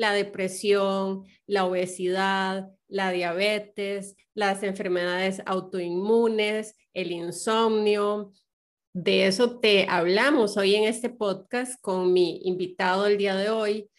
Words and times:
la 0.00 0.14
depresión, 0.14 1.26
la 1.46 1.66
obesidad, 1.66 2.70
la 2.88 3.12
diabetes, 3.12 4.16
las 4.32 4.62
enfermedades 4.62 5.42
autoinmunes, 5.44 6.74
el 6.94 7.12
insomnio. 7.12 8.32
De 8.94 9.26
eso 9.26 9.60
te 9.60 9.86
hablamos 9.90 10.56
hoy 10.56 10.74
en 10.74 10.84
este 10.84 11.10
podcast 11.10 11.78
con 11.82 12.14
mi 12.14 12.40
invitado 12.44 13.06
el 13.06 13.18
día 13.18 13.36
de 13.36 13.50
hoy, 13.50 13.90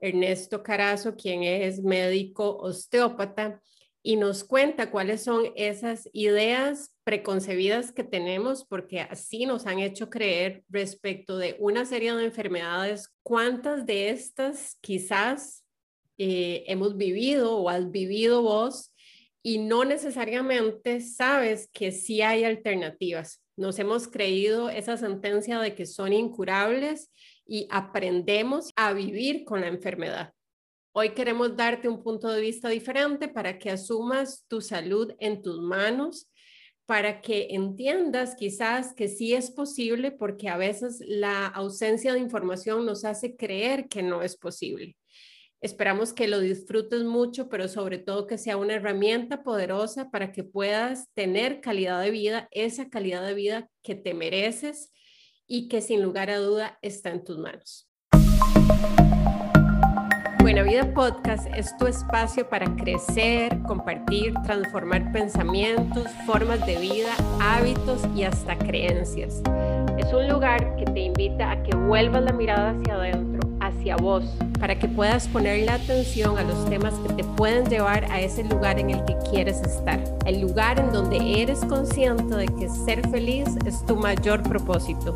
Ernesto 0.00 0.62
Carazo, 0.62 1.16
quien 1.16 1.42
es 1.42 1.82
médico 1.82 2.56
osteópata 2.58 3.60
y 4.08 4.16
nos 4.16 4.42
cuenta 4.42 4.90
cuáles 4.90 5.22
son 5.22 5.52
esas 5.54 6.08
ideas 6.14 6.94
preconcebidas 7.04 7.92
que 7.92 8.04
tenemos, 8.04 8.64
porque 8.64 9.02
así 9.02 9.44
nos 9.44 9.66
han 9.66 9.80
hecho 9.80 10.08
creer 10.08 10.64
respecto 10.70 11.36
de 11.36 11.56
una 11.58 11.84
serie 11.84 12.14
de 12.14 12.24
enfermedades, 12.24 13.14
cuántas 13.22 13.84
de 13.84 14.08
estas 14.08 14.78
quizás 14.80 15.62
eh, 16.16 16.64
hemos 16.68 16.96
vivido 16.96 17.58
o 17.58 17.68
has 17.68 17.90
vivido 17.90 18.40
vos 18.40 18.94
y 19.42 19.58
no 19.58 19.84
necesariamente 19.84 21.02
sabes 21.02 21.68
que 21.70 21.92
sí 21.92 22.22
hay 22.22 22.44
alternativas. 22.44 23.42
Nos 23.58 23.78
hemos 23.78 24.08
creído 24.08 24.70
esa 24.70 24.96
sentencia 24.96 25.60
de 25.60 25.74
que 25.74 25.84
son 25.84 26.14
incurables 26.14 27.10
y 27.44 27.68
aprendemos 27.70 28.72
a 28.74 28.94
vivir 28.94 29.44
con 29.44 29.60
la 29.60 29.66
enfermedad. 29.66 30.32
Hoy 30.92 31.10
queremos 31.10 31.56
darte 31.56 31.88
un 31.88 32.02
punto 32.02 32.28
de 32.28 32.40
vista 32.40 32.68
diferente 32.68 33.28
para 33.28 33.58
que 33.58 33.70
asumas 33.70 34.44
tu 34.48 34.60
salud 34.60 35.12
en 35.20 35.42
tus 35.42 35.60
manos, 35.60 36.30
para 36.86 37.20
que 37.20 37.48
entiendas 37.50 38.34
quizás 38.34 38.94
que 38.94 39.08
sí 39.08 39.34
es 39.34 39.50
posible, 39.50 40.10
porque 40.10 40.48
a 40.48 40.56
veces 40.56 41.00
la 41.06 41.46
ausencia 41.46 42.14
de 42.14 42.20
información 42.20 42.86
nos 42.86 43.04
hace 43.04 43.36
creer 43.36 43.88
que 43.88 44.02
no 44.02 44.22
es 44.22 44.36
posible. 44.36 44.96
Esperamos 45.60 46.12
que 46.12 46.28
lo 46.28 46.40
disfrutes 46.40 47.04
mucho, 47.04 47.48
pero 47.48 47.68
sobre 47.68 47.98
todo 47.98 48.26
que 48.26 48.38
sea 48.38 48.56
una 48.56 48.74
herramienta 48.74 49.42
poderosa 49.42 50.10
para 50.10 50.32
que 50.32 50.44
puedas 50.44 51.12
tener 51.14 51.60
calidad 51.60 52.00
de 52.00 52.10
vida, 52.10 52.48
esa 52.50 52.88
calidad 52.88 53.26
de 53.26 53.34
vida 53.34 53.68
que 53.82 53.94
te 53.94 54.14
mereces 54.14 54.92
y 55.46 55.68
que 55.68 55.82
sin 55.82 56.02
lugar 56.02 56.30
a 56.30 56.38
duda 56.38 56.78
está 56.80 57.10
en 57.10 57.24
tus 57.24 57.38
manos. 57.38 57.90
Buena 60.58 60.72
Vida 60.72 60.92
Podcast 60.92 61.46
es 61.54 61.76
tu 61.76 61.86
espacio 61.86 62.48
para 62.48 62.66
crecer, 62.74 63.56
compartir, 63.62 64.34
transformar 64.44 65.12
pensamientos, 65.12 66.08
formas 66.26 66.66
de 66.66 66.76
vida, 66.80 67.14
hábitos 67.40 68.04
y 68.16 68.24
hasta 68.24 68.58
creencias. 68.58 69.40
Es 69.98 70.12
un 70.12 70.26
lugar 70.26 70.74
que 70.74 70.84
te 70.84 70.98
invita 70.98 71.52
a 71.52 71.62
que 71.62 71.76
vuelvas 71.76 72.24
la 72.24 72.32
mirada 72.32 72.70
hacia 72.70 72.94
adentro, 72.94 73.37
hacia 73.68 73.96
vos, 73.96 74.24
para 74.58 74.78
que 74.78 74.88
puedas 74.88 75.28
poner 75.28 75.64
la 75.64 75.74
atención 75.74 76.36
a 76.38 76.42
los 76.42 76.68
temas 76.68 76.94
que 77.06 77.14
te 77.14 77.24
pueden 77.24 77.68
llevar 77.68 78.04
a 78.10 78.20
ese 78.20 78.44
lugar 78.44 78.78
en 78.78 78.90
el 78.90 79.04
que 79.04 79.16
quieres 79.30 79.60
estar. 79.62 80.02
El 80.26 80.40
lugar 80.40 80.78
en 80.78 80.92
donde 80.92 81.42
eres 81.42 81.60
consciente 81.60 82.34
de 82.34 82.46
que 82.46 82.68
ser 82.68 83.08
feliz 83.10 83.48
es 83.64 83.84
tu 83.86 83.96
mayor 83.96 84.42
propósito 84.42 85.14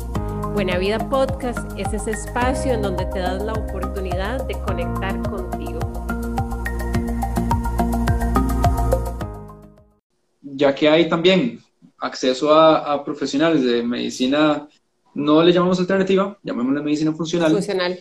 Buena 0.53 0.77
Vida 0.77 1.09
Podcast 1.09 1.67
es 1.79 1.91
ese 1.93 2.11
espacio 2.11 2.73
en 2.73 2.83
donde 2.83 3.07
te 3.07 3.17
das 3.17 3.41
la 3.41 3.53
oportunidad 3.53 4.45
de 4.45 4.53
conectar 4.61 5.19
contigo. 5.27 5.79
Ya 10.43 10.75
que 10.75 10.87
hay 10.87 11.09
también 11.09 11.59
acceso 11.97 12.53
a, 12.53 13.03
profesionales 13.03 13.63
de 13.63 13.81
medicina, 13.81 14.67
no 15.15 15.43
le 15.43 15.51
llamamos 15.51 15.79
alternativa, 15.79 16.37
llamémosle 16.43 16.81
medicina 16.81 17.13
funcional. 17.13 17.51
Funcional. 17.51 17.99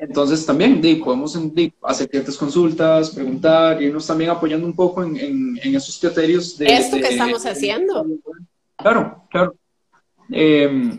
Entonces 0.00 0.46
también 0.46 0.80
podemos 1.04 1.38
hacer 1.82 2.08
ciertas 2.08 2.36
consultas, 2.36 3.10
preguntar, 3.10 3.82
irnos 3.82 4.06
también 4.06 4.30
apoyando 4.30 4.66
un 4.66 4.74
poco 4.74 5.04
en, 5.04 5.58
esos 5.62 5.98
criterios 5.98 6.56
de... 6.56 6.66
Esto 6.66 6.96
que 6.96 7.08
estamos 7.08 7.44
haciendo. 7.44 8.06
Claro, 8.76 9.24
claro. 9.30 9.54
Eh, 10.30 10.98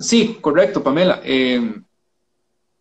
Sí, 0.00 0.38
correcto, 0.40 0.82
Pamela. 0.82 1.20
Eh, 1.24 1.74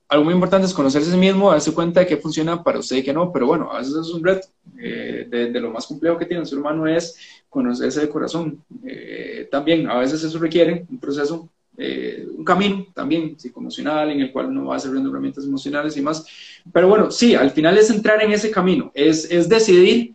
algo 0.07 0.23
muy 0.23 0.33
importante 0.33 0.65
es 0.65 0.73
conocerse 0.73 1.09
a 1.09 1.13
sí 1.13 1.19
mismo, 1.19 1.51
darse 1.51 1.73
cuenta 1.73 1.99
de 1.99 2.07
qué 2.07 2.17
funciona 2.17 2.63
para 2.63 2.79
usted 2.79 2.97
y 2.97 3.03
qué 3.03 3.13
no, 3.13 3.31
pero 3.31 3.45
bueno, 3.45 3.71
a 3.71 3.79
veces 3.79 3.95
es 3.95 4.09
un 4.09 4.23
reto. 4.23 4.47
Eh, 4.81 5.27
de, 5.29 5.59
lo 5.59 5.71
más 5.71 5.85
complejo 5.85 6.17
que 6.17 6.25
tiene 6.25 6.41
el 6.41 6.47
ser 6.47 6.59
humano 6.59 6.87
es 6.87 7.38
conocerse 7.49 8.01
de 8.01 8.09
corazón. 8.09 8.63
Eh, 8.85 9.47
también, 9.51 9.89
a 9.89 9.99
veces 9.99 10.23
eso 10.23 10.39
requiere 10.39 10.85
un 10.89 10.99
proceso, 10.99 11.49
un 12.37 12.43
camino 12.43 12.87
también 12.93 13.39
psicoemocional 13.39 14.11
en 14.11 14.19
el 14.19 14.33
cual 14.33 14.47
uno 14.47 14.65
va 14.65 14.75
desarrollando 14.75 15.11
herramientas 15.11 15.45
emocionales 15.45 15.95
y 15.95 16.01
más. 16.01 16.25
Pero 16.73 16.89
bueno, 16.89 17.09
sí, 17.09 17.35
al 17.35 17.51
final 17.51 17.77
es 17.77 17.89
entrar 17.89 18.21
en 18.21 18.33
ese 18.33 18.51
camino, 18.51 18.91
es, 18.93 19.31
es 19.31 19.47
decidir 19.47 20.13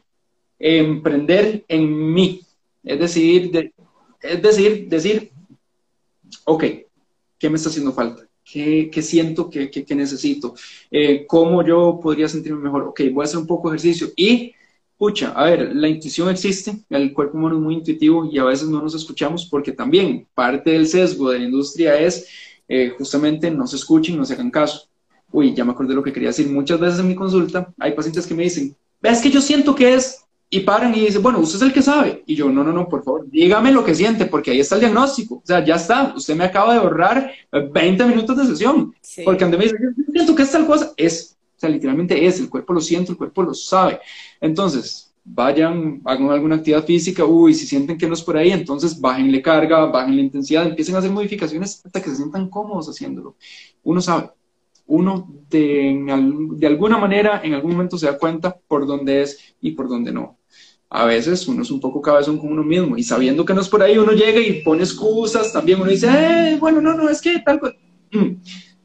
emprender 0.59 1.65
en 1.69 2.12
mí, 2.12 2.41
es 2.83 2.99
decidir, 2.99 3.50
de, 3.50 3.73
es 4.21 4.43
decir, 4.43 4.89
decir, 4.89 5.31
ok, 6.44 6.65
¿qué 7.39 7.50
me 7.50 7.56
está 7.56 7.69
haciendo 7.69 7.93
falta? 7.93 8.27
¿Qué, 8.44 8.91
siento 9.03 9.49
que, 9.49 9.84
necesito? 9.94 10.55
Eh, 10.91 11.27
¿Cómo 11.27 11.65
yo 11.67 11.99
podría 12.03 12.28
sentirme 12.28 12.61
mejor? 12.61 12.83
Ok, 12.84 13.00
voy 13.12 13.23
a 13.23 13.25
hacer 13.25 13.39
un 13.39 13.47
poco 13.47 13.71
de 13.71 13.77
ejercicio. 13.77 14.09
Y, 14.17 14.55
pucha, 14.99 15.32
a 15.32 15.44
ver, 15.44 15.75
la 15.75 15.88
intuición 15.88 16.28
existe, 16.28 16.84
el 16.91 17.12
cuerpo 17.12 17.37
humano 17.37 17.56
es 17.56 17.62
muy 17.62 17.75
intuitivo 17.75 18.28
y 18.31 18.38
a 18.38 18.44
veces 18.44 18.69
no 18.69 18.81
nos 18.81 18.94
escuchamos 18.94 19.47
porque 19.47 19.72
también 19.72 20.27
parte 20.34 20.71
del 20.71 20.87
sesgo 20.87 21.31
de 21.31 21.41
la 21.41 21.44
industria 21.44 21.99
es 21.99 22.27
eh, 22.69 22.94
justamente 22.97 23.50
no 23.50 23.66
se 23.66 23.77
escuchen, 23.77 24.16
no 24.16 24.25
se 24.25 24.34
hagan 24.34 24.50
caso. 24.50 24.88
Uy, 25.31 25.55
ya 25.55 25.65
me 25.65 25.72
acordé 25.72 25.91
de 25.91 25.97
lo 25.97 26.03
que 26.03 26.12
quería 26.12 26.28
decir. 26.28 26.49
Muchas 26.49 26.78
veces 26.78 27.00
en 27.00 27.09
mi 27.09 27.15
consulta 27.15 27.72
hay 27.78 27.93
pacientes 27.93 28.27
que 28.27 28.34
me 28.34 28.44
dicen, 28.44 28.75
ves 29.03 29.21
que 29.21 29.31
yo 29.31 29.41
siento 29.41 29.75
que 29.75 29.94
es 29.94 30.25
y 30.49 30.60
paran 30.60 30.94
y 30.94 31.00
dicen, 31.00 31.22
bueno, 31.22 31.41
usted 31.41 31.56
es 31.56 31.62
el 31.62 31.72
que 31.72 31.82
sabe. 31.82 32.22
Y 32.26 32.37
yo, 32.37 32.49
no, 32.49 32.62
no, 32.62 32.72
no, 32.72 32.88
por 32.88 33.03
favor, 33.03 33.28
dígame 33.28 33.72
lo 33.72 33.84
que 33.84 33.94
siente, 33.94 34.26
porque 34.26 34.53
ahí 34.53 34.61
está 34.61 34.76
el 34.76 34.82
diagnóstico. 34.82 35.37
O 35.37 35.43
sea, 35.44 35.65
ya 35.65 35.75
está, 35.75 36.15
usted 36.16 36.37
me 36.37 36.44
acaba 36.44 36.72
de 36.72 36.78
ahorrar 36.78 37.32
20 37.50 38.05
minutos 38.05 38.37
de 38.37 38.47
sesión. 38.47 38.94
Porque 39.25 39.38
cuando 39.38 39.59
me 39.59 39.65
dice, 39.65 39.76
yo 39.81 39.91
siento 40.12 40.34
que 40.34 40.43
es 40.43 40.53
tal 40.53 40.66
cosa, 40.66 40.93
es, 40.97 41.37
sea, 41.67 41.71
literalmente 41.71 42.25
es, 42.27 42.41
el 42.41 42.49
cuerpo 42.49 42.73
lo 42.73 42.81
siente, 42.81 43.13
el 43.13 43.19
cuerpo 43.19 43.43
lo 43.43 43.55
sabe. 43.55 44.01
Entonces, 44.41 45.15
vayan, 45.25 46.03
hagan 46.05 46.31
alguna 46.31 46.57
actividad 46.57 46.85
física, 46.85 47.25
uy, 47.25 47.55
si 47.55 47.67
sienten 47.67 47.97
que 47.97 48.07
no 48.07 48.15
es 48.15 48.23
por 48.23 48.37
ahí, 48.37 48.51
entonces 48.53 49.01
bájenle 49.01 49.41
carga, 49.41 49.87
bájenle 49.87 50.23
intensidad, 50.23 50.67
empiecen 50.67 50.95
a 50.95 50.99
hacer 50.99 51.11
modificaciones 51.11 51.83
hasta 51.85 52.03
que 52.03 52.11
se 52.11 52.17
sientan 52.17 52.51
cómodos 52.51 52.89
haciéndolo. 52.89 53.37
Uno 53.83 54.01
sabe, 54.01 54.31
uno 54.87 55.33
de, 55.49 55.99
de 56.57 56.67
alguna 56.67 56.99
manera 56.99 57.41
en 57.43 57.55
algún 57.55 57.73
momento 57.73 57.97
se 57.97 58.07
da 58.07 58.19
cuenta 58.19 58.57
por 58.69 58.87
dónde 58.87 59.23
es 59.23 59.55
y 59.61 59.71
por 59.73 59.89
dónde 59.89 60.13
no 60.13 60.39
a 60.95 61.07
veces 61.07 61.49
uno 61.49 61.63
es 61.63 61.73
un 61.73 61.81
poco 61.81 62.01
cabezón 62.01 62.39
con 62.39 62.53
uno 62.53 62.63
mismo 62.63 62.97
y 62.97 63.03
sabiendo 63.03 63.45
que 63.45 63.53
no 63.53 63.61
es 63.61 63.69
por 63.69 63.83
ahí, 63.83 63.99
uno 63.99 64.13
llega 64.13 64.39
y 64.39 64.63
pone 64.63 64.85
excusas, 64.85 65.53
también 65.53 65.81
uno 65.81 65.91
dice, 65.91 66.07
eh, 66.09 66.57
bueno, 66.61 66.81
no, 66.81 66.95
no, 66.95 67.09
es 67.09 67.21
que 67.21 67.41
tal 67.41 67.59
cosa. 67.59 67.75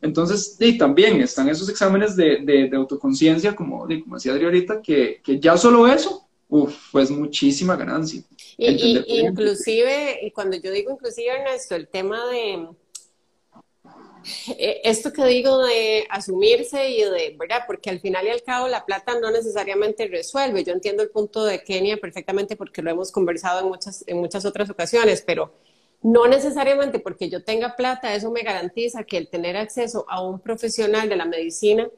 Entonces, 0.01 0.55
y 0.59 0.77
también 0.77 1.21
están 1.21 1.49
esos 1.49 1.69
exámenes 1.69 2.15
de, 2.15 2.37
de, 2.37 2.75
autoconciencia, 2.75 3.55
como, 3.55 3.79
como 3.81 4.15
decía 4.15 4.31
Adri 4.31 4.45
ahorita, 4.45 4.81
que, 4.81 5.21
que 5.23 5.39
ya 5.39 5.57
solo 5.57 5.87
eso, 5.87 6.27
uff, 6.47 6.91
pues 6.91 7.11
muchísima 7.11 7.75
ganancia. 7.75 8.23
Y, 8.57 8.97
inclusive, 9.19 10.19
y 10.21 10.31
cuando 10.31 10.57
yo 10.57 10.71
digo 10.71 10.91
inclusive, 10.91 11.29
Ernesto, 11.29 11.75
el 11.75 11.87
tema 11.87 12.29
de, 12.29 12.67
eh, 14.57 14.81
esto 14.83 15.13
que 15.13 15.25
digo 15.25 15.59
de 15.59 16.05
asumirse 16.09 16.89
y 16.89 17.03
de, 17.03 17.35
¿verdad? 17.37 17.63
Porque 17.65 17.89
al 17.89 17.99
final 17.99 18.25
y 18.25 18.29
al 18.29 18.43
cabo 18.43 18.67
la 18.67 18.85
plata 18.85 19.19
no 19.19 19.31
necesariamente 19.31 20.07
resuelve. 20.07 20.63
Yo 20.63 20.73
entiendo 20.73 21.03
el 21.03 21.09
punto 21.09 21.45
de 21.45 21.63
Kenia 21.63 21.97
perfectamente 21.97 22.55
porque 22.55 22.81
lo 22.81 22.91
hemos 22.91 23.11
conversado 23.11 23.61
en 23.61 23.67
muchas, 23.67 24.03
en 24.07 24.17
muchas 24.17 24.45
otras 24.45 24.69
ocasiones, 24.69 25.23
pero 25.25 25.53
no 26.01 26.27
necesariamente 26.27 26.99
porque 26.99 27.29
yo 27.29 27.43
tenga 27.43 27.75
plata, 27.75 28.15
eso 28.15 28.31
me 28.31 28.41
garantiza 28.41 29.03
que 29.03 29.17
el 29.17 29.29
tener 29.29 29.57
acceso 29.57 30.05
a 30.07 30.21
un 30.21 30.39
profesional 30.39 31.09
de 31.09 31.15
la 31.15 31.25
medicina 31.25 31.89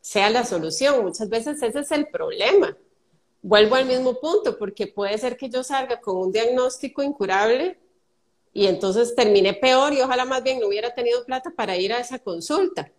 sea 0.00 0.30
la 0.30 0.44
solución. 0.44 1.02
Muchas 1.04 1.28
veces 1.28 1.62
ese 1.62 1.80
es 1.80 1.90
el 1.92 2.08
problema. 2.08 2.76
Vuelvo 3.42 3.76
al 3.76 3.86
mismo 3.86 4.18
punto, 4.18 4.58
porque 4.58 4.88
puede 4.88 5.16
ser 5.18 5.36
que 5.36 5.48
yo 5.48 5.62
salga 5.62 6.00
con 6.00 6.16
un 6.16 6.32
diagnóstico 6.32 7.02
incurable 7.02 7.78
y 8.52 8.66
entonces 8.66 9.14
terminé 9.14 9.54
peor 9.54 9.92
y 9.92 10.00
ojalá 10.00 10.24
más 10.24 10.42
bien 10.42 10.58
no 10.58 10.66
hubiera 10.66 10.94
tenido 10.94 11.24
plata 11.24 11.52
para 11.54 11.76
ir 11.76 11.92
a 11.92 12.00
esa 12.00 12.18
consulta. 12.18 12.90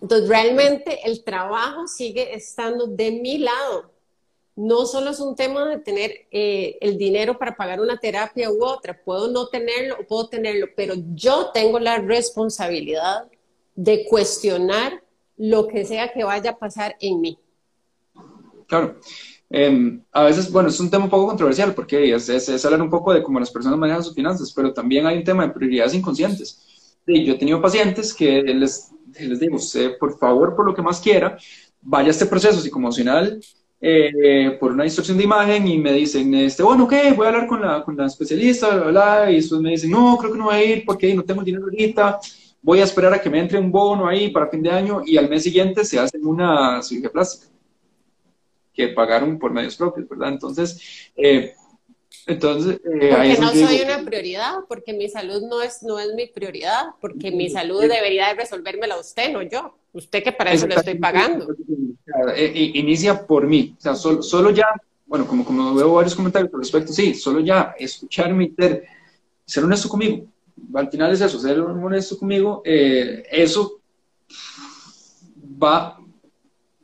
Entonces, 0.00 0.28
realmente 0.28 1.00
el 1.04 1.24
trabajo 1.24 1.86
sigue 1.86 2.34
estando 2.34 2.86
de 2.86 3.10
mi 3.10 3.38
lado. 3.38 3.90
No 4.56 4.86
solo 4.86 5.10
es 5.10 5.20
un 5.20 5.36
tema 5.36 5.68
de 5.68 5.78
tener 5.78 6.12
eh, 6.30 6.78
el 6.80 6.96
dinero 6.96 7.38
para 7.38 7.54
pagar 7.54 7.78
una 7.78 7.98
terapia 7.98 8.50
u 8.50 8.64
otra, 8.64 8.98
puedo 9.04 9.28
no 9.28 9.48
tenerlo 9.48 9.96
o 10.00 10.06
puedo 10.06 10.28
tenerlo, 10.28 10.68
pero 10.74 10.94
yo 11.14 11.50
tengo 11.52 11.78
la 11.78 11.98
responsabilidad 11.98 13.28
de 13.74 14.06
cuestionar 14.08 15.02
lo 15.36 15.68
que 15.68 15.84
sea 15.84 16.10
que 16.10 16.24
vaya 16.24 16.52
a 16.52 16.58
pasar 16.58 16.96
en 17.00 17.20
mí. 17.20 17.38
Claro. 18.66 18.98
Em, 19.50 20.02
a 20.10 20.24
veces, 20.24 20.50
bueno, 20.50 20.70
es 20.70 20.80
un 20.80 20.90
tema 20.90 21.04
un 21.04 21.10
poco 21.10 21.28
controversial 21.28 21.74
porque 21.74 22.14
es, 22.14 22.28
es, 22.28 22.64
hablar 22.64 22.82
un 22.82 22.90
poco 22.90 23.12
de 23.12 23.22
cómo 23.22 23.38
las 23.38 23.50
personas 23.50 23.78
manejan 23.78 24.02
sus 24.02 24.14
finanzas, 24.14 24.52
pero 24.52 24.72
también 24.72 25.06
hay 25.06 25.18
un 25.18 25.24
tema 25.24 25.46
de 25.46 25.52
prioridades 25.52 25.94
inconscientes. 25.94 26.96
yo 27.06 27.34
he 27.34 27.38
tenido 27.38 27.60
pacientes 27.60 28.12
que 28.12 28.42
les, 28.42 28.90
les 29.20 29.38
digo, 29.38 29.56
usted, 29.56 29.98
por 29.98 30.18
favor, 30.18 30.56
por 30.56 30.66
lo 30.66 30.74
que 30.74 30.82
más 30.82 31.00
quiera, 31.00 31.38
vaya 31.80 32.08
a 32.08 32.10
este 32.10 32.26
proceso 32.26 32.60
psicoemocional 32.60 33.40
eh, 33.80 34.56
por 34.58 34.72
una 34.72 34.84
distorsión 34.84 35.18
de 35.18 35.24
imagen 35.24 35.66
y 35.66 35.78
me 35.78 35.92
dicen, 35.92 36.34
este, 36.34 36.62
bueno, 36.62 36.84
ok, 36.84 36.94
voy 37.14 37.26
a 37.26 37.28
hablar 37.28 37.46
con 37.46 37.60
la, 37.60 37.82
con 37.84 37.96
la 37.96 38.06
especialista, 38.06 38.74
bla, 38.74 38.90
bla, 38.90 39.30
y 39.30 39.36
después 39.36 39.60
me 39.60 39.70
dicen, 39.70 39.90
no, 39.90 40.16
creo 40.18 40.32
que 40.32 40.38
no 40.38 40.44
voy 40.46 40.54
a 40.54 40.64
ir 40.64 40.84
porque 40.84 41.14
no 41.14 41.22
tengo 41.22 41.42
dinero 41.42 41.64
ahorita, 41.64 42.18
voy 42.62 42.80
a 42.80 42.84
esperar 42.84 43.14
a 43.14 43.20
que 43.20 43.30
me 43.30 43.38
entre 43.38 43.58
un 43.58 43.70
bono 43.70 44.08
ahí 44.08 44.30
para 44.30 44.48
fin 44.48 44.62
de 44.62 44.70
año 44.70 45.02
y 45.04 45.16
al 45.16 45.28
mes 45.28 45.42
siguiente 45.42 45.84
se 45.84 45.98
hacen 45.98 46.26
una 46.26 46.82
cirugía 46.82 47.10
plástica 47.10 47.52
que 48.72 48.88
pagaron 48.88 49.38
por 49.38 49.52
medios 49.52 49.76
propios, 49.76 50.06
¿verdad? 50.08 50.28
Entonces, 50.28 51.10
eh, 51.16 51.54
entonces, 52.26 52.80
eh, 52.84 53.10
porque 53.10 53.38
no 53.40 53.52
soy 53.52 53.80
una 53.82 54.04
prioridad, 54.04 54.54
porque 54.68 54.92
mi 54.92 55.08
salud 55.08 55.42
no 55.48 55.62
es, 55.62 55.82
no 55.82 55.98
es 55.98 56.12
mi 56.14 56.26
prioridad, 56.26 56.86
porque 57.00 57.30
mi 57.30 57.48
salud 57.48 57.82
debería 57.82 58.28
de 58.28 58.34
resolvérmela 58.34 58.98
usted, 58.98 59.32
no 59.32 59.42
yo. 59.42 59.76
Usted 59.92 60.22
que 60.22 60.32
para 60.32 60.52
eso 60.52 60.66
le 60.66 60.74
estoy 60.74 60.96
pagando. 60.96 61.46
Eh, 62.34 62.72
inicia 62.74 63.26
por 63.26 63.46
mí. 63.46 63.74
O 63.78 63.80
sea, 63.80 63.94
solo, 63.94 64.50
ya, 64.50 64.66
bueno, 65.06 65.26
como, 65.26 65.44
como 65.44 65.74
veo 65.74 65.94
varios 65.94 66.14
comentarios 66.14 66.52
al 66.52 66.60
respecto, 66.60 66.92
sí, 66.92 67.14
solo 67.14 67.40
ya 67.40 67.74
escucharme 67.78 68.44
y 68.44 68.54
ser, 69.44 69.64
honesto 69.64 69.88
conmigo. 69.88 70.26
Al 70.74 70.90
final 70.90 71.12
es 71.12 71.20
eso, 71.20 71.38
ser 71.38 71.60
honesto 71.60 72.18
conmigo. 72.18 72.62
Eh, 72.64 73.24
eso 73.30 73.80
va, 75.62 75.98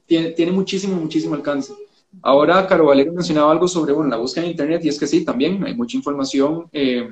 tiene, 0.06 0.30
tiene 0.30 0.52
muchísimo, 0.52 0.96
muchísimo 0.96 1.34
alcance. 1.34 1.74
Ahora, 2.20 2.66
Caro 2.66 2.86
Valero 2.86 3.12
mencionaba 3.12 3.52
algo 3.52 3.66
sobre 3.66 3.92
bueno, 3.92 4.10
la 4.10 4.18
búsqueda 4.18 4.44
en 4.44 4.50
Internet, 4.50 4.84
y 4.84 4.88
es 4.88 4.98
que 4.98 5.06
sí, 5.06 5.24
también 5.24 5.64
hay 5.64 5.74
mucha 5.74 5.96
información 5.96 6.68
eh, 6.72 7.08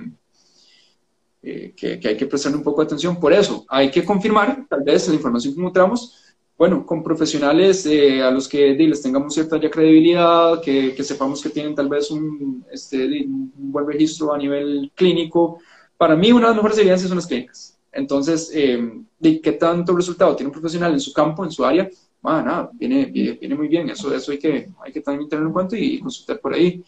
eh, 1.42 1.72
que, 1.74 2.00
hay 2.04 2.16
que 2.16 2.26
prestar 2.26 2.54
un 2.54 2.62
poco 2.62 2.82
de 2.82 2.86
atención. 2.86 3.18
Por 3.18 3.32
eso, 3.32 3.64
hay 3.68 3.90
que 3.90 4.04
confirmar, 4.04 4.66
tal 4.68 4.82
vez, 4.82 5.08
la 5.08 5.14
información 5.14 5.54
que 5.54 5.60
encontramos, 5.60 6.29
bueno, 6.60 6.84
con 6.84 7.02
profesionales 7.02 7.86
eh, 7.86 8.22
a 8.22 8.30
los 8.30 8.46
que 8.46 8.74
les 8.74 9.00
tengamos 9.00 9.32
cierta 9.32 9.58
ya 9.58 9.70
credibilidad, 9.70 10.60
que, 10.60 10.94
sepamos 11.02 11.42
que 11.42 11.48
tienen 11.48 11.74
tal 11.74 11.88
vez 11.88 12.10
un, 12.10 12.62
este, 12.70 13.24
buen 13.54 13.86
registro 13.86 14.34
a 14.34 14.36
nivel 14.36 14.92
clínico. 14.94 15.58
Para 15.96 16.14
mí, 16.16 16.30
una 16.32 16.42
de 16.42 16.48
las 16.48 16.56
mejores 16.56 16.76
evidencias 16.76 17.08
son 17.08 17.16
las 17.16 17.26
clínicas. 17.26 17.78
Entonces, 17.90 18.50
¿de 18.50 19.40
qué 19.40 19.52
tanto 19.52 19.96
resultado 19.96 20.36
tiene 20.36 20.48
un 20.48 20.52
profesional 20.52 20.92
en 20.92 21.00
su 21.00 21.14
campo, 21.14 21.46
en 21.46 21.50
su 21.50 21.64
área? 21.64 21.88
ah, 22.24 22.42
nada, 22.44 22.70
viene, 22.74 23.06
viene, 23.06 23.54
muy 23.54 23.68
bien, 23.68 23.88
eso, 23.88 24.14
eso 24.14 24.30
hay, 24.32 24.38
que, 24.38 24.68
hay 24.84 24.92
que 24.92 25.00
también 25.00 25.30
tenerlo 25.30 25.48
en 25.48 25.54
cuenta 25.54 25.78
y 25.78 25.98
consultar 25.98 26.40
por 26.40 26.52
ahí. 26.52 26.84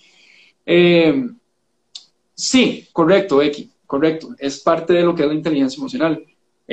Eh, 0.67 1.31
sí, 2.35 2.87
correcto, 2.93 3.41
X, 3.41 3.69
correcto, 3.87 4.35
es 4.39 4.61
parte 4.61 4.93
de 4.93 5.03
lo 5.03 5.15
que 5.15 5.23
es 5.23 5.29
la 5.29 5.35
inteligencia 5.35 5.79
emocional. 5.81 6.23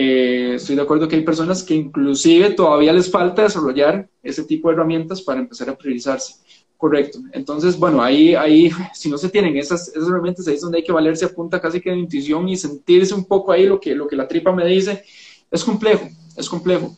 Eh, 0.01 0.53
estoy 0.55 0.77
de 0.77 0.81
acuerdo 0.81 1.09
que 1.09 1.17
hay 1.17 1.25
personas 1.25 1.61
que 1.61 1.75
inclusive 1.75 2.51
todavía 2.51 2.93
les 2.93 3.11
falta 3.11 3.41
desarrollar 3.43 4.09
ese 4.23 4.45
tipo 4.45 4.69
de 4.69 4.75
herramientas 4.75 5.21
para 5.21 5.41
empezar 5.41 5.69
a 5.69 5.77
priorizarse. 5.77 6.35
Correcto. 6.77 7.19
Entonces, 7.33 7.77
bueno, 7.77 8.01
ahí, 8.01 8.33
ahí 8.33 8.71
si 8.93 9.09
no 9.09 9.17
se 9.17 9.27
tienen 9.27 9.57
esas, 9.57 9.89
esas 9.89 10.07
herramientas, 10.07 10.47
ahí 10.47 10.53
es 10.53 10.61
donde 10.61 10.77
hay 10.77 10.85
que 10.85 10.93
valerse 10.93 11.25
a 11.25 11.35
punta 11.35 11.59
casi 11.59 11.81
que 11.81 11.89
de 11.89 11.97
intuición 11.97 12.47
y 12.47 12.55
sentirse 12.55 13.13
un 13.13 13.25
poco 13.25 13.51
ahí 13.51 13.65
lo 13.65 13.77
que, 13.77 13.93
lo 13.93 14.07
que 14.07 14.15
la 14.15 14.25
tripa 14.25 14.53
me 14.53 14.65
dice. 14.65 15.03
Es 15.51 15.65
complejo, 15.65 16.07
es 16.37 16.47
complejo. 16.47 16.95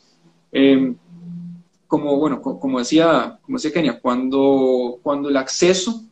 Eh, 0.52 0.94
como, 1.88 2.18
bueno, 2.18 2.40
como 2.40 2.78
decía, 2.78 3.40
como 3.42 3.58
decía 3.58 3.74
Kenia, 3.74 4.00
cuando, 4.00 5.00
cuando 5.02 5.28
el 5.28 5.38
acceso, 5.38 6.04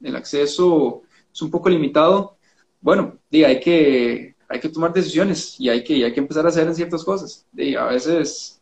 el 0.00 0.14
acceso 0.14 1.02
es 1.32 1.42
un 1.42 1.50
poco 1.50 1.68
limitado, 1.68 2.36
bueno, 2.80 3.18
hay, 3.32 3.58
que, 3.58 4.29
hay 4.50 4.58
que 4.60 4.68
tomar 4.68 4.92
decisiones 4.92 5.54
y 5.60 5.68
hay 5.68 5.84
que, 5.84 6.04
hay 6.04 6.12
que 6.12 6.20
empezar 6.20 6.44
a 6.44 6.48
hacer 6.48 6.66
en 6.66 6.74
ciertas 6.74 7.04
cosas. 7.04 7.46
Y 7.56 7.76
a 7.76 7.84
veces, 7.84 8.60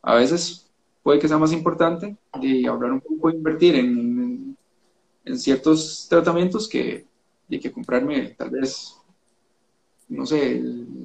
a 0.00 0.14
veces 0.14 0.70
puede 1.02 1.18
que 1.18 1.26
sea 1.26 1.38
más 1.38 1.52
importante 1.52 2.16
de 2.40 2.66
hablar 2.68 2.92
un 2.92 3.00
poco, 3.00 3.28
invertir 3.28 3.74
en, 3.74 4.56
en, 5.24 5.38
ciertos 5.38 6.06
tratamientos 6.08 6.68
que, 6.68 7.04
de 7.48 7.58
que 7.58 7.72
comprarme 7.72 8.36
tal 8.38 8.50
vez, 8.50 8.94
no 10.08 10.24
sé, 10.24 10.62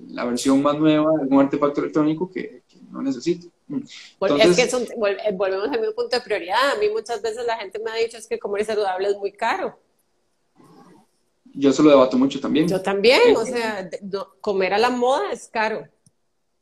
la 0.10 0.26
versión 0.26 0.62
más 0.62 0.78
nueva 0.78 1.12
de 1.18 1.24
algún 1.24 1.42
artefacto 1.42 1.82
electrónico 1.82 2.30
que 2.32 2.62
no 2.92 3.02
necesito 3.02 3.48
es 3.70 4.56
que 4.56 4.64
eh, 4.64 5.32
volvemos 5.34 5.70
al 5.70 5.80
mismo 5.80 5.96
punto 5.96 6.16
de 6.16 6.22
prioridad. 6.22 6.72
A 6.76 6.80
mí 6.80 6.90
muchas 6.90 7.22
veces 7.22 7.46
la 7.46 7.58
gente 7.58 7.80
me 7.80 7.92
ha 7.92 7.96
dicho 7.96 8.18
es 8.18 8.28
que 8.28 8.40
comer 8.40 8.66
saludable 8.66 9.10
es 9.10 9.18
muy 9.18 9.32
caro. 9.32 9.78
Yo 11.54 11.72
se 11.72 11.84
lo 11.84 11.90
debato 11.90 12.18
mucho 12.18 12.40
también. 12.40 12.68
Yo 12.68 12.82
también, 12.82 13.36
o 13.36 13.46
sea, 13.46 13.90
comer 14.42 14.74
a 14.74 14.78
la 14.78 14.90
moda 14.90 15.32
es 15.32 15.48
caro. 15.48 15.88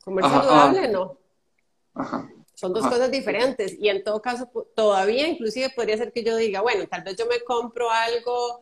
Comer 0.04 0.24
saludable 0.24 0.88
no. 0.88 1.18
Son 2.54 2.72
dos 2.72 2.86
cosas 2.86 3.10
diferentes. 3.10 3.76
Y 3.78 3.88
en 3.88 4.04
todo 4.04 4.20
caso, 4.20 4.48
todavía 4.74 5.26
inclusive 5.26 5.70
podría 5.70 5.96
ser 5.96 6.12
que 6.12 6.22
yo 6.22 6.36
diga, 6.36 6.60
bueno, 6.60 6.86
tal 6.86 7.02
vez 7.02 7.16
yo 7.16 7.26
me 7.26 7.40
compro 7.40 7.90
algo, 7.90 8.60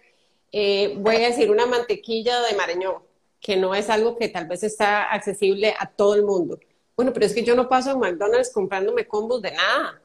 eh, 0.52 0.94
voy 0.98 1.16
a 1.16 1.28
decir 1.28 1.50
una 1.50 1.66
mantequilla 1.66 2.40
de 2.42 2.56
marañón, 2.56 3.02
que 3.40 3.56
no 3.56 3.74
es 3.74 3.90
algo 3.90 4.16
que 4.16 4.28
tal 4.28 4.46
vez 4.46 4.62
está 4.62 5.10
accesible 5.12 5.74
a 5.78 5.86
todo 5.86 6.14
el 6.14 6.24
mundo 6.24 6.58
bueno, 7.00 7.14
pero 7.14 7.24
es 7.24 7.32
que 7.32 7.42
yo 7.42 7.54
no 7.54 7.66
paso 7.66 7.92
en 7.92 7.98
McDonald's 7.98 8.52
comprándome 8.52 9.08
combos 9.08 9.40
de 9.40 9.52
nada. 9.52 9.99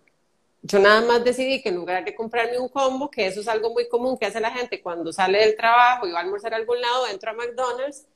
Yo 0.68 0.80
nada 0.80 1.02
más 1.02 1.24
decidí 1.24 1.62
que 1.62 1.70
en 1.70 1.76
lugar 1.76 2.04
de 2.04 2.16
comprarme 2.16 2.58
un 2.58 2.70
combo, 2.70 3.12
que 3.12 3.28
eso 3.28 3.40
es 3.40 3.48
algo 3.48 3.70
muy 3.72 3.88
común 3.88 4.18
que 4.18 4.26
hace 4.26 4.40
la 4.40 4.50
gente 4.50 4.82
cuando 4.82 5.14
sale 5.14 5.38
del 5.38 5.56
trabajo 5.56 6.08
y 6.08 6.12
va 6.12 6.18
a 6.18 6.24
almorzar 6.24 6.56
a 6.56 6.58
algún 6.58 6.82
lado, 6.82 7.06
entro 7.06 7.30
a 7.30 7.34
McDonald's, 7.34 8.08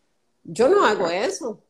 yo 0.43 0.67
no 0.67 0.83
hago 0.83 1.07
eso. 1.11 1.61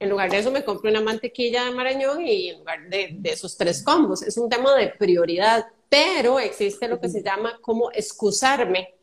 En 0.00 0.10
lugar 0.10 0.28
de 0.28 0.38
eso 0.38 0.50
me 0.50 0.64
compro 0.64 0.90
una 0.90 1.00
mantequilla 1.00 1.66
de 1.66 1.70
marañón 1.70 2.26
y 2.26 2.48
en 2.48 2.58
lugar 2.58 2.88
de, 2.88 3.10
de 3.12 3.30
esos 3.30 3.56
tres 3.56 3.80
combos. 3.80 4.22
Es 4.22 4.36
un 4.36 4.48
tema 4.48 4.74
de 4.74 4.88
prioridad, 4.88 5.66
pero 5.88 6.40
existe 6.40 6.88
lo 6.88 6.98
que 7.00 7.08
se 7.08 7.22
llama 7.22 7.56
como 7.60 7.92
excusarme 7.92 8.96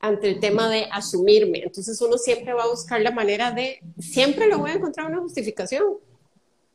ante 0.00 0.28
el 0.28 0.38
tema 0.38 0.68
de 0.68 0.86
asumirme. 0.92 1.62
Entonces 1.62 1.98
uno 2.02 2.18
siempre 2.18 2.52
va 2.52 2.64
a 2.64 2.68
buscar 2.68 3.00
la 3.00 3.10
manera 3.10 3.52
de, 3.52 3.80
siempre 3.98 4.46
le 4.46 4.56
voy 4.56 4.72
a 4.72 4.74
encontrar 4.74 5.06
una 5.06 5.20
justificación 5.20 5.96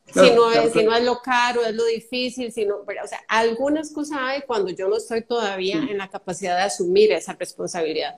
si, 0.06 0.32
no 0.32 0.52
es, 0.52 0.74
si 0.74 0.84
no 0.84 0.96
es 0.96 1.04
lo 1.04 1.20
caro, 1.22 1.62
es 1.64 1.74
lo 1.74 1.86
difícil, 1.86 2.52
sino, 2.52 2.76
o 2.76 3.08
sea, 3.08 3.20
alguna 3.28 3.80
excusa 3.80 4.28
hay 4.28 4.42
cuando 4.42 4.70
yo 4.72 4.88
no 4.88 4.98
estoy 4.98 5.24
todavía 5.24 5.78
en 5.78 5.98
la 5.98 6.10
capacidad 6.10 6.58
de 6.58 6.64
asumir 6.64 7.12
esa 7.12 7.34
responsabilidad. 7.34 8.18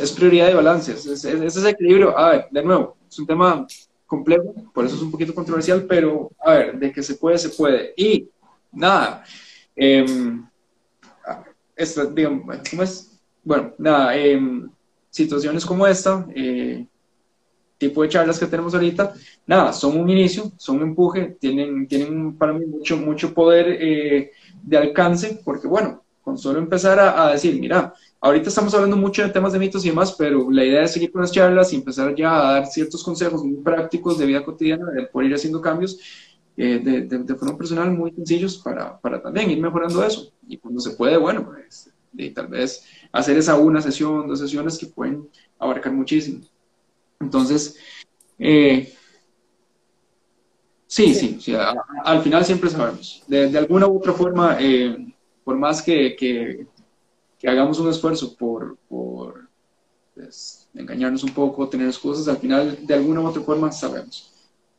Es 0.00 0.12
prioridad 0.12 0.48
de 0.48 0.54
balance, 0.54 0.92
es, 0.92 1.06
es, 1.06 1.24
ese 1.24 1.68
equilibrio. 1.68 2.18
A 2.18 2.30
ver, 2.30 2.48
de 2.50 2.62
nuevo, 2.62 2.96
es 3.08 3.18
un 3.18 3.26
tema 3.26 3.66
complejo, 4.06 4.54
por 4.74 4.86
eso 4.86 4.96
es 4.96 5.02
un 5.02 5.10
poquito 5.10 5.34
controversial, 5.34 5.84
pero 5.84 6.32
a 6.40 6.54
ver, 6.54 6.78
de 6.78 6.92
que 6.92 7.02
se 7.02 7.14
puede, 7.14 7.38
se 7.38 7.50
puede. 7.50 7.94
Y 7.96 8.28
nada, 8.72 9.24
eh, 9.76 10.04
esta, 11.76 12.06
digamos, 12.06 12.58
¿cómo 12.68 12.82
es? 12.82 13.20
Bueno, 13.44 13.72
nada, 13.78 14.16
eh, 14.16 14.40
situaciones 15.10 15.64
como 15.64 15.86
esta, 15.86 16.26
eh, 16.34 16.86
tipo 17.78 18.02
de 18.02 18.08
charlas 18.08 18.38
que 18.38 18.46
tenemos 18.46 18.74
ahorita, 18.74 19.14
nada, 19.46 19.72
son 19.72 19.96
un 19.98 20.10
inicio, 20.10 20.52
son 20.58 20.76
un 20.76 20.82
empuje, 20.82 21.36
tienen, 21.40 21.86
tienen 21.86 22.36
para 22.36 22.52
mí 22.52 22.66
mucho, 22.66 22.96
mucho 22.96 23.32
poder 23.32 23.78
eh, 23.80 24.32
de 24.62 24.76
alcance, 24.76 25.40
porque 25.44 25.68
bueno, 25.68 26.02
con 26.20 26.36
solo 26.36 26.58
empezar 26.58 26.98
a, 26.98 27.32
decir, 27.32 27.58
mira, 27.58 27.94
ahorita 28.20 28.50
estamos 28.50 28.74
hablando 28.74 28.96
mucho 28.96 29.22
de 29.22 29.30
temas 29.30 29.52
de 29.52 29.58
mitos 29.58 29.84
y 29.84 29.88
demás, 29.88 30.14
pero 30.18 30.50
la 30.50 30.64
idea 30.64 30.82
es 30.82 30.92
seguir 30.92 31.10
con 31.10 31.22
las 31.22 31.32
charlas 31.32 31.72
y 31.72 31.76
empezar 31.76 32.14
ya 32.14 32.36
a 32.36 32.52
dar 32.52 32.66
ciertos 32.66 33.02
consejos 33.02 33.42
muy 33.42 33.62
prácticos 33.62 34.18
de 34.18 34.26
vida 34.26 34.44
cotidiana, 34.44 34.90
de 34.90 35.06
poder 35.06 35.28
ir 35.28 35.34
haciendo 35.36 35.62
cambios 35.62 35.98
eh, 36.56 36.80
de, 36.84 37.02
de, 37.02 37.34
forma 37.36 37.56
personal 37.56 37.90
muy 37.92 38.10
sencillos 38.10 38.58
para, 38.58 39.00
para, 39.00 39.22
también 39.22 39.50
ir 39.50 39.60
mejorando 39.60 40.04
eso. 40.04 40.32
Y 40.46 40.58
cuando 40.58 40.80
se 40.80 40.90
puede, 40.90 41.16
bueno, 41.16 41.46
pues, 41.46 41.90
tal 42.34 42.48
vez 42.48 42.84
hacer 43.12 43.38
esa 43.38 43.56
una 43.56 43.80
sesión, 43.80 44.26
dos 44.26 44.40
sesiones 44.40 44.76
que 44.76 44.86
pueden 44.86 45.28
abarcar 45.58 45.92
muchísimo. 45.92 46.40
Entonces, 47.20 47.76
eh, 48.38 48.92
sí, 50.86 51.14
sí, 51.14 51.38
sí, 51.40 51.54
al 52.04 52.22
final 52.22 52.44
siempre 52.44 52.70
sabemos. 52.70 53.22
De, 53.26 53.56
alguna 53.58 53.86
u 53.86 53.98
otra 53.98 54.12
forma, 54.12 54.56
eh, 54.60 54.96
por 55.44 55.56
más 55.56 55.82
que, 55.82 56.14
que, 56.16 56.66
hagamos 57.48 57.78
un 57.78 57.90
esfuerzo 57.90 58.36
por, 58.36 58.76
por 58.88 59.48
pues, 60.14 60.68
engañarnos 60.74 61.24
un 61.24 61.34
poco, 61.34 61.68
tener 61.68 61.88
excusas, 61.88 62.28
al 62.28 62.38
final 62.38 62.86
de 62.86 62.94
alguna 62.94 63.20
u 63.20 63.26
otra 63.26 63.42
forma 63.42 63.72
sabemos. 63.72 64.32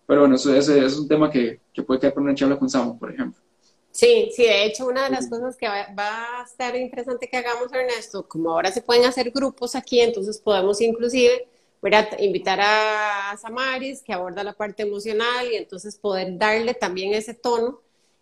Pero 0.05 0.21
bueno, 0.21 0.35
eso, 0.35 0.55
es 0.55 0.97
un 0.97 1.07
tema 1.07 1.29
que, 1.29 1.59
que 1.73 1.83
puede 1.83 1.99
quedar 1.99 2.13
por 2.13 2.23
una 2.23 2.33
charla 2.33 2.57
con 2.57 2.69
Samu, 2.69 2.97
por 2.97 3.11
ejemplo. 3.11 3.39
Sí, 3.91 4.29
sí, 4.33 4.43
de 4.43 4.65
hecho 4.65 4.87
una 4.87 5.03
de 5.03 5.09
las 5.09 5.27
cosas 5.27 5.57
que 5.57 5.67
va, 5.67 5.87
va, 5.97 6.39
a 6.39 6.43
estar 6.43 6.75
interesante 6.75 7.27
que 7.27 7.37
hagamos, 7.37 7.71
Ernesto, 7.73 8.27
como 8.27 8.51
ahora 8.51 8.71
se 8.71 8.81
pueden 8.81 9.05
hacer 9.05 9.29
grupos 9.31 9.75
aquí, 9.75 9.99
entonces 9.99 10.39
podemos 10.39 10.79
inclusive 10.79 11.47
voy 11.81 11.91
invitar 12.19 12.59
a 12.61 13.37
Samaris, 13.41 14.01
que 14.01 14.13
aborda 14.13 14.43
la 14.43 14.53
parte 14.53 14.83
emocional, 14.83 15.47
y 15.51 15.55
entonces 15.55 15.97
poder 15.97 16.37
darle 16.37 16.73
también 16.73 17.13
ese 17.13 17.33
tono 17.33 17.81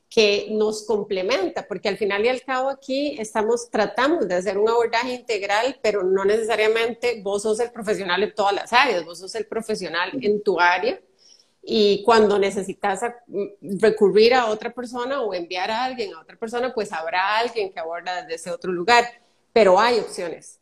que 0.09 0.47
nos 0.51 0.85
complementa, 0.85 1.67
porque 1.67 1.89
al 1.89 1.97
final 1.97 2.23
y 2.25 2.29
al 2.29 2.41
cabo 2.41 2.69
aquí 2.69 3.17
estamos 3.19 3.69
tratando 3.69 4.25
de 4.25 4.35
hacer 4.35 4.57
un 4.57 4.69
abordaje 4.69 5.13
integral, 5.13 5.79
pero 5.81 6.03
no 6.03 6.23
necesariamente 6.23 7.21
vos 7.21 7.43
sos 7.43 7.59
el 7.59 7.71
profesional 7.71 8.23
en 8.23 8.33
todas 8.33 8.53
las 8.53 8.71
áreas, 8.71 9.03
vos 9.03 9.19
sos 9.19 9.35
el 9.35 9.45
profesional 9.47 10.11
en 10.21 10.41
tu 10.41 10.59
área 10.59 11.01
y 11.61 12.03
cuando 12.03 12.39
necesitas 12.39 13.01
recurrir 13.61 14.33
a 14.33 14.45
otra 14.45 14.73
persona 14.73 15.21
o 15.21 15.33
enviar 15.33 15.69
a 15.69 15.83
alguien 15.83 16.13
a 16.13 16.21
otra 16.21 16.37
persona, 16.37 16.73
pues 16.73 16.93
habrá 16.93 17.39
alguien 17.39 17.73
que 17.73 17.79
aborda 17.79 18.21
desde 18.21 18.35
ese 18.35 18.51
otro 18.51 18.71
lugar, 18.71 19.03
pero 19.51 19.77
hay 19.77 19.99
opciones. 19.99 20.61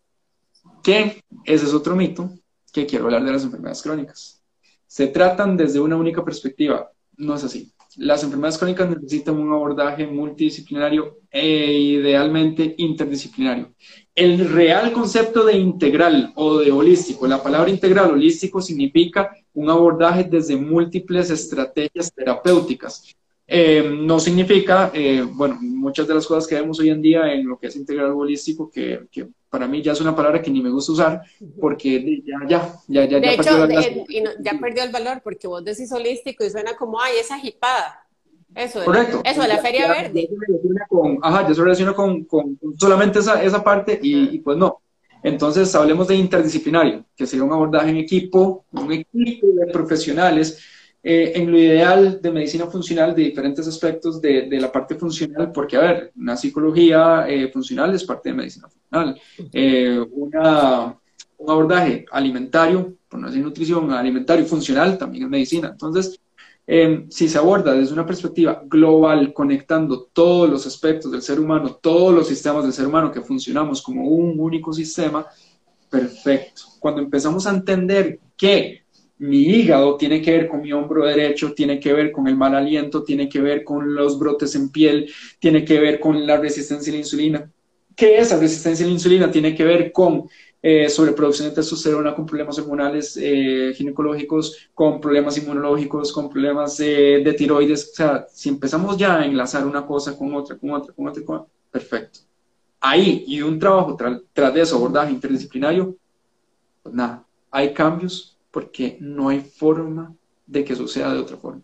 Que 0.81 1.23
ese 1.43 1.65
es 1.65 1.73
otro 1.73 1.95
mito 1.95 2.31
que 2.75 2.85
quiero 2.85 3.05
hablar 3.05 3.23
de 3.23 3.31
las 3.31 3.43
enfermedades 3.45 3.81
crónicas. 3.81 4.43
Se 4.85 5.07
tratan 5.07 5.55
desde 5.55 5.79
una 5.79 5.95
única 5.95 6.25
perspectiva, 6.25 6.91
no 7.15 7.35
es 7.35 7.43
así. 7.45 7.71
Las 7.95 8.21
enfermedades 8.23 8.57
crónicas 8.57 8.89
necesitan 8.89 9.37
un 9.37 9.53
abordaje 9.53 10.05
multidisciplinario 10.05 11.19
e 11.31 11.71
idealmente 11.71 12.75
interdisciplinario. 12.77 13.73
El 14.13 14.49
real 14.49 14.91
concepto 14.91 15.45
de 15.45 15.53
integral 15.53 16.33
o 16.35 16.57
de 16.57 16.73
holístico, 16.73 17.25
la 17.25 17.41
palabra 17.41 17.69
integral 17.69 18.11
holístico 18.11 18.61
significa 18.61 19.31
un 19.53 19.69
abordaje 19.69 20.25
desde 20.25 20.57
múltiples 20.57 21.29
estrategias 21.29 22.11
terapéuticas. 22.13 23.15
Eh, 23.47 23.87
no 24.01 24.19
significa, 24.19 24.89
eh, 24.93 25.23
bueno, 25.27 25.57
muchas 25.61 26.07
de 26.07 26.15
las 26.15 26.25
cosas 26.25 26.47
que 26.47 26.55
vemos 26.55 26.79
hoy 26.79 26.89
en 26.89 27.01
día 27.01 27.31
en 27.31 27.47
lo 27.47 27.59
que 27.59 27.67
es 27.67 27.75
integral 27.75 28.11
holístico, 28.11 28.71
que, 28.71 29.01
que 29.11 29.27
para 29.49 29.67
mí 29.67 29.83
ya 29.83 29.91
es 29.91 30.01
una 30.01 30.15
palabra 30.15 30.41
que 30.41 30.49
ni 30.49 30.61
me 30.61 30.71
gusta 30.71 30.91
usar, 30.91 31.21
porque 31.61 32.23
ya, 32.25 32.39
ya, 32.47 32.73
ya, 32.87 33.05
ya, 33.05 33.19
de 33.19 33.33
hecho, 33.33 33.67
perdió 33.67 34.31
ya 34.39 34.59
perdió 34.59 34.83
el 34.83 34.91
valor, 34.91 35.21
porque 35.23 35.47
vos 35.47 35.63
decís 35.63 35.91
holístico 35.91 36.43
y 36.43 36.49
suena 36.49 36.75
como, 36.75 36.99
ay, 36.99 37.17
esa 37.19 37.37
jipada. 37.37 38.01
Eso, 38.55 38.83
Correcto. 38.83 39.21
eso 39.23 39.45
la 39.45 39.57
Feria 39.59 39.89
Verde. 39.89 40.29
Con, 40.89 41.19
ajá, 41.21 41.47
ya 41.47 41.53
se 41.53 41.61
relaciona 41.61 41.93
con, 41.93 42.23
con 42.23 42.57
solamente 42.79 43.19
esa, 43.19 43.43
esa 43.43 43.63
parte 43.63 43.99
y, 44.01 44.35
y 44.35 44.39
pues 44.39 44.57
no. 44.57 44.81
Entonces, 45.21 45.73
hablemos 45.75 46.07
de 46.07 46.15
interdisciplinario, 46.15 47.03
que 47.15 47.25
sería 47.25 47.43
un 47.43 47.51
abordaje 47.51 47.89
en 47.89 47.97
equipo, 47.97 48.65
un 48.71 48.91
equipo 48.91 49.47
de 49.47 49.67
profesionales, 49.73 50.59
eh, 51.07 51.33
en 51.35 51.51
lo 51.51 51.57
ideal 51.57 52.19
de 52.19 52.31
medicina 52.31 52.65
funcional 52.65 53.13
de 53.13 53.21
diferentes 53.21 53.67
aspectos 53.67 54.19
de, 54.19 54.49
de 54.49 54.59
la 54.59 54.71
parte 54.71 54.95
funcional, 54.95 55.51
porque, 55.51 55.77
a 55.77 55.81
ver, 55.81 56.11
una 56.15 56.35
psicología 56.35 57.25
eh, 57.27 57.49
funcional 57.49 57.93
es 57.93 58.03
parte 58.03 58.29
de 58.29 58.35
medicina 58.35 58.67
funcional. 58.67 59.21
Eh, 59.53 60.03
una, 60.11 60.97
un 61.37 61.49
abordaje 61.49 62.05
alimentario, 62.11 62.95
por 63.07 63.19
no 63.19 63.27
decir 63.27 63.43
nutrición, 63.43 63.91
alimentario 63.91 64.45
funcional 64.45 64.97
también 64.97 65.25
es 65.25 65.29
medicina. 65.29 65.69
Entonces, 65.69 66.19
Em, 66.67 67.09
si 67.11 67.29
se 67.29 67.37
aborda 67.37 67.73
desde 67.73 67.93
una 67.93 68.05
perspectiva 68.05 68.63
global, 68.65 69.33
conectando 69.33 70.09
todos 70.11 70.49
los 70.49 70.65
aspectos 70.65 71.11
del 71.11 71.21
ser 71.21 71.39
humano, 71.39 71.75
todos 71.75 72.13
los 72.13 72.27
sistemas 72.27 72.63
del 72.63 72.73
ser 72.73 72.87
humano 72.87 73.11
que 73.11 73.21
funcionamos 73.21 73.83
como 73.83 74.07
un 74.07 74.39
único 74.39 74.73
sistema, 74.73 75.27
perfecto. 75.89 76.63
Cuando 76.79 77.01
empezamos 77.01 77.45
a 77.45 77.51
entender 77.51 78.19
que 78.35 78.84
mi 79.17 79.43
hígado 79.43 79.95
tiene 79.95 80.21
que 80.21 80.31
ver 80.31 80.47
con 80.47 80.61
mi 80.61 80.73
hombro 80.73 81.05
derecho, 81.05 81.53
tiene 81.53 81.79
que 81.79 81.93
ver 81.93 82.11
con 82.11 82.27
el 82.27 82.35
mal 82.35 82.55
aliento, 82.55 83.03
tiene 83.03 83.29
que 83.29 83.39
ver 83.39 83.63
con 83.63 83.95
los 83.95 84.19
brotes 84.19 84.55
en 84.55 84.69
piel, 84.69 85.09
tiene 85.39 85.63
que 85.63 85.79
ver 85.79 85.99
con 85.99 86.25
la 86.27 86.37
resistencia 86.37 86.91
a 86.91 86.95
la 86.95 86.99
insulina, 86.99 87.51
que 87.95 88.17
esa 88.17 88.37
resistencia 88.37 88.85
a 88.85 88.87
la 88.87 88.93
insulina 88.93 89.31
tiene 89.31 89.55
que 89.55 89.63
ver 89.63 89.91
con 89.91 90.27
eh, 90.61 90.89
sobreproducción 90.89 91.49
de 91.49 91.55
testosterona, 91.55 92.15
con 92.15 92.25
problemas 92.25 92.57
hormonales 92.57 93.17
eh, 93.21 93.71
ginecológicos, 93.75 94.69
con 94.73 94.99
problemas 94.99 95.37
inmunológicos, 95.37 96.11
con 96.11 96.27
problemas 96.27 96.79
eh, 96.79 97.21
de 97.23 97.33
tiroides. 97.33 97.91
O 97.91 97.95
sea, 97.95 98.25
si 98.31 98.49
empezamos 98.49 98.97
ya 98.97 99.19
a 99.19 99.25
enlazar 99.25 99.65
una 99.65 99.85
cosa 99.85 100.17
con 100.17 100.33
otra, 100.33 100.57
con 100.57 100.71
otra, 100.71 100.93
con 100.93 101.07
otra, 101.07 101.23
con 101.23 101.45
perfecto. 101.71 102.19
Ahí, 102.81 103.23
y 103.27 103.41
un 103.41 103.59
trabajo 103.59 103.95
tras 104.33 104.53
de 104.53 104.61
eso, 104.61 104.75
abordaje 104.75 105.11
interdisciplinario, 105.11 105.95
pues 106.83 106.93
nada, 106.95 107.23
hay 107.51 107.73
cambios 107.73 108.34
porque 108.55 108.95
no 109.01 109.27
hay 109.27 109.41
forma 109.41 110.15
de 110.47 110.63
que 110.63 110.77
suceda 110.77 111.13
de 111.13 111.19
otra 111.19 111.35
forma. 111.35 111.61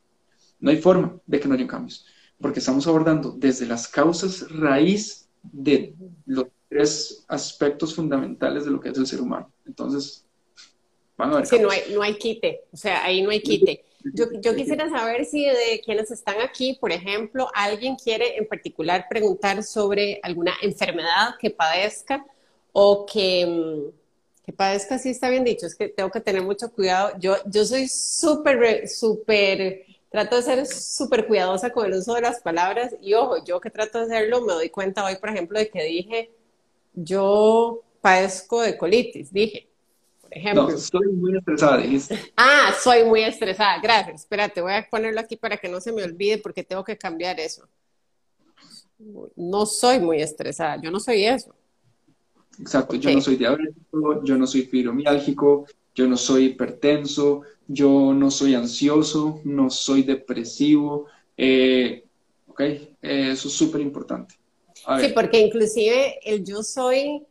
No 0.60 0.72
hay 0.72 0.76
forma 0.76 1.18
de 1.26 1.40
que 1.40 1.48
no 1.48 1.54
haya 1.54 1.66
cambios, 1.66 2.06
porque 2.38 2.60
estamos 2.60 2.86
abordando 2.86 3.32
desde 3.32 3.66
las 3.66 3.88
causas 3.88 4.46
raíz 4.52 5.30
de 5.42 5.96
los 6.26 6.48
tres 6.68 7.24
aspectos 7.30 7.96
fundamentales 7.96 8.66
de 8.66 8.72
lo 8.72 8.82
que 8.82 8.90
es 8.90 8.98
el 8.98 9.08
ser 9.08 9.22
humano. 9.22 9.50
Entonces, 9.66 10.26
van 11.16 11.32
a 11.32 11.38
ver. 11.38 11.46
Sí, 11.46 11.60
no 11.60 11.70
hay, 11.70 11.80
no 11.94 12.02
hay 12.02 12.16
quite, 12.16 12.66
o 12.74 12.76
sea, 12.76 13.06
ahí 13.06 13.22
no 13.22 13.30
hay 13.30 13.42
quite. 13.42 13.86
Yo, 14.14 14.26
yo, 14.42 14.54
quisiera 14.54 14.90
saber 14.90 15.24
si 15.24 15.46
de 15.46 15.82
quienes 15.86 16.12
están 16.12 16.42
aquí, 16.42 16.78
por 16.82 16.92
ejemplo, 16.92 17.48
alguien 17.54 17.96
quiere 17.96 18.38
en 18.38 18.50
particular 18.50 19.06
preguntar 19.10 19.64
sobre 19.64 20.20
alguna 20.24 20.56
enfermedad 20.62 21.36
que 21.40 21.52
padezca 21.52 22.26
o 22.74 23.06
que, 23.06 23.46
mm, 23.46 24.01
que 24.44 24.54
padezca, 24.54 24.98
sí 24.98 25.10
está 25.10 25.30
bien 25.30 25.44
dicho, 25.44 25.66
es 25.66 25.76
que 25.76 25.88
tengo 25.88 26.10
que 26.10 26.22
tener 26.22 26.42
mucho 26.42 26.72
cuidado. 26.72 27.12
Yo, 27.20 27.36
yo 27.46 27.66
soy 27.66 27.88
súper, 27.88 28.88
súper 28.88 29.86
trato 30.10 30.36
de 30.36 30.42
ser 30.42 30.66
súper 30.66 31.28
cuidadosa 31.28 31.72
con 31.72 31.86
el 31.86 31.94
uso 31.94 32.16
de 32.16 32.22
las 32.22 32.42
palabras 32.42 32.96
y 33.02 33.14
ojo, 33.14 33.44
yo 33.46 33.62
que 33.62 33.70
trato 33.70 34.00
de 34.00 34.06
hacerlo, 34.06 34.42
me 34.42 34.54
doy 34.54 34.70
cuenta 34.70 35.06
hoy, 35.06 35.16
por 35.18 35.30
ejemplo, 35.30 35.58
de 35.58 35.70
que 35.70 35.84
dije 35.84 36.32
yo 36.94 37.82
padezco 38.02 38.62
de 38.62 38.78
colitis, 38.78 39.32
dije, 39.32 39.70
por 40.22 40.36
ejemplo. 40.36 40.70
No, 40.70 40.78
soy 40.78 41.08
muy 41.08 41.38
estresada, 41.38 41.78
dijiste. 41.78 42.20
Ah, 42.36 42.74
soy 42.82 43.04
muy 43.06 43.24
estresada, 43.24 43.80
gracias. 43.82 44.22
Espérate, 44.22 44.62
voy 44.62 44.74
a 44.74 44.88
ponerlo 44.90 45.20
aquí 45.20 45.36
para 45.36 45.58
que 45.58 45.70
no 45.70 45.80
se 45.80 45.92
me 45.92 46.04
olvide 46.04 46.38
porque 46.38 46.64
tengo 46.64 46.84
que 46.84 46.98
cambiar 46.98 47.40
eso. 47.40 47.68
No 49.36 49.66
soy 49.66 50.00
muy 50.00 50.22
estresada, 50.22 50.80
yo 50.82 50.92
no 50.92 51.00
soy 51.00 51.26
eso. 51.26 51.56
Exacto, 52.62 52.96
yo 52.96 53.12
no 53.12 53.22
soy 53.22 53.38
diabético, 53.38 54.24
yo 54.24 54.38
no 54.38 54.46
soy 54.46 54.62
fibromiálgico, 54.62 55.66
yo 55.96 56.08
no 56.08 56.16
soy 56.16 56.46
hipertenso, 56.46 57.42
yo 57.68 58.14
no 58.14 58.30
soy 58.30 58.54
ansioso, 58.54 59.42
no 59.44 59.70
soy 59.70 60.04
depresivo. 60.04 61.08
Eh, 61.36 62.06
ok, 62.48 62.60
eh, 62.60 62.90
eso 63.02 63.48
es 63.48 63.54
súper 63.54 63.82
importante. 63.82 64.36
Sí, 65.00 65.12
porque 65.14 65.40
inclusive 65.40 66.20
el 66.24 66.44
yo 66.44 66.64
soy, 66.64 67.24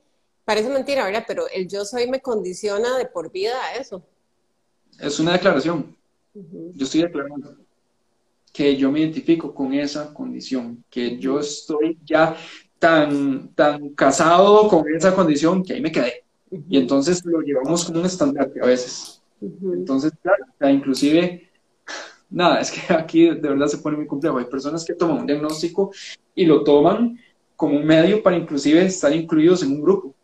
parece 0.44 0.68
mentira, 0.68 1.04
¿verdad? 1.04 1.24
Pero 1.26 1.48
el 1.48 1.68
yo 1.68 1.84
soy 1.84 2.08
me 2.08 2.20
condiciona 2.20 2.98
de 2.98 3.06
por 3.06 3.30
vida 3.30 3.54
a 3.64 3.76
eso. 3.76 4.02
Es 4.98 5.18
una 5.20 5.32
declaración. 5.32 5.96
Yo 6.34 6.84
estoy 6.84 7.02
declarando 7.02 7.56
que 8.52 8.76
yo 8.76 8.90
me 8.90 9.00
identifico 9.00 9.54
con 9.54 9.72
esa 9.74 10.12
condición, 10.12 10.84
que 10.90 11.18
yo 11.18 11.38
estoy 11.38 11.98
ya 12.04 12.36
tan, 12.80 13.54
tan 13.54 13.90
casado 13.90 14.66
con 14.66 14.84
esa 14.92 15.14
condición 15.14 15.62
que 15.62 15.74
ahí 15.74 15.80
me 15.80 15.92
quedé. 15.92 16.24
Y 16.68 16.78
entonces 16.78 17.24
lo 17.24 17.40
llevamos 17.42 17.84
como 17.84 18.00
un 18.00 18.06
estandarte 18.06 18.60
a 18.60 18.66
veces. 18.66 19.22
Entonces, 19.40 20.12
claro, 20.20 20.74
inclusive 20.74 21.48
nada, 22.30 22.60
es 22.60 22.72
que 22.72 22.92
aquí 22.92 23.26
de 23.26 23.48
verdad 23.48 23.68
se 23.68 23.78
pone 23.78 23.98
muy 23.98 24.06
complejo. 24.06 24.38
Hay 24.38 24.46
personas 24.46 24.84
que 24.84 24.94
toman 24.94 25.18
un 25.18 25.26
diagnóstico 25.26 25.92
y 26.34 26.46
lo 26.46 26.64
toman 26.64 27.20
como 27.54 27.76
un 27.76 27.84
medio 27.84 28.22
para 28.22 28.38
inclusive 28.38 28.86
estar 28.86 29.14
incluidos 29.14 29.62
en 29.62 29.72
un 29.72 29.82
grupo. 29.82 30.14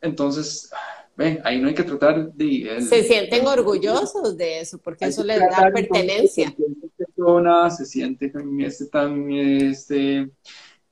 Entonces, 0.00 0.70
ven, 1.16 1.40
ahí 1.42 1.60
no 1.60 1.66
hay 1.66 1.74
que 1.74 1.82
tratar 1.82 2.32
de... 2.32 2.80
se 2.88 3.02
sienten 3.02 3.44
orgullosos 3.48 4.36
de 4.36 4.60
eso, 4.60 4.78
porque 4.78 5.06
eso 5.06 5.24
les 5.24 5.40
da 5.40 5.72
pertenencia. 5.74 6.54
Persona, 6.96 7.68
se 7.70 7.84
siente 7.84 8.32
este, 8.60 8.86
tan, 8.86 9.28
este, 9.32 10.30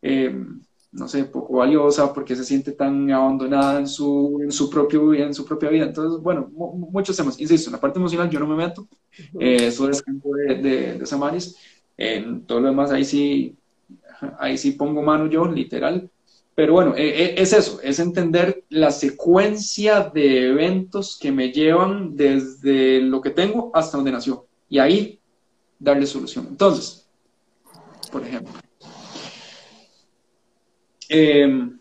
em, 0.02 0.60
no 0.94 1.08
sé, 1.08 1.24
poco 1.24 1.58
valiosa, 1.58 2.12
porque 2.14 2.36
se 2.36 2.44
siente 2.44 2.72
tan 2.72 3.10
abandonada 3.10 3.80
en 3.80 3.86
su, 3.86 4.40
en 4.42 4.50
su, 4.50 4.70
propio, 4.70 5.12
en 5.12 5.34
su 5.34 5.44
propia 5.44 5.68
vida. 5.68 5.86
Entonces, 5.86 6.22
bueno, 6.22 6.48
muchos 6.54 7.16
temas. 7.16 7.40
Insisto, 7.40 7.68
en 7.68 7.72
la 7.72 7.80
parte 7.80 7.98
emocional 7.98 8.30
yo 8.30 8.40
no 8.40 8.46
me 8.46 8.56
meto, 8.56 8.86
eh, 9.38 9.66
eso 9.66 9.88
es 9.90 10.02
campo 10.02 10.34
de, 10.34 10.54
de, 10.56 10.98
de 10.98 11.06
Samaris. 11.06 11.56
En 11.96 12.44
todo 12.46 12.60
lo 12.60 12.68
demás, 12.68 12.90
ahí 12.90 13.04
sí 13.04 13.56
ahí 14.38 14.58
sí 14.58 14.72
pongo 14.72 15.02
mano 15.02 15.26
yo, 15.26 15.46
literal. 15.46 16.10
Pero 16.54 16.74
bueno, 16.74 16.94
e, 16.96 17.08
e, 17.08 17.42
es 17.42 17.52
eso, 17.52 17.80
es 17.82 17.98
entender 17.98 18.64
la 18.68 18.90
secuencia 18.90 20.10
de 20.14 20.50
eventos 20.50 21.18
que 21.20 21.32
me 21.32 21.50
llevan 21.50 22.16
desde 22.16 23.00
lo 23.00 23.20
que 23.20 23.30
tengo 23.30 23.70
hasta 23.74 23.96
donde 23.96 24.12
nació. 24.12 24.46
Y 24.68 24.78
ahí 24.78 25.18
darle 25.78 26.06
solución. 26.06 26.46
Entonces, 26.48 27.08
por 28.12 28.24
ejemplo, 28.24 28.52
em, 31.08 31.78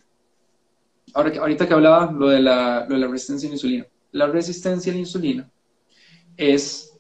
ahora, 1.14 1.40
ahorita 1.40 1.68
que 1.68 1.74
hablaba 1.74 2.12
lo 2.12 2.30
de, 2.30 2.40
la, 2.42 2.86
lo 2.88 2.96
de 2.96 3.02
la 3.02 3.08
resistencia 3.08 3.48
a 3.48 3.50
la 3.50 3.56
insulina. 3.56 3.88
La 4.12 4.28
resistencia 4.28 4.92
a 4.92 4.96
la 4.96 5.00
insulina 5.00 5.52
es 6.38 6.94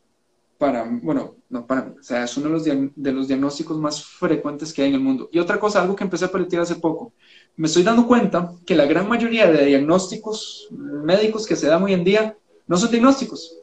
para, 0.58 0.88
bueno, 1.02 1.36
no 1.50 1.68
para 1.68 1.84
mí, 1.84 1.96
o 2.00 2.04
sea, 2.04 2.24
es 2.24 2.38
uno 2.38 2.48
de 2.48 2.52
los, 2.54 2.94
de 2.96 3.12
los 3.12 3.28
diagnósticos 3.28 3.78
más 3.78 4.04
frecuentes 4.04 4.72
que 4.72 4.82
hay 4.82 4.90
en 4.90 4.96
el 4.96 5.02
mundo. 5.02 5.30
Y 5.32 5.40
otra 5.40 5.60
cosa, 5.60 5.82
algo 5.82 5.96
que 5.96 6.04
empecé 6.04 6.26
a 6.26 6.32
permitir 6.32 6.60
hace 6.60 6.76
poco, 6.76 7.14
me 7.56 7.68
estoy 7.68 7.84
dando 7.84 8.08
cuenta 8.08 8.54
que 8.66 8.76
la 8.76 8.86
gran 8.86 9.08
mayoría 9.08 9.52
de 9.52 9.66
diagnósticos 9.66 10.70
médicos 10.72 11.46
que 11.46 11.56
se 11.56 11.68
dan 11.68 11.84
hoy 11.84 11.94
en 11.94 12.04
día 12.04 12.38
no 12.66 12.78
son 12.78 12.92
diagnósticos, 12.92 13.58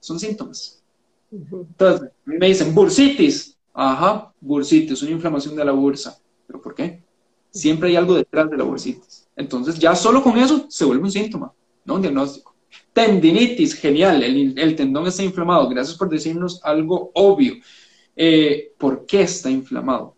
son 0.00 0.18
síntomas. 0.18 0.82
Entonces, 1.30 2.10
me 2.24 2.46
dicen 2.46 2.74
bursitis, 2.74 3.56
ajá, 3.72 4.32
bursitis, 4.40 5.02
una 5.02 5.12
inflamación 5.12 5.54
de 5.54 5.64
la 5.64 5.72
bursa. 5.72 6.18
¿Pero 6.46 6.60
por 6.60 6.74
qué? 6.74 6.99
Siempre 7.50 7.88
hay 7.88 7.96
algo 7.96 8.14
detrás 8.14 8.50
de 8.50 8.56
la 8.56 8.64
bursitis. 8.64 9.28
Entonces, 9.36 9.78
ya 9.78 9.94
solo 9.94 10.22
con 10.22 10.38
eso 10.38 10.66
se 10.68 10.84
vuelve 10.84 11.04
un 11.04 11.10
síntoma, 11.10 11.52
no 11.84 11.94
un 11.94 12.02
diagnóstico. 12.02 12.54
Tendinitis, 12.92 13.74
genial, 13.74 14.22
el, 14.22 14.76
tendón 14.76 15.06
está 15.06 15.22
inflamado. 15.22 15.68
Gracias 15.68 15.96
por 15.96 16.08
decirnos 16.08 16.60
algo 16.62 17.10
obvio. 17.14 17.54
Eh, 18.14 18.72
¿Por 18.76 19.06
qué 19.06 19.22
está 19.22 19.50
inflamado? 19.50 20.14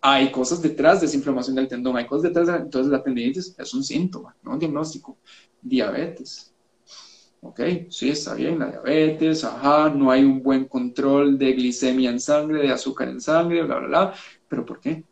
Hay 0.00 0.30
cosas 0.30 0.60
detrás 0.62 1.00
de 1.00 1.06
esa 1.06 1.16
inflamación 1.16 1.56
del 1.56 1.68
tendón, 1.68 1.96
hay 1.96 2.06
cosas 2.06 2.24
detrás, 2.24 2.46
de, 2.46 2.56
entonces 2.56 2.92
la 2.92 3.02
tendinitis 3.02 3.54
es 3.58 3.74
un 3.74 3.82
síntoma, 3.82 4.36
no 4.42 4.52
un 4.52 4.58
diagnóstico. 4.58 5.18
Diabetes. 5.60 6.52
Ok, 7.40 7.60
sí, 7.90 8.10
está 8.10 8.34
bien, 8.34 8.58
la 8.58 8.70
diabetes, 8.70 9.44
ajá, 9.44 9.90
no 9.90 10.10
hay 10.10 10.24
un 10.24 10.42
buen 10.42 10.64
control 10.66 11.38
de 11.38 11.52
glicemia 11.52 12.10
en 12.10 12.20
sangre, 12.20 12.62
de 12.62 12.70
azúcar 12.70 13.08
en 13.08 13.20
sangre, 13.20 13.62
bla, 13.62 13.78
bla, 13.78 13.88
bla. 13.88 14.14
¿Pero 14.48 14.64
por 14.64 14.80
qué? 14.80 15.04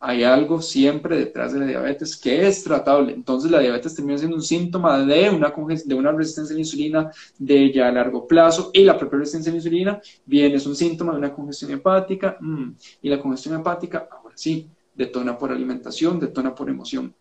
Hay 0.00 0.22
algo 0.22 0.62
siempre 0.62 1.16
detrás 1.16 1.52
de 1.52 1.60
la 1.60 1.66
diabetes 1.66 2.16
que 2.16 2.46
es 2.46 2.62
tratable. 2.62 3.12
Entonces 3.12 3.50
la 3.50 3.58
diabetes 3.60 3.94
termina 3.94 4.18
siendo 4.18 4.36
un 4.36 4.42
síntoma 4.42 4.98
de 5.04 5.30
una, 5.30 5.52
de 5.84 5.94
una 5.94 6.12
resistencia 6.12 6.52
a 6.52 6.54
la 6.54 6.60
insulina 6.60 7.10
de 7.38 7.72
ya 7.72 7.88
a 7.88 7.92
largo 7.92 8.26
plazo 8.26 8.70
y 8.72 8.84
la 8.84 8.96
propia 8.96 9.20
resistencia 9.20 9.50
a 9.50 9.54
la 9.54 9.58
insulina 9.58 10.00
viene, 10.24 10.56
es 10.56 10.66
un 10.66 10.76
síntoma 10.76 11.12
de 11.12 11.18
una 11.18 11.32
congestión 11.32 11.72
hepática 11.72 12.36
mm, 12.40 12.70
y 13.02 13.08
la 13.08 13.18
congestión 13.18 13.60
hepática, 13.60 14.08
ahora 14.10 14.36
sí, 14.36 14.68
detona 14.94 15.36
por 15.36 15.50
alimentación, 15.50 16.20
detona 16.20 16.54
por 16.54 16.68
emoción. 16.68 17.14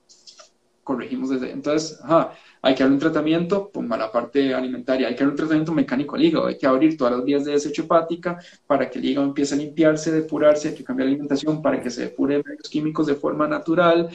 Corregimos 0.88 1.30
desde 1.30 1.52
entonces, 1.52 2.00
ajá, 2.02 2.32
hay 2.62 2.74
que 2.74 2.82
dar 2.82 2.94
un 2.94 2.98
tratamiento, 2.98 3.70
pues 3.74 3.90
la 3.90 4.10
parte 4.10 4.54
alimentaria, 4.54 5.10
hay 5.10 5.16
que 5.16 5.20
dar 5.20 5.32
un 5.32 5.36
tratamiento 5.36 5.74
mecánico 5.74 6.16
al 6.16 6.24
hígado, 6.24 6.48
hay 6.48 6.58
que 6.58 6.66
abrir 6.66 6.96
todas 6.96 7.14
las 7.14 7.26
vías 7.26 7.44
de 7.44 7.52
desecho 7.52 7.82
hepática 7.82 8.40
para 8.66 8.90
que 8.90 8.98
el 8.98 9.04
hígado 9.04 9.28
empiece 9.28 9.54
a 9.54 9.58
limpiarse, 9.58 10.14
depurarse, 10.14 10.70
hay 10.70 10.76
que 10.76 10.86
cambiar 10.86 11.08
la 11.08 11.12
alimentación 11.12 11.62
para 11.62 11.82
que 11.82 11.90
se 11.90 12.04
depuren 12.04 12.42
los 12.58 12.70
químicos 12.70 13.06
de 13.06 13.16
forma 13.16 13.50
natural 13.50 14.10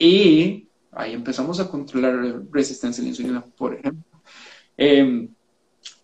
y 0.00 0.66
ahí 0.90 1.12
empezamos 1.12 1.60
a 1.60 1.70
controlar 1.70 2.14
la 2.14 2.42
resistencia 2.50 3.02
a 3.02 3.04
la 3.04 3.10
insulina, 3.10 3.44
por 3.56 3.74
ejemplo. 3.74 4.02
Em, 4.76 5.28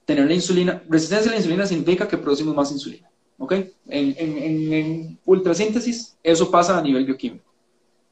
tener 0.05 0.29
la 0.29 0.35
insulina, 0.35 0.85
resistencia 0.88 1.33
a 1.33 1.35
la 1.35 1.41
insulina 1.41 1.67
significa 1.67 2.07
que 2.07 2.17
producimos 2.17 2.55
más 2.55 2.71
insulina, 2.71 3.11
¿ok? 3.38 3.55
En, 3.88 4.14
en, 4.17 4.73
en 4.73 5.19
ultrasíntesis, 5.25 6.17
eso 6.23 6.49
pasa 6.49 6.79
a 6.79 6.83
nivel 6.83 7.07
bioquímico. 7.07 7.52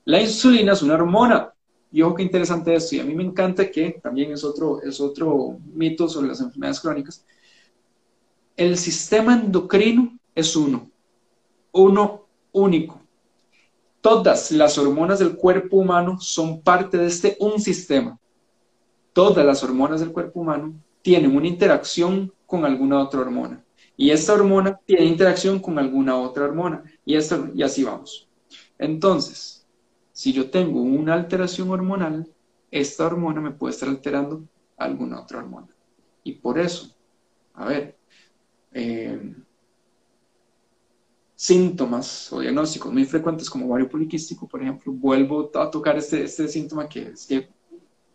La 0.06 0.20
insulina 0.20 0.72
es 0.72 0.82
una 0.82 0.94
hormona, 0.94 1.49
y 1.92 2.02
ojo 2.02 2.14
qué 2.14 2.22
interesante 2.22 2.74
esto, 2.74 2.96
y 2.96 3.00
a 3.00 3.04
mí 3.04 3.14
me 3.14 3.24
encanta 3.24 3.70
que 3.70 3.98
también 4.02 4.32
es 4.32 4.44
otro, 4.44 4.80
es 4.82 5.00
otro 5.00 5.58
mito 5.72 6.08
sobre 6.08 6.28
las 6.28 6.40
enfermedades 6.40 6.80
crónicas. 6.80 7.24
El 8.56 8.76
sistema 8.76 9.34
endocrino 9.34 10.18
es 10.34 10.54
uno, 10.54 10.90
uno 11.72 12.26
único. 12.52 13.00
Todas 14.00 14.50
las 14.52 14.78
hormonas 14.78 15.18
del 15.18 15.36
cuerpo 15.36 15.76
humano 15.76 16.18
son 16.20 16.62
parte 16.62 16.96
de 16.96 17.06
este 17.06 17.36
un 17.40 17.60
sistema. 17.60 18.18
Todas 19.12 19.44
las 19.44 19.62
hormonas 19.62 20.00
del 20.00 20.12
cuerpo 20.12 20.40
humano 20.40 20.74
tienen 21.02 21.36
una 21.36 21.48
interacción 21.48 22.32
con 22.46 22.64
alguna 22.64 23.00
otra 23.00 23.20
hormona. 23.20 23.62
Y 23.96 24.10
esta 24.10 24.32
hormona 24.32 24.80
tiene 24.86 25.04
interacción 25.04 25.58
con 25.58 25.78
alguna 25.78 26.16
otra 26.16 26.44
hormona. 26.44 26.82
Y, 27.04 27.16
esto, 27.16 27.48
y 27.54 27.62
así 27.62 27.84
vamos. 27.84 28.28
Entonces, 28.78 29.59
si 30.20 30.34
yo 30.34 30.50
tengo 30.50 30.82
una 30.82 31.14
alteración 31.14 31.70
hormonal, 31.70 32.28
esta 32.70 33.06
hormona 33.06 33.40
me 33.40 33.52
puede 33.52 33.72
estar 33.72 33.88
alterando 33.88 34.44
alguna 34.76 35.18
otra 35.18 35.38
hormona. 35.38 35.68
Y 36.22 36.32
por 36.32 36.58
eso, 36.58 36.94
a 37.54 37.64
ver, 37.64 37.96
eh, 38.70 39.34
síntomas 41.34 42.30
o 42.34 42.40
diagnósticos 42.40 42.92
muy 42.92 43.06
frecuentes 43.06 43.48
como 43.48 43.64
ovario 43.64 43.88
poliquístico, 43.88 44.46
por 44.46 44.60
ejemplo, 44.60 44.92
vuelvo 44.92 45.50
a 45.54 45.70
tocar 45.70 45.96
este, 45.96 46.24
este 46.24 46.48
síntoma 46.48 46.86
que 46.86 47.00
es 47.00 47.26
que 47.26 47.48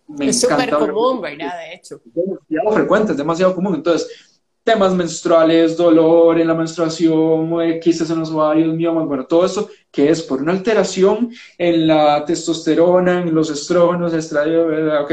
me 0.08 0.30
es 0.30 0.42
súper 0.42 0.70
común, 0.70 1.22
¿verdad? 1.22 1.58
De 1.58 1.74
hecho. 1.74 1.96
Es 2.06 2.14
demasiado 2.14 2.72
frecuente, 2.72 3.12
es 3.14 3.18
demasiado 3.18 3.56
común. 3.56 3.74
Entonces, 3.74 4.35
temas 4.66 4.96
menstruales, 4.96 5.78
dolor 5.78 6.40
en 6.40 6.48
la 6.48 6.56
menstruación, 6.56 7.52
quistes 7.80 8.10
en 8.10 8.20
los 8.20 8.32
ovarios, 8.32 8.76
miomas, 8.76 9.06
bueno, 9.06 9.26
todo 9.28 9.46
eso 9.46 9.70
que 9.92 10.10
es 10.10 10.24
por 10.24 10.42
una 10.42 10.52
alteración 10.52 11.32
en 11.58 11.86
la 11.88 12.26
testosterona, 12.26 13.22
en 13.22 13.34
los 13.34 13.52
estrógenos, 13.52 14.12
estradio, 14.14 14.66
ok, 15.04 15.12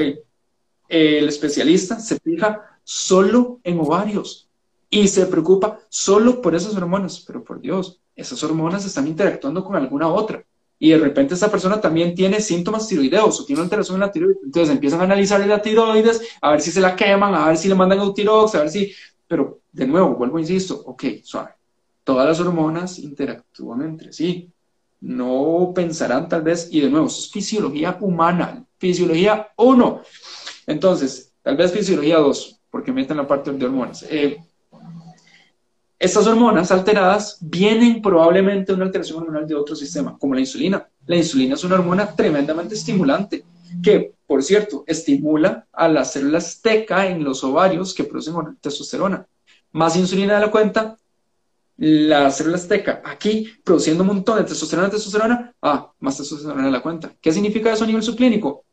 el 0.88 1.29
especialista 1.29 2.01
se 2.01 2.19
fija 2.19 2.79
solo 2.83 3.61
en 3.62 3.79
ovarios 3.79 4.49
y 4.88 5.07
se 5.07 5.27
preocupa 5.27 5.81
solo 5.91 6.41
por 6.41 6.55
esas 6.55 6.75
hormonas, 6.75 7.23
pero 7.27 7.45
por 7.45 7.61
Dios, 7.61 8.01
esas 8.17 8.43
hormonas 8.43 8.85
están 8.87 9.07
interactuando 9.07 9.62
con 9.65 9.77
alguna 9.77 10.09
otra. 10.09 10.45
Y 10.79 10.91
de 10.91 10.99
repente 10.99 11.35
esa 11.35 11.49
persona 11.49 11.81
también 11.81 12.12
tiene 12.12 12.41
síntomas 12.41 12.88
tiroideos 12.88 13.38
o 13.38 13.45
tiene 13.45 13.61
una 13.61 13.67
alteración 13.67 13.97
en 13.97 14.01
la 14.01 14.11
tiroides. 14.11 14.43
Entonces 14.43 14.75
empiezan 14.75 15.01
a 15.01 15.05
analizarle 15.05 15.47
la 15.47 15.62
tiroides, 15.62 16.21
a 16.41 16.51
ver 16.51 16.61
si 16.61 16.73
se 16.73 16.81
la 16.81 16.97
queman, 16.97 17.35
a 17.37 17.47
ver 17.47 17.57
si 17.57 17.69
le 17.69 17.77
mandan 17.77 18.01
Eutirox, 18.01 18.57
a 18.57 18.62
ver 18.62 18.69
si 18.69 18.93
pero, 19.33 19.61
de 19.73 19.87
nuevo, 19.87 20.14
vuelvo, 20.14 20.38
insisto, 20.38 20.83
ok, 20.85 21.05
suave. 21.25 21.53
Todas 22.05 22.29
las 22.29 22.38
hormonas 22.38 22.99
interactúan 22.99 23.81
entre 23.81 24.12
sí. 24.12 24.51
No 25.01 25.73
pensarán 25.75 26.29
tal 26.29 26.42
vez, 26.42 26.68
y 26.71 26.83
de 26.83 26.90
nuevo, 26.90 27.07
eso 27.07 27.18
es 27.18 27.31
fisiología 27.31 27.97
humana, 27.99 28.62
fisiología 28.77 29.49
1. 29.57 30.03
Entonces, 30.66 31.33
tal 31.40 31.57
vez 31.57 31.73
fisiología 31.73 32.18
2, 32.18 32.61
porque 32.71 32.92
meten 32.92 33.16
la 33.16 33.27
parte 33.27 33.51
de 33.51 33.64
hormonas. 33.64 34.05
Eh, 34.11 34.38
estas 35.99 36.27
hormonas 36.27 36.71
alteradas 36.71 37.38
vienen 37.40 38.03
probablemente 38.03 38.73
de 38.73 38.77
una 38.77 38.85
alteración 38.85 39.23
hormonal 39.23 39.49
de 39.49 39.55
otro 39.55 39.75
sistema, 39.75 40.18
como 40.18 40.35
la 40.35 40.40
insulina. 40.40 40.87
La 41.07 41.16
insulina 41.16 41.55
es 41.55 41.64
una 41.64 41.77
hormona 41.77 42.14
tremendamente 42.14 42.75
estimulante 42.75 43.47
que, 43.83 44.12
por 44.33 44.42
cierto, 44.42 44.83
estimula 44.87 45.68
a 45.75 45.88
las 45.88 46.14
células 46.14 46.62
teca 46.62 47.07
en 47.07 47.23
los 47.23 47.45
ovarios 47.45 47.92
que 47.92 48.05
producen 48.05 48.35
testosterona. 48.62 49.27
Más 49.73 49.95
insulina 49.95 50.37
de 50.37 50.40
la 50.40 50.51
cuenta, 50.51 50.97
las 51.77 52.38
células 52.38 52.66
teca 52.66 53.03
aquí 53.05 53.47
produciendo 53.62 54.05
un 54.05 54.07
montón 54.07 54.38
de 54.38 54.45
testosterona, 54.45 54.88
testosterona, 54.88 55.55
ah, 55.61 55.92
más 56.01 56.16
testosterona 56.16 56.64
de 56.64 56.71
la 56.71 56.81
cuenta. 56.81 57.14
¿Qué 57.21 57.31
significa 57.31 57.75
eso 57.75 57.85
a 57.85 57.87
nivel 57.87 58.03
subclínico? 58.03 58.64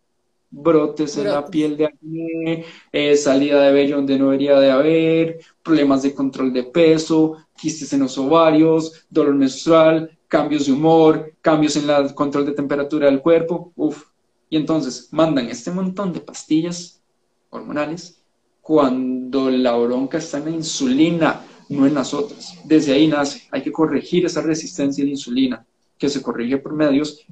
Brotes 0.49 1.17
en 1.17 1.25
la 1.25 1.45
piel 1.45 1.75
de 1.75 1.87
acné, 1.87 2.65
eh, 2.93 3.17
salida 3.17 3.61
de 3.61 3.73
vello 3.73 3.97
donde 3.97 4.17
no 4.17 4.27
debería 4.27 4.57
de 4.61 4.71
haber, 4.71 5.39
problemas 5.61 6.03
de 6.03 6.13
control 6.13 6.53
de 6.53 6.63
peso, 6.63 7.35
quistes 7.57 7.91
en 7.91 7.99
los 7.99 8.17
ovarios, 8.17 9.05
dolor 9.09 9.35
menstrual, 9.35 10.17
cambios 10.29 10.67
de 10.67 10.71
humor, 10.71 11.33
cambios 11.41 11.75
en 11.75 11.89
el 11.89 12.15
control 12.15 12.45
de 12.45 12.53
temperatura 12.53 13.07
del 13.07 13.19
cuerpo. 13.19 13.73
Uf, 13.75 14.05
y 14.49 14.57
entonces 14.57 15.09
mandan 15.11 15.47
este 15.49 15.71
montón 15.71 16.11
de 16.11 16.21
pastillas 16.21 17.01
hormonales 17.49 18.21
cuando 18.61 19.49
la 19.49 19.75
bronca 19.75 20.17
está 20.17 20.37
en 20.37 20.45
la 20.45 20.51
insulina, 20.51 21.45
no 21.69 21.87
en 21.87 21.93
las 21.93 22.13
otras. 22.13 22.55
Desde 22.65 22.93
ahí 22.93 23.07
nace. 23.07 23.47
Hay 23.51 23.63
que 23.63 23.71
corregir 23.71 24.25
esa 24.25 24.41
resistencia 24.41 25.03
a 25.03 25.05
la 25.05 25.11
insulina, 25.11 25.65
que 25.97 26.09
se 26.09 26.21
corrige 26.21 26.57
por 26.57 26.73
medios 26.73 27.25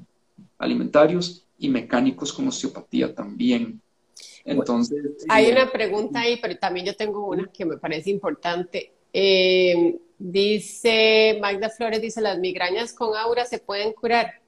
alimentarios 0.58 1.46
y 1.58 1.68
mecánicos 1.68 2.32
como 2.32 2.48
osteopatía 2.48 3.14
también. 3.14 3.80
Entonces. 4.44 4.98
Hay 5.28 5.46
eh, 5.46 5.52
una 5.52 5.70
pregunta 5.70 6.20
ahí, 6.20 6.38
pero 6.40 6.56
también 6.56 6.86
yo 6.86 6.96
tengo 6.96 7.26
una 7.26 7.46
que 7.52 7.64
me 7.64 7.76
parece 7.76 8.10
importante. 8.10 8.92
Eh, 9.12 9.96
dice 10.18 11.38
Magda 11.40 11.70
Flores, 11.70 12.00
dice, 12.00 12.20
¿las 12.20 12.38
migrañas 12.38 12.92
con 12.92 13.16
aura 13.16 13.44
se 13.44 13.58
pueden 13.58 13.92
curar? 13.92 14.40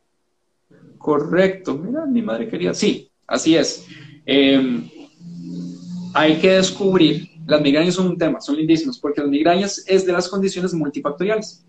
Correcto, 1.00 1.78
mira, 1.78 2.04
mi 2.04 2.20
madre 2.20 2.46
quería, 2.46 2.74
sí, 2.74 3.10
así 3.26 3.56
es. 3.56 3.86
Em, 4.26 4.86
hay 6.12 6.38
que 6.38 6.50
descubrir, 6.50 7.30
las 7.46 7.62
migrañas 7.62 7.94
son 7.94 8.08
un 8.08 8.18
tema, 8.18 8.38
son 8.38 8.56
lindísimos, 8.56 8.98
porque 8.98 9.22
las 9.22 9.30
migrañas 9.30 9.82
es 9.86 10.04
de 10.04 10.12
las 10.12 10.28
condiciones 10.28 10.74
multifactoriales. 10.74 11.64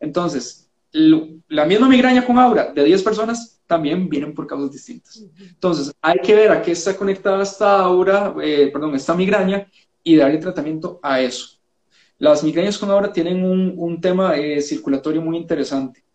Entonces, 0.00 0.68
la 0.90 1.66
misma 1.66 1.88
migraña 1.88 2.26
con 2.26 2.36
aura 2.36 2.72
de 2.72 2.82
10 2.82 3.00
personas 3.04 3.60
también 3.64 4.08
vienen 4.08 4.34
por 4.34 4.48
causas 4.48 4.72
distintas. 4.72 5.22
Entonces, 5.38 5.92
hay 6.02 6.18
que 6.18 6.34
ver 6.34 6.50
a 6.50 6.60
qué 6.60 6.72
está 6.72 6.96
conectada 6.96 7.44
esta 7.44 7.78
aura, 7.78 8.34
eh, 8.42 8.70
perdón, 8.72 8.96
esta 8.96 9.14
migraña 9.14 9.68
y 10.02 10.16
darle 10.16 10.38
tratamiento 10.38 10.98
a 11.00 11.20
eso. 11.20 11.60
Las 12.18 12.42
migrañas 12.42 12.76
con 12.76 12.90
aura 12.90 13.12
tienen 13.12 13.44
un, 13.44 14.00
tema 14.00 14.36
eh, 14.36 14.60
circulatorio 14.60 15.22
muy 15.22 15.36
interesante 15.36 16.07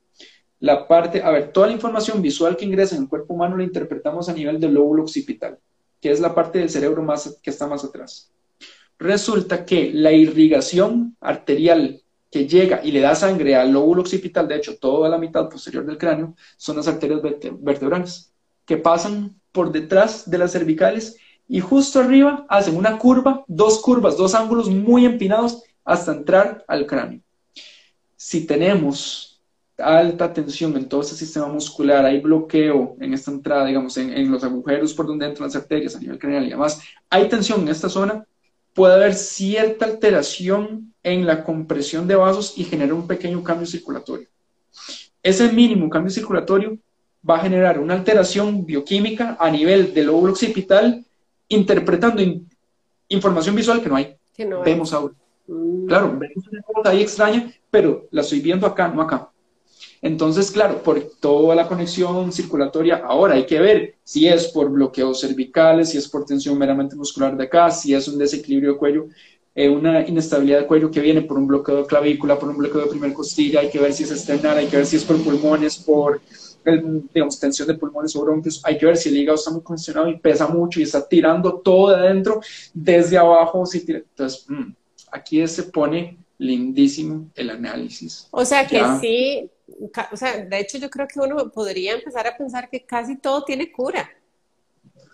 la 0.63 0.88
parte, 0.88 1.21
a 1.21 1.30
ver, 1.30 1.52
toda 1.52 1.67
la 1.67 1.73
información 1.73 2.21
visual 2.21 2.56
que 2.56 2.63
ingresa 2.63 2.95
en 2.95 3.02
el 3.02 3.10
cuerpo 3.10 3.34
humano 3.34 3.58
la 3.58 3.65
interpretamos 3.65 4.30
a 4.30 4.34
nivel 4.34 4.62
del 4.62 4.73
lóbulo 4.73 5.04
occipital, 5.04 5.60
que 5.99 6.10
es 6.10 6.21
la 6.21 6.34
parte 6.34 6.60
del 6.60 6.69
cerebro 6.69 7.04
más, 7.04 7.38
que 7.43 7.49
está 7.49 7.67
más 7.67 7.84
atrás. 7.84 8.32
Resulta 8.97 9.65
que 9.65 9.91
la 9.93 10.13
irrigación 10.13 11.17
arterial 11.19 12.02
que 12.32 12.47
llega 12.47 12.80
y 12.82 12.93
le 12.93 13.02
da 13.02 13.13
sangre 13.13 13.58
al 13.58 13.73
lóbulo 13.73 14.04
occipital, 14.04 14.47
de 14.47 14.56
hecho, 14.56 14.78
toda 14.78 15.10
la 15.10 15.17
mitad 15.17 15.49
posterior 15.49 15.86
del 15.86 15.97
cráneo, 15.97 16.34
son 16.56 16.78
las 16.78 16.88
arterias 16.88 17.19
vertebrales, 17.21 18.32
que 18.65 18.78
pasan 18.78 19.36
por 19.52 19.69
detrás 19.69 20.30
de 20.30 20.38
las 20.38 20.54
cervicales 20.54 21.17
y 21.49 21.60
justo 21.60 21.99
arriba 21.99 22.45
hacen 22.47 22.78
una 22.78 22.97
curva, 22.97 23.43
dos 23.49 23.82
curvas, 23.82 24.15
dos 24.15 24.34
ángulos 24.34 24.69
muy 24.69 25.06
empinados 25.06 25.62
hasta 25.84 26.13
entrar 26.13 26.63
al 26.69 26.88
cráneo. 26.88 27.19
Si 28.15 28.47
tenemos 28.47 29.32
alta 29.83 30.33
tensión 30.33 30.75
en 30.77 30.87
todo 30.87 31.01
ese 31.01 31.15
sistema 31.15 31.47
muscular, 31.47 32.05
hay 32.05 32.19
bloqueo 32.19 32.95
en 32.99 33.13
esta 33.13 33.31
entrada, 33.31 33.65
digamos, 33.65 33.97
en, 33.97 34.31
los 34.31 34.43
agujeros 34.43 34.93
por 34.93 35.07
donde 35.07 35.25
entran 35.25 35.47
las 35.47 35.55
arterias 35.55 35.95
a 35.95 35.99
nivel 35.99 36.19
craneal 36.19 36.47
y 36.47 36.49
demás, 36.49 36.81
hay 37.09 37.27
tensión 37.27 37.61
en 37.61 37.69
esta 37.69 37.89
zona, 37.89 38.25
puede 38.73 38.95
haber 38.95 39.13
cierta 39.13 39.85
alteración 39.85 40.93
en 41.03 41.25
la 41.25 41.43
compresión 41.43 42.07
de 42.07 42.15
vasos 42.15 42.53
y 42.57 42.63
generar 42.63 42.93
un 42.93 43.07
pequeño 43.07 43.43
cambio 43.43 43.67
circulatorio. 43.67 44.27
Ese 45.21 45.51
mínimo 45.51 45.89
cambio 45.89 46.11
circulatorio 46.11 46.77
va 47.27 47.37
a 47.37 47.41
generar 47.41 47.79
una 47.79 47.93
alteración 47.93 48.65
bioquímica 48.65 49.37
a 49.39 49.49
nivel 49.49 49.93
del 49.93 50.07
lóbulo 50.07 50.33
occipital, 50.33 51.05
interpretando 51.47 52.21
información 53.07 53.55
visual 53.55 53.81
que 53.81 53.89
no 53.89 53.95
hay. 53.95 54.15
vemos 54.65 54.93
ahora. 54.93 55.13
Mm. 55.47 55.87
Claro, 55.87 56.17
vemos 56.17 56.47
una 56.51 56.61
cosa 56.61 56.89
ahí 56.89 57.01
extraña, 57.01 57.51
pero 57.69 58.07
la 58.11 58.21
estoy 58.21 58.39
viendo 58.39 58.65
acá, 58.65 58.87
no 58.87 59.01
acá. 59.01 59.29
Entonces, 60.03 60.51
claro, 60.51 60.83
por 60.83 61.01
toda 61.21 61.55
la 61.55 61.65
conexión 61.65 62.29
circulatoria, 62.33 62.97
ahora 62.97 63.35
hay 63.35 63.45
que 63.45 63.57
ver 63.57 63.95
si 64.03 64.27
es 64.27 64.49
por 64.49 64.69
bloqueos 64.69 65.21
cervicales, 65.21 65.91
si 65.91 65.97
es 65.97 66.09
por 66.09 66.25
tensión 66.25 66.57
meramente 66.57 66.93
muscular 66.93 67.37
de 67.37 67.45
acá, 67.45 67.71
si 67.71 67.93
es 67.93 68.05
un 68.09 68.17
desequilibrio 68.17 68.73
de 68.73 68.77
cuello, 68.77 69.07
eh, 69.55 69.69
una 69.69 70.05
inestabilidad 70.05 70.59
de 70.59 70.67
cuello 70.67 70.91
que 70.91 70.99
viene 70.99 71.21
por 71.21 71.37
un 71.37 71.47
bloqueo 71.47 71.77
de 71.77 71.85
clavícula, 71.85 72.37
por 72.37 72.49
un 72.49 72.57
bloqueo 72.57 72.81
de 72.81 72.87
primer 72.87 73.13
costilla, 73.13 73.61
hay 73.61 73.69
que 73.69 73.79
ver 73.79 73.93
si 73.93 74.03
es 74.03 74.11
externar, 74.11 74.57
hay 74.57 74.67
que 74.67 74.75
ver 74.75 74.85
si 74.85 74.97
es 74.97 75.05
por 75.05 75.23
pulmones, 75.23 75.77
por 75.77 76.19
digamos, 77.13 77.39
tensión 77.39 77.69
de 77.69 77.75
pulmones 77.75 78.13
o 78.17 78.21
bronquios, 78.23 78.61
hay 78.65 78.77
que 78.77 78.85
ver 78.85 78.97
si 78.97 79.07
el 79.07 79.15
hígado 79.15 79.37
está 79.37 79.51
muy 79.51 79.61
congestionado 79.61 80.09
y 80.09 80.19
pesa 80.19 80.47
mucho 80.49 80.81
y 80.81 80.83
está 80.83 81.07
tirando 81.07 81.59
todo 81.59 81.91
de 81.91 81.95
adentro 81.95 82.41
desde 82.73 83.17
abajo. 83.17 83.65
Si 83.65 83.85
Entonces, 83.87 84.45
mm, 84.49 84.73
aquí 85.13 85.47
se 85.47 85.63
pone 85.63 86.17
lindísimo 86.37 87.29
el 87.35 87.51
análisis. 87.51 88.27
O 88.31 88.43
sea 88.43 88.67
que 88.67 88.81
sí, 88.99 89.49
o 90.12 90.17
sea, 90.17 90.38
de 90.38 90.59
hecho 90.59 90.77
yo 90.77 90.89
creo 90.89 91.07
que 91.07 91.19
uno 91.19 91.49
podría 91.51 91.93
empezar 91.93 92.27
a 92.27 92.38
pensar 92.38 92.69
que 92.69 92.86
casi 92.86 93.17
todo 93.17 93.43
tiene 93.43 93.71
cura. 93.71 94.09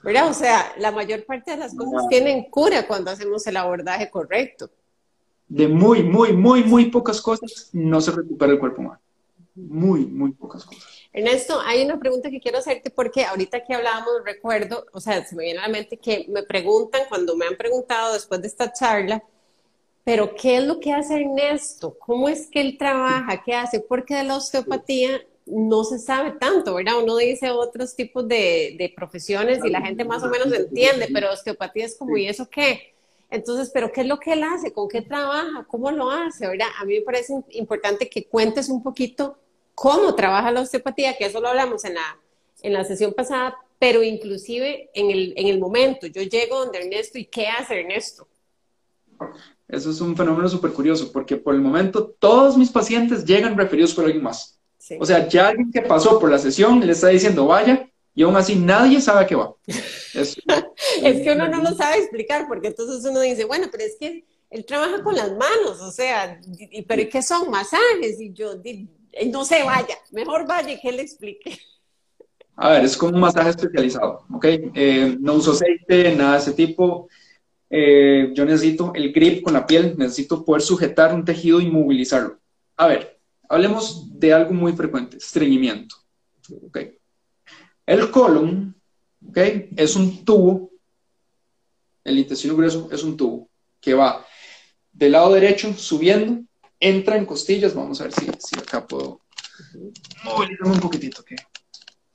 ¿Verdad? 0.03 0.29
O 0.29 0.33
sea, 0.33 0.73
la 0.77 0.91
mayor 0.91 1.25
parte 1.25 1.51
de 1.51 1.57
las 1.57 1.75
cosas 1.75 2.07
tienen 2.07 2.49
cura 2.49 2.87
cuando 2.87 3.11
hacemos 3.11 3.45
el 3.47 3.57
abordaje 3.57 4.09
correcto. 4.09 4.69
De 5.47 5.67
muy, 5.67 6.03
muy, 6.03 6.31
muy, 6.31 6.63
muy 6.63 6.85
pocas 6.85 7.21
cosas 7.21 7.69
no 7.73 7.99
se 7.99 8.11
recupera 8.11 8.53
el 8.53 8.59
cuerpo 8.59 8.81
humano. 8.81 9.01
Muy, 9.55 10.05
muy 10.05 10.31
pocas 10.31 10.63
cosas. 10.63 10.83
Ernesto, 11.11 11.59
hay 11.65 11.83
una 11.83 11.99
pregunta 11.99 12.29
que 12.29 12.39
quiero 12.39 12.59
hacerte 12.59 12.91
porque 12.91 13.25
ahorita 13.25 13.63
que 13.63 13.73
hablábamos, 13.73 14.13
recuerdo, 14.23 14.85
o 14.93 15.01
sea, 15.01 15.25
se 15.25 15.35
me 15.35 15.43
viene 15.43 15.59
a 15.59 15.63
la 15.63 15.69
mente 15.69 15.97
que 15.97 16.27
me 16.29 16.43
preguntan, 16.43 17.01
cuando 17.09 17.35
me 17.35 17.47
han 17.47 17.57
preguntado 17.57 18.13
después 18.13 18.41
de 18.41 18.47
esta 18.47 18.71
charla, 18.71 19.23
pero 20.09 20.33
¿qué 20.33 20.57
es 20.57 20.63
lo 20.63 20.79
que 20.79 20.91
hace 20.91 21.21
Ernesto? 21.21 21.95
¿Cómo 21.99 22.29
es 22.29 22.47
que 22.47 22.61
él 22.61 22.79
trabaja? 22.79 23.43
¿Qué 23.45 23.53
hace? 23.53 23.79
Porque 23.79 24.15
de 24.15 24.23
la 24.23 24.37
osteopatía 24.37 25.21
no 25.45 25.83
se 25.83 25.99
sabe 25.99 26.31
tanto, 26.31 26.73
¿verdad? 26.73 26.97
Uno 27.03 27.15
dice 27.17 27.51
otros 27.51 27.95
tipos 27.95 28.27
de, 28.27 28.75
de 28.79 28.91
profesiones 28.95 29.63
y 29.63 29.69
la 29.69 29.81
gente 29.81 30.03
más 30.05 30.23
o 30.23 30.29
menos 30.29 30.51
entiende, 30.51 31.09
pero 31.13 31.31
osteopatía 31.31 31.85
es 31.85 31.95
como, 31.95 32.17
¿y 32.17 32.27
eso 32.27 32.49
qué? 32.49 32.95
Entonces, 33.29 33.69
¿pero 33.71 33.91
qué 33.91 34.01
es 34.01 34.07
lo 34.07 34.19
que 34.19 34.33
él 34.33 34.41
hace? 34.41 34.73
¿Con 34.73 34.89
qué 34.89 35.03
trabaja? 35.03 35.67
¿Cómo 35.67 35.91
lo 35.91 36.09
hace? 36.09 36.47
¿verdad? 36.47 36.69
A 36.79 36.85
mí 36.85 36.95
me 36.95 37.01
parece 37.01 37.35
importante 37.51 38.09
que 38.09 38.25
cuentes 38.25 38.67
un 38.67 38.81
poquito 38.81 39.37
cómo 39.75 40.15
trabaja 40.15 40.49
la 40.49 40.61
osteopatía, 40.61 41.17
que 41.17 41.25
eso 41.25 41.39
lo 41.39 41.49
hablamos 41.49 41.85
en 41.85 41.93
la, 41.93 42.17
en 42.63 42.73
la 42.73 42.83
sesión 42.83 43.13
pasada, 43.13 43.59
pero 43.77 44.01
inclusive 44.01 44.89
en 44.95 45.11
el, 45.11 45.33
en 45.37 45.45
el 45.45 45.59
momento, 45.59 46.07
yo 46.07 46.23
llego 46.23 46.61
donde 46.61 46.79
Ernesto 46.79 47.19
y 47.19 47.25
¿qué 47.25 47.45
hace 47.45 47.81
Ernesto? 47.81 48.27
Eso 49.69 49.91
es 49.91 50.01
un 50.01 50.17
fenómeno 50.17 50.49
súper 50.49 50.71
curioso, 50.71 51.11
porque 51.11 51.37
por 51.37 51.53
el 51.53 51.61
momento 51.61 52.15
todos 52.19 52.57
mis 52.57 52.71
pacientes 52.71 53.23
llegan 53.23 53.55
referidos 53.55 53.93
por 53.93 54.05
alguien 54.05 54.23
más. 54.23 54.59
O 54.99 55.05
sea, 55.05 55.27
ya 55.27 55.49
alguien 55.49 55.71
que 55.71 55.83
pasó 55.83 56.19
por 56.19 56.31
la 56.31 56.39
sesión 56.39 56.79
le 56.85 56.91
está 56.91 57.09
diciendo 57.09 57.45
vaya, 57.45 57.87
y 58.15 58.23
aún 58.23 58.35
así 58.35 58.55
nadie 58.55 58.99
sabe 58.99 59.21
a 59.21 59.27
qué 59.27 59.35
va. 59.35 59.53
Es, 59.67 60.41
es 61.03 61.21
que 61.21 61.31
uno 61.33 61.47
no 61.47 61.61
lo 61.61 61.75
sabe 61.75 61.99
explicar, 61.99 62.47
porque 62.47 62.69
entonces 62.69 63.07
uno 63.09 63.21
dice, 63.21 63.45
bueno, 63.45 63.67
pero 63.71 63.83
es 63.83 63.95
que 63.99 64.25
él 64.49 64.65
trabaja 64.65 65.03
con 65.03 65.15
las 65.15 65.29
manos, 65.31 65.79
o 65.81 65.91
sea, 65.91 66.41
y, 66.57 66.81
pero 66.81 67.07
¿qué 67.07 67.21
son? 67.21 67.51
Masajes, 67.51 68.19
y 68.19 68.33
yo, 68.33 68.53
no 69.27 69.45
se 69.45 69.63
vaya, 69.63 69.97
mejor 70.11 70.47
vaya 70.47 70.71
y 70.71 70.79
que 70.79 70.91
le 70.91 71.03
explique. 71.03 71.59
A 72.55 72.71
ver, 72.71 72.85
es 72.85 72.97
como 72.97 73.13
un 73.13 73.21
masaje 73.21 73.51
especializado, 73.51 74.25
¿ok? 74.33 74.45
Eh, 74.73 75.15
no 75.19 75.35
uso 75.35 75.51
aceite, 75.51 76.15
nada 76.15 76.33
de 76.33 76.39
ese 76.39 76.53
tipo. 76.53 77.07
Eh, 77.69 78.31
yo 78.33 78.45
necesito 78.45 78.93
el 78.95 79.11
grip 79.11 79.43
con 79.43 79.53
la 79.53 79.65
piel, 79.65 79.95
necesito 79.97 80.43
poder 80.43 80.61
sujetar 80.61 81.13
un 81.13 81.23
tejido 81.23 81.61
y 81.61 81.69
movilizarlo. 81.69 82.39
A 82.77 82.87
ver, 82.87 83.19
hablemos 83.47 84.19
de 84.19 84.33
algo 84.33 84.53
muy 84.53 84.73
frecuente, 84.73 85.17
estreñimiento. 85.17 85.95
El 87.85 88.11
colon 88.11 88.75
¿ok? 89.27 89.37
es 89.75 89.95
un 89.95 90.23
tubo, 90.23 90.71
el 92.03 92.17
intestino 92.17 92.55
grueso 92.55 92.89
es 92.91 93.03
un 93.03 93.17
tubo 93.17 93.49
que 93.79 93.93
va 93.93 94.25
del 94.91 95.11
lado 95.11 95.33
derecho 95.33 95.73
subiendo 95.73 96.43
entra 96.79 97.17
en 97.17 97.25
costillas. 97.25 97.73
Vamos 97.73 97.99
a 97.99 98.05
ver 98.05 98.13
si, 98.13 98.59
acá 98.59 98.85
puedo 98.85 99.21
movilizarme 100.23 100.73
un 100.73 100.79
poquitito. 100.79 101.23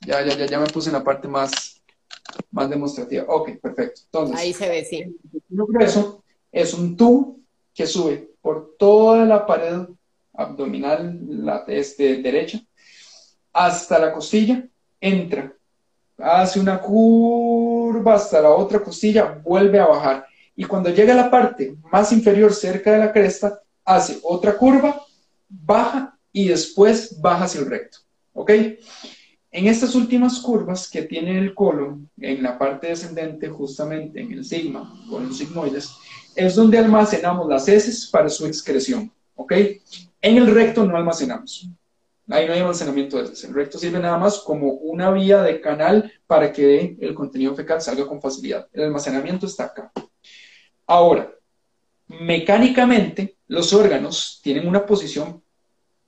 Ya, 0.01 0.23
ya, 0.25 0.35
ya, 0.35 0.45
ya 0.45 0.59
me 0.59 0.67
puse 0.67 0.89
en 0.89 0.93
la 0.93 1.03
parte 1.03 1.27
más, 1.27 1.74
más 2.51 2.69
demostrativa. 2.69 3.25
Ok, 3.27 3.51
perfecto. 3.61 4.01
Entonces, 4.05 4.37
Ahí 4.37 4.53
se 4.53 4.69
ve, 4.69 4.85
sí. 4.85 5.17
Lo 5.49 5.65
grueso 5.67 6.23
es 6.51 6.73
un 6.73 6.95
tubo 6.95 7.37
que 7.73 7.85
sube 7.85 8.31
por 8.41 8.75
toda 8.77 9.25
la 9.25 9.45
pared 9.45 9.87
abdominal 10.33 11.19
la, 11.27 11.63
este, 11.67 12.21
derecha 12.21 12.61
hasta 13.51 13.97
la 13.99 14.11
costilla, 14.11 14.67
entra, 14.99 15.53
hace 16.17 16.59
una 16.59 16.81
curva 16.81 18.15
hasta 18.15 18.41
la 18.41 18.49
otra 18.49 18.83
costilla, 18.83 19.41
vuelve 19.43 19.79
a 19.79 19.87
bajar. 19.87 20.25
Y 20.55 20.65
cuando 20.65 20.89
llega 20.89 21.13
a 21.13 21.17
la 21.17 21.31
parte 21.31 21.75
más 21.91 22.11
inferior, 22.11 22.53
cerca 22.53 22.91
de 22.91 22.99
la 22.99 23.13
cresta, 23.13 23.61
hace 23.83 24.19
otra 24.23 24.57
curva, 24.57 25.01
baja 25.47 26.17
y 26.31 26.49
después 26.49 27.19
baja 27.21 27.45
hacia 27.45 27.61
el 27.61 27.67
recto. 27.67 27.99
¿Ok? 28.33 28.51
En 29.55 29.67
estas 29.67 29.95
últimas 29.95 30.41
curvas 30.41 30.89
que 30.89 31.03
tiene 31.03 31.39
el 31.39 31.53
colon, 31.53 32.09
en 32.19 32.43
la 32.43 32.59
parte 32.59 32.87
descendente, 32.87 33.47
justamente 33.47 34.19
en 34.19 34.33
el 34.33 34.43
sigma, 34.43 35.01
con 35.09 35.29
los 35.29 35.37
sigmoides, 35.37 35.95
es 36.35 36.55
donde 36.55 36.77
almacenamos 36.77 37.47
las 37.47 37.65
heces 37.69 38.05
para 38.07 38.27
su 38.27 38.45
excreción. 38.45 39.09
¿Ok? 39.33 39.53
En 40.21 40.35
el 40.35 40.53
recto 40.53 40.85
no 40.85 40.97
almacenamos. 40.97 41.69
Ahí 42.29 42.47
no 42.47 42.51
hay 42.51 42.59
almacenamiento 42.59 43.15
de 43.15 43.23
heces. 43.23 43.45
El 43.45 43.53
recto 43.53 43.77
sirve 43.77 43.97
nada 43.97 44.17
más 44.17 44.39
como 44.39 44.73
una 44.73 45.09
vía 45.11 45.41
de 45.41 45.61
canal 45.61 46.11
para 46.27 46.51
que 46.51 46.97
el 46.99 47.15
contenido 47.15 47.55
fecal 47.55 47.81
salga 47.81 48.05
con 48.05 48.21
facilidad. 48.21 48.67
El 48.73 48.83
almacenamiento 48.83 49.45
está 49.45 49.67
acá. 49.67 49.89
Ahora, 50.85 51.31
mecánicamente 52.07 53.37
los 53.47 53.71
órganos 53.71 54.41
tienen 54.43 54.67
una 54.67 54.85
posición 54.85 55.41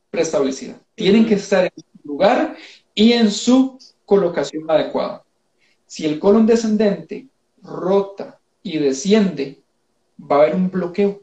preestablecida. 0.09 0.81
Tienen 0.95 1.25
que 1.25 1.35
estar 1.35 1.63
en 1.63 1.71
su 1.77 2.07
lugar 2.09 2.57
y 2.97 3.13
en 3.13 3.29
su 3.29 3.77
colocación 4.05 4.69
adecuada. 4.69 5.23
Si 5.85 6.03
el 6.03 6.17
colon 6.17 6.47
descendente 6.47 7.27
rota 7.61 8.39
y 8.63 8.79
desciende, 8.79 9.61
va 10.19 10.37
a 10.37 10.39
haber 10.39 10.55
un 10.55 10.71
bloqueo. 10.71 11.21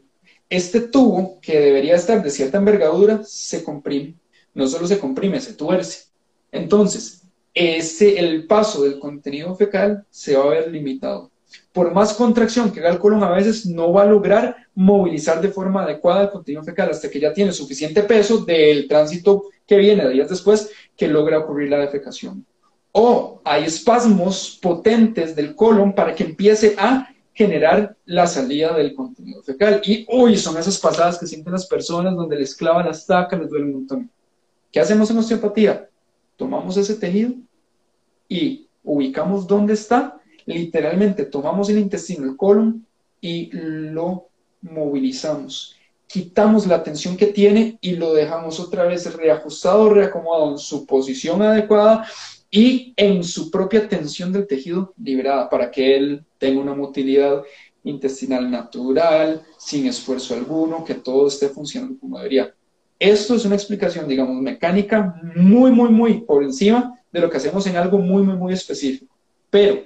Este 0.49 0.83
tubo, 0.83 1.41
que 1.41 1.59
debería 1.59 1.97
estar 1.97 2.23
de 2.23 2.31
cierta 2.31 2.59
envergadura, 2.59 3.23
se 3.25 3.65
comprime. 3.65 4.15
No 4.55 4.69
solo 4.69 4.87
se 4.87 5.01
comprime, 5.01 5.41
se 5.41 5.55
tuerce. 5.55 6.05
Entonces, 6.53 7.23
ese, 7.53 8.21
el 8.21 8.47
paso 8.47 8.85
del 8.85 9.01
contenido 9.01 9.53
fecal 9.57 10.07
se 10.11 10.37
va 10.37 10.45
a 10.45 10.51
ver 10.51 10.71
limitado 10.71 11.33
por 11.73 11.93
más 11.93 12.15
contracción 12.15 12.71
que 12.71 12.81
haga 12.81 12.91
el 12.91 12.99
colon, 12.99 13.25
a 13.25 13.31
veces 13.31 13.67
no 13.67 13.93
va 13.93 14.03
a 14.03 14.07
lograr 14.07 14.57
movilizar 14.75 15.41
de 15.41 15.49
forma 15.49 15.83
adecuada 15.83 16.23
el 16.23 16.31
contenido 16.31 16.63
fecal 16.63 16.91
hasta 16.91 17.11
que 17.11 17.21
ya 17.21 17.33
tiene 17.33 17.53
suficiente 17.53 18.03
peso 18.03 18.45
del 18.45 18.87
tránsito 18.87 19.47
que 19.67 19.77
viene 19.77 20.09
días 20.09 20.29
después 20.29 20.71
que 20.97 21.09
logra 21.09 21.39
ocurrir 21.39 21.71
la 21.71 21.79
defecación. 21.79 22.45
O 22.93 23.41
hay 23.45 23.65
espasmos 23.65 24.59
potentes 24.63 25.35
del 25.35 25.55
colon 25.55 25.95
para 25.95 26.15
que 26.15 26.25
empiece 26.25 26.77
a 26.79 27.09
generar 27.33 27.97
la 28.05 28.27
salida 28.27 28.77
del 28.77 28.95
contenido 28.95 29.43
fecal. 29.43 29.83
Y 29.85 30.07
uy, 30.09 30.37
son 30.37 30.57
esas 30.57 30.79
pasadas 30.79 31.19
que 31.19 31.27
sienten 31.27 31.53
las 31.53 31.67
personas 31.67 32.15
donde 32.15 32.37
les 32.37 32.55
clavan 32.55 32.87
las 32.87 33.05
tacas, 33.07 33.41
les 33.41 33.51
duele 33.51 33.67
un 33.67 33.73
montón. 33.73 34.11
¿Qué 34.71 34.79
hacemos 34.81 35.11
en 35.11 35.19
osteopatía? 35.19 35.89
Tomamos 36.37 36.77
ese 36.77 36.95
tejido 36.95 37.33
y 38.29 38.69
ubicamos 38.85 39.47
dónde 39.47 39.75
está 39.75 40.21
literalmente 40.47 41.25
tomamos 41.25 41.69
el 41.69 41.79
intestino, 41.79 42.25
el 42.25 42.37
colon, 42.37 42.87
y 43.21 43.51
lo 43.53 44.29
movilizamos. 44.61 45.77
Quitamos 46.15 46.69
la 46.69 46.85
tensión 46.85 47.17
que 47.17 47.27
tiene 47.27 47.77
y 47.81 47.97
lo 47.97 48.15
dejamos 48.15 48.61
otra 48.61 48.85
vez 48.85 49.13
reajustado, 49.17 49.93
reacomodado 49.93 50.53
en 50.53 50.59
su 50.59 50.87
posición 50.87 51.43
adecuada 51.43 52.07
y 52.53 52.95
en 52.97 53.25
su 53.25 53.51
propia 53.51 53.89
tensión 53.89 54.33
del 54.33 54.47
tejido 54.47 54.95
liberada 54.97 55.51
para 55.51 55.73
que 55.73 55.97
él 55.97 56.25
tenga 56.39 56.61
una 56.61 56.73
motilidad 56.73 57.43
intestinal 57.83 58.49
natural, 58.49 59.43
sin 59.59 59.89
esfuerzo 59.89 60.35
alguno, 60.35 60.85
que 60.85 60.95
todo 60.95 61.27
esté 61.27 61.49
funcionando 61.49 61.99
como 61.99 62.19
debería. 62.19 62.55
esto 63.01 63.35
es 63.35 63.45
una 63.45 63.57
explicación, 63.57 64.07
digamos, 64.07 64.41
mecánica 64.41 65.21
muy, 65.35 65.73
muy, 65.73 65.89
muy 65.89 66.21
por 66.21 66.45
encima 66.45 66.97
de 67.11 67.19
lo 67.19 67.29
que 67.29 67.39
hacemos 67.39 67.67
en 67.67 67.77
algo 67.77 67.99
muy, 67.99 68.23
muy, 68.23 68.37
muy 68.37 68.53
específico. 68.53 69.13
Pero 69.51 69.83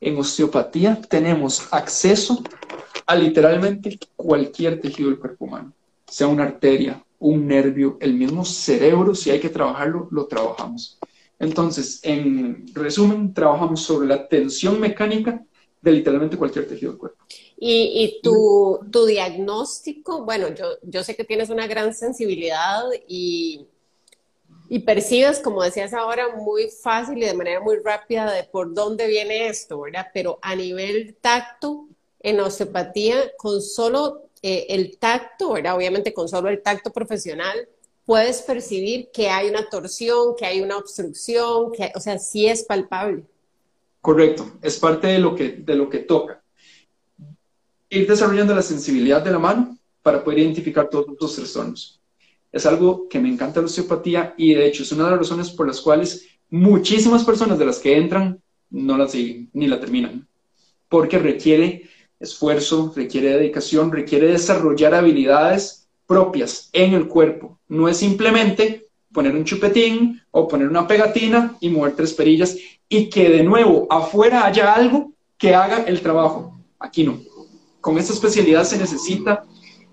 en 0.00 0.18
osteopatía 0.18 1.00
tenemos 1.08 1.68
acceso 1.70 2.42
a 3.06 3.14
literalmente 3.14 3.98
cualquier 4.16 4.80
tejido 4.80 5.10
del 5.10 5.18
cuerpo 5.18 5.44
humano, 5.46 5.72
sea 6.06 6.28
una 6.28 6.44
arteria, 6.44 7.02
un 7.18 7.46
nervio, 7.46 7.98
el 8.00 8.14
mismo 8.14 8.44
cerebro, 8.44 9.14
si 9.14 9.30
hay 9.30 9.40
que 9.40 9.48
trabajarlo, 9.48 10.08
lo 10.10 10.26
trabajamos. 10.26 10.98
Entonces, 11.38 12.00
en 12.02 12.66
resumen, 12.74 13.34
trabajamos 13.34 13.82
sobre 13.82 14.06
la 14.08 14.28
tensión 14.28 14.78
mecánica 14.78 15.44
de 15.80 15.92
literalmente 15.92 16.36
cualquier 16.36 16.68
tejido 16.68 16.92
del 16.92 16.98
cuerpo. 16.98 17.24
Y, 17.56 18.20
tu, 18.22 18.80
diagnóstico, 19.06 20.24
bueno, 20.24 20.48
yo, 20.54 20.66
yo 20.82 21.04
sé 21.04 21.14
que 21.14 21.24
tienes 21.24 21.50
una 21.50 21.66
gran 21.66 21.94
sensibilidad 21.94 22.82
y, 23.06 23.66
y 24.68 24.80
percibes, 24.80 25.38
como 25.38 25.62
decías 25.62 25.94
ahora, 25.94 26.34
muy 26.34 26.70
fácil 26.70 27.18
y 27.18 27.26
de 27.26 27.34
manera 27.34 27.60
muy 27.60 27.76
rápida 27.84 28.32
de 28.32 28.44
por 28.44 28.72
dónde 28.74 29.06
viene 29.06 29.48
esto, 29.48 29.80
¿verdad? 29.80 30.08
Pero 30.14 30.38
a 30.42 30.56
nivel 30.56 31.16
tacto, 31.20 31.88
en 32.22 32.40
osteopatía, 32.40 33.32
con 33.36 33.60
solo 33.60 34.28
eh, 34.42 34.66
el 34.70 34.98
tacto, 34.98 35.52
¿verdad? 35.52 35.76
Obviamente 35.76 36.12
con 36.12 36.28
solo 36.28 36.48
el 36.48 36.62
tacto 36.62 36.90
profesional, 36.92 37.68
puedes 38.04 38.42
percibir 38.42 39.08
que 39.12 39.28
hay 39.28 39.48
una 39.48 39.68
torsión, 39.68 40.34
que 40.36 40.46
hay 40.46 40.60
una 40.60 40.76
obstrucción, 40.76 41.72
que, 41.72 41.92
o 41.94 42.00
sea, 42.00 42.18
sí 42.18 42.46
es 42.46 42.64
palpable. 42.64 43.24
Correcto, 44.00 44.58
es 44.62 44.78
parte 44.78 45.06
de 45.06 45.18
lo 45.18 45.34
que, 45.34 45.50
de 45.50 45.76
lo 45.76 45.88
que 45.88 45.98
toca. 45.98 46.42
Ir 47.88 48.08
desarrollando 48.08 48.54
la 48.54 48.62
sensibilidad 48.62 49.22
de 49.22 49.30
la 49.30 49.38
mano 49.38 49.78
para 50.02 50.24
poder 50.24 50.40
identificar 50.40 50.88
todos 50.90 51.06
los 51.20 51.36
trastornos. 51.36 52.00
Es 52.50 52.66
algo 52.66 53.08
que 53.08 53.20
me 53.20 53.28
encanta 53.28 53.60
la 53.60 53.66
osteopatía 53.66 54.34
y 54.36 54.54
de 54.54 54.66
hecho 54.66 54.82
es 54.82 54.92
una 54.92 55.04
de 55.04 55.10
las 55.12 55.20
razones 55.20 55.50
por 55.50 55.66
las 55.66 55.80
cuales 55.80 56.26
muchísimas 56.50 57.24
personas 57.24 57.58
de 57.58 57.64
las 57.64 57.78
que 57.78 57.96
entran 57.96 58.42
no 58.70 58.98
la 58.98 59.06
siguen 59.08 59.48
ni 59.52 59.68
la 59.68 59.78
terminan. 59.78 60.26
Porque 60.88 61.18
requiere 61.18 61.88
esfuerzo, 62.22 62.92
requiere 62.94 63.36
dedicación, 63.36 63.92
requiere 63.92 64.28
desarrollar 64.28 64.94
habilidades 64.94 65.88
propias 66.06 66.70
en 66.72 66.94
el 66.94 67.08
cuerpo. 67.08 67.58
No 67.68 67.88
es 67.88 67.96
simplemente 67.98 68.86
poner 69.12 69.34
un 69.34 69.44
chupetín 69.44 70.22
o 70.30 70.48
poner 70.48 70.68
una 70.68 70.86
pegatina 70.86 71.56
y 71.60 71.68
mover 71.68 71.94
tres 71.94 72.14
perillas 72.14 72.56
y 72.88 73.08
que 73.10 73.28
de 73.28 73.42
nuevo 73.42 73.86
afuera 73.90 74.46
haya 74.46 74.72
algo 74.72 75.12
que 75.36 75.54
haga 75.54 75.84
el 75.84 76.00
trabajo. 76.00 76.58
Aquí 76.78 77.04
no. 77.04 77.20
Con 77.80 77.98
esta 77.98 78.12
especialidad 78.12 78.64
se 78.64 78.78
necesita 78.78 79.44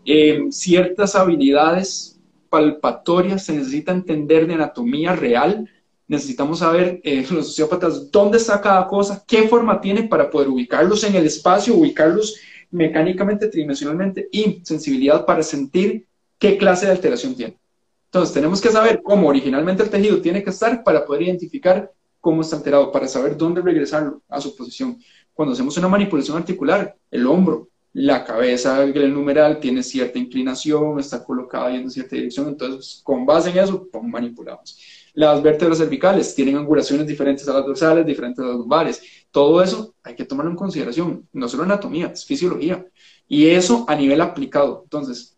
eh, 0.06 0.46
ciertas 0.52 1.16
habilidades 1.16 2.20
palpatorias, 2.50 3.46
se 3.46 3.54
necesita 3.54 3.92
entender 3.92 4.48
de 4.48 4.56
anatomía 4.56 5.16
real, 5.16 5.70
necesitamos 6.10 6.60
saber 6.60 7.00
eh, 7.04 7.26
los 7.32 7.48
sociópatas 7.48 8.12
dónde 8.12 8.38
está 8.38 8.60
cada 8.60 8.86
cosa, 8.88 9.24
qué 9.26 9.48
forma 9.48 9.80
tiene 9.80 10.04
para 10.04 10.30
poder 10.30 10.50
ubicarlos 10.50 11.06
en 11.06 11.16
el 11.16 11.26
espacio, 11.26 11.76
ubicarlos 11.76 12.36
mecánicamente, 12.72 13.48
tridimensionalmente 13.48 14.28
y 14.32 14.62
sensibilidad 14.64 15.26
para 15.26 15.42
sentir 15.42 16.06
qué 16.38 16.58
clase 16.58 16.86
de 16.86 16.92
alteración 16.92 17.36
tiene. 17.36 17.58
Entonces, 18.06 18.34
tenemos 18.34 18.60
que 18.60 18.70
saber 18.70 19.02
cómo 19.04 19.28
originalmente 19.28 19.84
el 19.84 19.90
tejido 19.90 20.20
tiene 20.20 20.44
que 20.44 20.50
estar 20.50 20.84
para 20.84 21.06
poder 21.06 21.24
identificar 21.24 21.92
cómo 22.20 22.42
está 22.42 22.58
alterado, 22.58 22.92
para 22.92 23.08
saber 23.08 23.38
dónde 23.38 23.62
regresarlo 23.62 24.22
a 24.28 24.42
su 24.42 24.56
posición. 24.56 24.98
Cuando 25.34 25.54
hacemos 25.54 25.78
una 25.78 25.88
manipulación 25.88 26.38
articular, 26.38 26.96
el 27.12 27.26
hombro, 27.28 27.70
la 27.94 28.24
cabeza, 28.24 28.84
el 28.84 29.14
numeral 29.14 29.60
tiene 29.60 29.84
cierta 29.84 30.20
inclinación, 30.20 31.00
está 31.00 31.24
colocada 31.24 31.76
en 31.76 31.90
cierta 31.90 32.16
dirección, 32.16 32.48
entonces 32.48 33.02
con 33.04 33.26
base 33.26 33.52
en 33.52 33.60
eso 33.60 33.88
pues, 33.92 34.04
manipulamos. 34.04 34.78
Las 35.14 35.42
vértebras 35.42 35.78
cervicales 35.78 36.34
tienen 36.36 36.58
angulaciones 36.58 37.08
diferentes 37.08 37.48
a 37.48 37.54
las 37.54 37.66
dorsales, 37.66 38.06
diferentes 38.06 38.44
a 38.44 38.48
las 38.48 38.58
lumbares. 38.58 39.02
Todo 39.32 39.62
eso 39.62 39.96
hay 40.04 40.16
que 40.16 40.26
tomarlo 40.26 40.52
en 40.52 40.58
consideración, 40.58 41.28
no 41.34 41.48
solo 41.48 41.64
anatomía, 41.64 42.08
es 42.08 42.26
fisiología. 42.26 42.86
Y 43.28 43.48
eso 43.48 43.86
a 43.88 43.96
nivel 43.96 44.22
aplicado. 44.22 44.82
Entonces, 44.84 45.38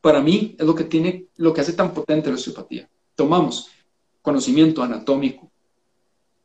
para 0.00 0.20
mí 0.20 0.56
es 0.58 0.66
lo 0.66 0.74
que 0.74 0.84
tiene, 0.84 1.26
lo 1.36 1.52
que 1.52 1.60
hace 1.60 1.72
tan 1.72 1.92
potente 1.92 2.28
la 2.28 2.36
osteopatía. 2.36 2.88
Tomamos 3.14 3.70
conocimiento 4.22 4.82
anatómico 4.82 5.52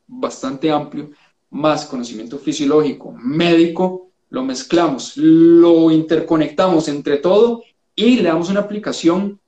bastante 0.08 0.72
amplio, 0.72 1.12
más 1.50 1.86
conocimiento 1.86 2.40
fisiológico, 2.40 3.12
médico, 3.12 4.12
lo 4.30 4.44
mezclamos, 4.44 5.16
lo 5.18 5.92
interconectamos 5.92 6.88
entre 6.88 7.18
todo 7.18 7.64
y 7.96 8.18
le 8.18 8.30
damos 8.30 8.50
una 8.50 8.62
aplicación 8.62 9.40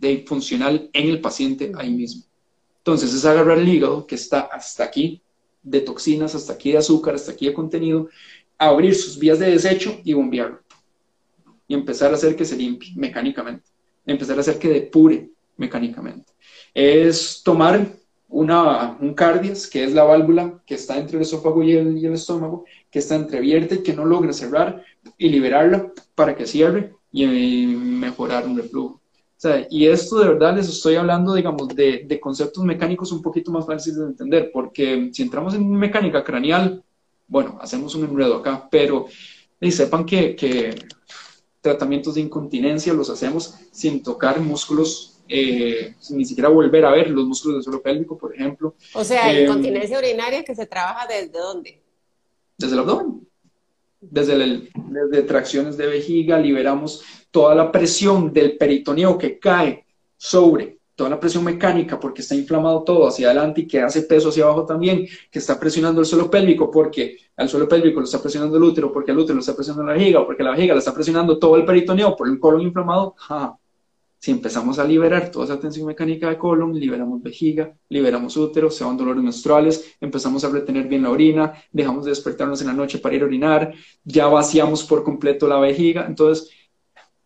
de 0.00 0.24
funcional 0.26 0.90
en 0.92 1.08
el 1.08 1.20
paciente 1.20 1.72
ahí 1.76 1.90
mismo. 1.90 2.24
Entonces 2.78 3.12
es 3.12 3.24
agarrar 3.24 3.58
el 3.58 3.68
hígado 3.68 4.06
que 4.06 4.14
está 4.14 4.40
hasta 4.40 4.84
aquí 4.84 5.22
de 5.62 5.80
toxinas, 5.82 6.34
hasta 6.34 6.54
aquí 6.54 6.72
de 6.72 6.78
azúcar, 6.78 7.14
hasta 7.14 7.32
aquí 7.32 7.46
de 7.46 7.54
contenido, 7.54 8.08
abrir 8.58 8.94
sus 8.94 9.18
vías 9.18 9.38
de 9.38 9.50
desecho 9.50 10.00
y 10.04 10.14
bombearlo 10.14 10.60
y 11.70 11.74
empezar 11.74 12.10
a 12.10 12.14
hacer 12.14 12.34
que 12.34 12.44
se 12.44 12.56
limpie 12.56 12.92
mecánicamente, 12.96 13.70
empezar 14.04 14.36
a 14.36 14.40
hacer 14.40 14.58
que 14.58 14.68
depure 14.68 15.30
mecánicamente. 15.56 16.32
Es 16.74 17.42
tomar 17.44 17.86
una, 18.28 18.96
un 19.00 19.14
cardias, 19.14 19.68
que 19.68 19.84
es 19.84 19.92
la 19.92 20.02
válvula 20.02 20.62
que 20.66 20.74
está 20.74 20.98
entre 20.98 21.18
el 21.18 21.22
esófago 21.22 21.62
y 21.62 21.72
el, 21.74 22.12
estómago, 22.12 22.64
que 22.90 22.98
está 22.98 23.14
entreabierta 23.14 23.76
y 23.76 23.82
que 23.84 23.92
no 23.92 24.04
logra 24.04 24.32
cerrar, 24.32 24.82
y 25.16 25.28
liberarla 25.28 25.92
para 26.16 26.34
que 26.34 26.46
cierre 26.46 26.94
y, 27.12 27.26
mejorar 27.66 28.46
un 28.46 28.56
reflujo. 28.56 28.99
Sea, 29.40 29.66
y 29.70 29.86
esto 29.86 30.18
de 30.18 30.28
verdad 30.28 30.54
les 30.54 30.68
estoy 30.68 30.96
hablando, 30.96 31.32
digamos, 31.32 31.68
de, 31.68 32.04
de, 32.06 32.20
conceptos 32.20 32.62
mecánicos 32.62 33.10
un 33.10 33.22
poquito 33.22 33.50
más 33.50 33.64
fáciles 33.64 33.98
de 33.98 34.04
entender, 34.04 34.50
porque 34.52 35.08
si 35.14 35.22
entramos 35.22 35.54
en 35.54 35.66
mecánica 35.66 36.22
craneal, 36.22 36.84
bueno, 37.26 37.56
hacemos 37.58 37.94
un 37.94 38.04
enredo 38.04 38.36
acá, 38.36 38.68
pero 38.70 39.06
y 39.58 39.72
sepan 39.72 40.04
que, 40.04 40.36
que 40.36 40.74
tratamientos 41.62 42.16
de 42.16 42.20
incontinencia 42.20 42.92
los 42.92 43.08
hacemos 43.08 43.54
sin 43.72 44.02
tocar 44.02 44.40
músculos, 44.40 45.22
eh, 45.26 45.94
sin 46.00 46.18
ni 46.18 46.26
siquiera 46.26 46.50
volver 46.50 46.84
a 46.84 46.90
ver 46.90 47.08
los 47.08 47.24
músculos 47.24 47.56
del 47.56 47.64
suelo 47.64 47.80
pélvico, 47.80 48.18
por 48.18 48.34
ejemplo. 48.34 48.74
O 48.92 49.04
sea, 49.04 49.32
eh, 49.32 49.44
incontinencia 49.44 49.98
urinaria 49.98 50.44
que 50.44 50.54
se 50.54 50.66
trabaja 50.66 51.06
desde 51.06 51.38
dónde? 51.38 51.80
Desde 52.58 52.74
el 52.74 52.80
abdomen. 52.80 53.26
Desde, 54.02 54.34
el, 54.34 54.68
desde 54.90 55.22
tracciones 55.22 55.78
de 55.78 55.86
vejiga, 55.86 56.38
liberamos 56.38 57.02
toda 57.30 57.54
la 57.54 57.70
presión 57.70 58.32
del 58.32 58.56
peritoneo 58.56 59.16
que 59.16 59.38
cae 59.38 59.84
sobre 60.16 60.78
toda 60.94 61.10
la 61.10 61.20
presión 61.20 61.44
mecánica 61.44 61.98
porque 61.98 62.20
está 62.20 62.34
inflamado 62.34 62.82
todo 62.82 63.08
hacia 63.08 63.28
adelante 63.28 63.62
y 63.62 63.66
que 63.66 63.80
hace 63.80 64.02
peso 64.02 64.28
hacia 64.28 64.44
abajo 64.44 64.66
también, 64.66 65.06
que 65.30 65.38
está 65.38 65.58
presionando 65.58 66.00
el 66.00 66.06
suelo 66.06 66.30
pélvico 66.30 66.70
porque 66.70 67.16
el 67.34 67.48
suelo 67.48 67.66
pélvico 67.66 68.00
lo 68.00 68.04
está 68.04 68.20
presionando 68.20 68.58
el 68.58 68.62
útero, 68.64 68.92
porque 68.92 69.12
el 69.12 69.18
útero 69.18 69.34
lo 69.36 69.40
está 69.40 69.54
presionando 69.54 69.90
la 69.90 69.96
vejiga, 69.96 70.26
porque 70.26 70.42
la 70.42 70.50
vejiga 70.50 70.74
lo 70.74 70.78
está 70.78 70.92
presionando 70.92 71.38
todo 71.38 71.56
el 71.56 71.64
peritoneo 71.64 72.14
por 72.14 72.28
el 72.28 72.38
colon 72.38 72.60
inflamado, 72.60 73.14
si 74.18 74.30
empezamos 74.30 74.78
a 74.78 74.84
liberar 74.84 75.30
toda 75.30 75.46
esa 75.46 75.58
tensión 75.58 75.86
mecánica 75.86 76.28
de 76.28 76.36
colon, 76.36 76.78
liberamos 76.78 77.22
vejiga, 77.22 77.74
liberamos 77.88 78.36
útero, 78.36 78.70
se 78.70 78.84
van 78.84 78.98
dolores 78.98 79.22
menstruales, 79.22 79.96
empezamos 79.98 80.44
a 80.44 80.50
retener 80.50 80.86
bien 80.86 81.04
la 81.04 81.10
orina, 81.10 81.54
dejamos 81.72 82.04
de 82.04 82.10
despertarnos 82.10 82.60
en 82.60 82.66
la 82.66 82.74
noche 82.74 82.98
para 82.98 83.16
ir 83.16 83.22
a 83.22 83.24
orinar, 83.24 83.72
ya 84.04 84.26
vaciamos 84.26 84.84
por 84.84 85.02
completo 85.02 85.48
la 85.48 85.58
vejiga, 85.58 86.04
entonces 86.06 86.50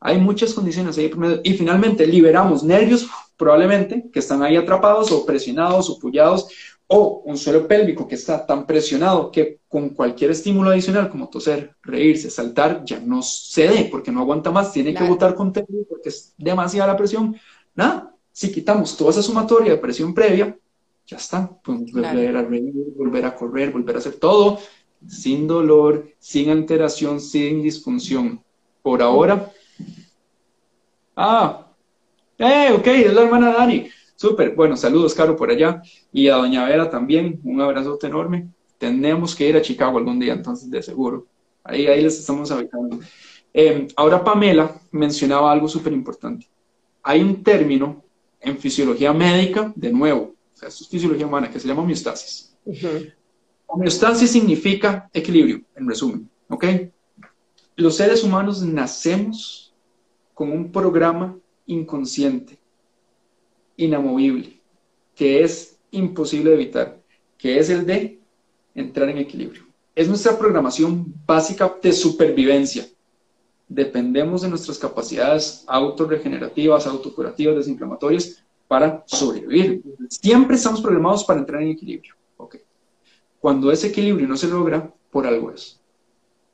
hay 0.04 0.18
muchas 0.18 0.52
condiciones 0.52 0.98
ahí 0.98 1.10
y 1.42 1.54
finalmente 1.54 2.06
liberamos 2.06 2.62
nervios 2.62 3.08
probablemente 3.38 4.10
que 4.12 4.18
están 4.18 4.42
ahí 4.42 4.54
atrapados 4.54 5.10
o 5.10 5.24
presionados 5.24 5.88
o 5.88 5.98
pullados 5.98 6.46
o 6.86 7.22
un 7.24 7.38
suelo 7.38 7.66
pélvico 7.66 8.06
que 8.06 8.14
está 8.14 8.44
tan 8.44 8.66
presionado 8.66 9.30
que 9.30 9.60
con 9.66 9.88
cualquier 9.88 10.32
estímulo 10.32 10.70
adicional 10.70 11.08
como 11.08 11.30
toser, 11.30 11.74
reírse, 11.82 12.30
saltar, 12.30 12.84
ya 12.84 13.00
no 13.00 13.22
cede 13.22 13.88
porque 13.90 14.12
no 14.12 14.20
aguanta 14.20 14.50
más, 14.50 14.74
tiene 14.74 14.92
que 14.92 15.08
botar 15.08 15.34
contenido 15.34 15.86
porque 15.88 16.10
es 16.10 16.34
demasiada 16.36 16.92
la 16.92 16.98
presión. 16.98 17.34
Nada, 17.74 18.14
si 18.30 18.52
quitamos 18.52 18.98
toda 18.98 19.10
esa 19.10 19.22
sumatoria 19.22 19.72
de 19.72 19.78
presión 19.78 20.12
previa, 20.12 20.54
ya 21.06 21.16
está, 21.16 21.50
podemos 21.62 21.90
volver 21.90 22.36
a 22.36 22.42
reír, 22.42 22.72
volver 22.94 23.24
a 23.24 23.34
correr, 23.34 23.70
volver 23.70 23.96
a 23.96 23.98
hacer 24.00 24.16
todo 24.16 24.58
sin 25.08 25.46
dolor, 25.46 26.06
sin 26.18 26.50
alteración, 26.50 27.22
sin 27.22 27.62
disfunción. 27.62 28.42
Por 28.82 29.00
ahora, 29.00 29.50
ah, 31.16 31.66
eh, 32.38 32.72
ok, 32.76 32.86
es 32.86 33.14
la 33.14 33.22
hermana 33.22 33.52
Dani. 33.52 33.88
Súper, 34.16 34.54
bueno, 34.54 34.76
saludos, 34.76 35.14
Caro, 35.14 35.36
por 35.36 35.50
allá. 35.50 35.82
Y 36.12 36.28
a 36.28 36.36
Doña 36.36 36.64
Vera 36.66 36.90
también, 36.90 37.40
un 37.44 37.60
abrazote 37.60 38.06
enorme. 38.06 38.48
Tenemos 38.78 39.34
que 39.34 39.48
ir 39.48 39.56
a 39.56 39.62
Chicago 39.62 39.98
algún 39.98 40.18
día, 40.18 40.32
entonces, 40.32 40.70
de 40.70 40.82
seguro. 40.82 41.26
Ahí, 41.62 41.86
ahí 41.86 42.02
les 42.02 42.18
estamos 42.18 42.50
avisando. 42.50 43.00
Em, 43.52 43.86
ahora 43.96 44.22
Pamela 44.22 44.80
mencionaba 44.90 45.52
algo 45.52 45.68
súper 45.68 45.92
importante. 45.92 46.48
Hay 47.02 47.22
un 47.22 47.42
término 47.42 48.02
en 48.40 48.58
fisiología 48.58 49.12
médica, 49.12 49.72
de 49.76 49.92
nuevo, 49.92 50.34
o 50.52 50.56
sea, 50.56 50.68
esto 50.68 50.84
es 50.84 50.90
fisiología 50.90 51.26
humana, 51.26 51.50
que 51.50 51.60
se 51.60 51.68
llama 51.68 51.82
homeostasis. 51.82 52.56
Homeostasis 53.66 54.30
significa 54.30 55.08
equilibrio, 55.12 55.62
en 55.76 55.88
resumen, 55.88 56.30
¿ok? 56.48 56.64
Los 57.76 57.96
seres 57.96 58.22
humanos 58.22 58.62
nacemos 58.62 59.63
con 60.34 60.50
un 60.50 60.70
programa 60.70 61.38
inconsciente, 61.66 62.58
inamovible, 63.76 64.60
que 65.14 65.42
es 65.42 65.78
imposible 65.90 66.50
de 66.50 66.56
evitar, 66.56 67.00
que 67.38 67.58
es 67.58 67.70
el 67.70 67.86
de 67.86 68.20
entrar 68.74 69.08
en 69.08 69.18
equilibrio. 69.18 69.62
Es 69.94 70.08
nuestra 70.08 70.36
programación 70.36 71.14
básica 71.24 71.72
de 71.80 71.92
supervivencia. 71.92 72.86
Dependemos 73.68 74.42
de 74.42 74.48
nuestras 74.48 74.78
capacidades 74.78 75.64
autorregenerativas, 75.66 76.86
autocurativas, 76.86 77.56
desinflamatorias 77.56 78.44
para 78.66 79.04
sobrevivir. 79.06 79.82
Siempre 80.08 80.56
estamos 80.56 80.80
programados 80.80 81.24
para 81.24 81.40
entrar 81.40 81.62
en 81.62 81.68
equilibrio. 81.68 82.14
Okay. 82.36 82.60
Cuando 83.40 83.70
ese 83.70 83.88
equilibrio 83.88 84.26
no 84.26 84.36
se 84.36 84.48
logra, 84.48 84.92
por 85.10 85.26
algo 85.26 85.52
es. 85.52 85.80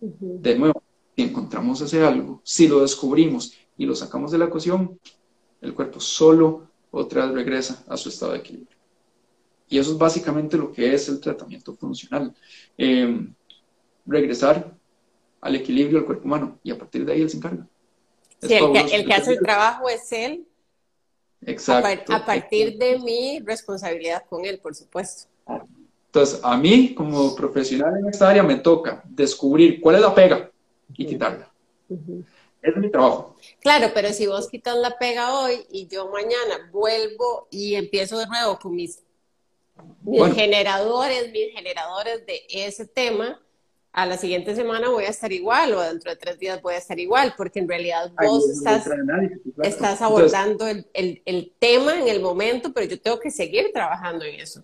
De 0.01 0.59
nuevo, 0.59 0.83
si 1.16 1.23
encontramos 1.23 1.81
ese 1.81 2.05
algo, 2.05 2.40
si 2.45 2.69
lo 2.69 2.81
descubrimos 2.81 3.55
y 3.81 3.87
lo 3.87 3.95
sacamos 3.95 4.31
de 4.31 4.37
la 4.37 4.45
ecuación, 4.45 5.01
el 5.62 5.73
cuerpo 5.73 6.01
solo 6.01 6.69
otra 6.90 7.25
vez 7.25 7.35
regresa 7.35 7.83
a 7.88 7.97
su 7.97 8.11
estado 8.11 8.33
de 8.33 8.40
equilibrio. 8.40 8.77
Y 9.71 9.79
eso 9.79 9.93
es 9.93 9.97
básicamente 9.97 10.59
lo 10.59 10.71
que 10.71 10.93
es 10.93 11.09
el 11.09 11.19
tratamiento 11.19 11.75
funcional. 11.75 12.35
Em, 12.77 13.33
regresar 14.05 14.71
al 15.40 15.57
equilibrio 15.57 15.97
del 15.97 16.05
cuerpo 16.05 16.27
humano 16.27 16.59
y 16.62 16.71
a 16.73 16.77
partir 16.77 17.07
de 17.07 17.14
ahí 17.14 17.23
él 17.23 17.31
se 17.31 17.38
encarga. 17.38 17.66
Sí, 18.43 18.53
el, 18.53 18.71
que, 18.71 18.97
el 18.97 19.07
que, 19.07 19.14
hace 19.14 19.33
el 19.33 19.40
trabajo 19.40 19.88
es 19.88 20.12
él. 20.12 20.47
Exacto. 21.40 22.12
A, 22.12 22.27
partir 22.27 22.77
de 22.77 22.99
mi 22.99 23.40
responsabilidad 23.40 24.25
con 24.29 24.45
él, 24.45 24.59
por 24.59 24.75
supuesto. 24.75 25.27
Entonces, 26.05 26.38
a 26.43 26.55
mí, 26.59 26.93
como 26.93 27.35
profesional 27.35 27.97
en 27.99 28.11
esta 28.11 28.29
área, 28.29 28.43
me 28.43 28.57
toca 28.57 29.03
descubrir 29.09 29.81
cuál 29.81 29.97
es 29.97 30.03
la 30.03 30.14
pega 30.14 30.51
y 30.95 31.07
quitarla. 31.07 31.50
Es 32.62 32.76
mi 32.76 32.90
trabajo. 32.90 33.37
Claro, 33.61 33.90
pero 33.94 34.12
si 34.12 34.26
vos 34.26 34.48
quitas 34.48 34.76
la 34.76 34.98
pega 34.98 35.40
hoy 35.40 35.66
y 35.70 35.87
yo 35.87 36.11
mañana 36.11 36.68
vuelvo 36.70 37.48
y 37.50 37.74
empiezo 37.74 38.18
de 38.18 38.26
nuevo 38.26 38.59
con 38.59 38.74
mis, 38.74 39.03
generadores, 40.35 41.33
mis 41.33 41.55
generadores 41.55 42.26
de 42.26 42.42
ese 42.50 42.87
tema, 42.87 43.40
a 43.92 44.07
la 44.07 44.18
siguiente 44.18 44.55
semana 44.55 44.88
voy 44.88 45.05
a 45.05 45.09
estar 45.09 45.33
igual 45.33 45.72
o 45.72 45.81
dentro 45.81 46.11
de 46.11 46.16
tres 46.16 46.38
días 46.38 46.62
voy 46.62 46.74
a 46.74 46.79
estar 46.79 46.98
igual, 47.00 47.35
porque 47.37 47.59
en 47.59 47.68
realidad 47.68 48.12
vos 48.22 48.48
estás, 48.48 48.88
estás 49.62 50.03
abordando 50.03 50.66
el, 50.68 50.87
el, 51.24 51.53
tema 51.59 51.98
en 51.98 52.09
el 52.09 52.20
momento, 52.20 52.72
pero 52.72 52.87
yo 52.87 53.00
tengo 53.00 53.18
que 53.18 53.31
seguir 53.31 53.70
trabajando 53.72 54.24
en 54.24 54.38
eso. 54.38 54.62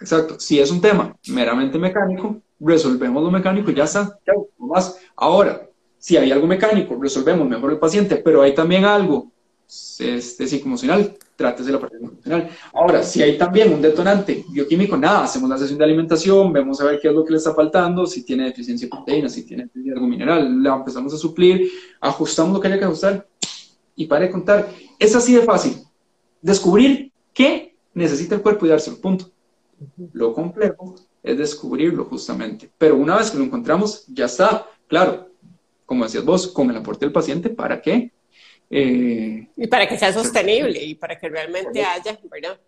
Exacto. 0.00 0.40
Si 0.40 0.58
es 0.58 0.70
un 0.70 0.80
tema 0.80 1.16
meramente 1.28 1.78
mecánico, 1.78 2.40
resolvemos 2.58 3.22
lo 3.22 3.30
mecánico 3.30 3.70
y 3.70 3.74
ya 3.74 3.84
está. 3.84 4.18
más. 4.58 4.98
Ahora, 5.14 5.68
si 6.04 6.18
hay 6.18 6.30
algo 6.30 6.46
mecánico, 6.46 6.98
resolvemos 7.00 7.48
mejor 7.48 7.72
el 7.72 7.78
paciente, 7.78 8.16
pero 8.16 8.42
hay 8.42 8.54
también 8.54 8.84
algo 8.84 9.32
este, 9.66 10.46
psicoemocional, 10.46 11.16
trátese 11.34 11.72
la 11.72 11.80
parte 11.80 11.96
emocional. 11.96 12.50
Ahora, 12.74 13.02
si 13.02 13.22
hay 13.22 13.38
también 13.38 13.72
un 13.72 13.80
detonante 13.80 14.44
bioquímico, 14.50 14.98
nada, 14.98 15.24
hacemos 15.24 15.48
la 15.48 15.56
sesión 15.56 15.78
de 15.78 15.84
alimentación, 15.86 16.52
vemos 16.52 16.78
a 16.82 16.84
ver 16.84 17.00
qué 17.00 17.08
es 17.08 17.14
lo 17.14 17.24
que 17.24 17.30
le 17.30 17.38
está 17.38 17.54
faltando, 17.54 18.04
si 18.04 18.22
tiene 18.22 18.44
deficiencia 18.44 18.86
de 18.86 18.90
proteína, 18.90 19.30
si 19.30 19.46
tiene 19.46 19.62
deficiencia 19.62 19.94
de 19.94 19.98
algo 19.98 20.06
mineral, 20.06 20.62
la 20.62 20.74
empezamos 20.74 21.14
a 21.14 21.16
suplir, 21.16 21.70
ajustamos 22.02 22.52
lo 22.52 22.60
que 22.60 22.68
haya 22.68 22.78
que 22.78 22.84
ajustar 22.84 23.26
y 23.96 24.04
para 24.04 24.26
de 24.26 24.30
contar. 24.30 24.68
Es 24.98 25.16
así 25.16 25.32
de 25.32 25.40
fácil. 25.40 25.78
Descubrir 26.42 27.12
qué 27.32 27.76
necesita 27.94 28.34
el 28.34 28.42
cuerpo 28.42 28.66
y 28.66 28.68
dárselo, 28.68 29.00
punto. 29.00 29.30
Lo 30.12 30.34
complejo 30.34 30.96
es 31.22 31.38
descubrirlo 31.38 32.04
justamente. 32.04 32.70
Pero 32.76 32.94
una 32.96 33.16
vez 33.16 33.30
que 33.30 33.38
lo 33.38 33.44
encontramos, 33.44 34.04
ya 34.08 34.26
está. 34.26 34.66
Claro, 34.86 35.30
como 35.86 36.04
decías 36.04 36.24
vos, 36.24 36.48
con 36.48 36.70
el 36.70 36.76
aporte 36.76 37.04
del 37.04 37.12
paciente, 37.12 37.50
¿para 37.50 37.80
qué? 37.80 38.12
Eh, 38.70 39.48
y 39.56 39.66
para 39.66 39.86
que 39.86 39.98
sea 39.98 40.12
sostenible 40.12 40.82
y 40.82 40.94
para 40.94 41.18
que 41.18 41.28
realmente 41.28 41.84
haya, 41.84 42.18
¿verdad? 42.30 42.58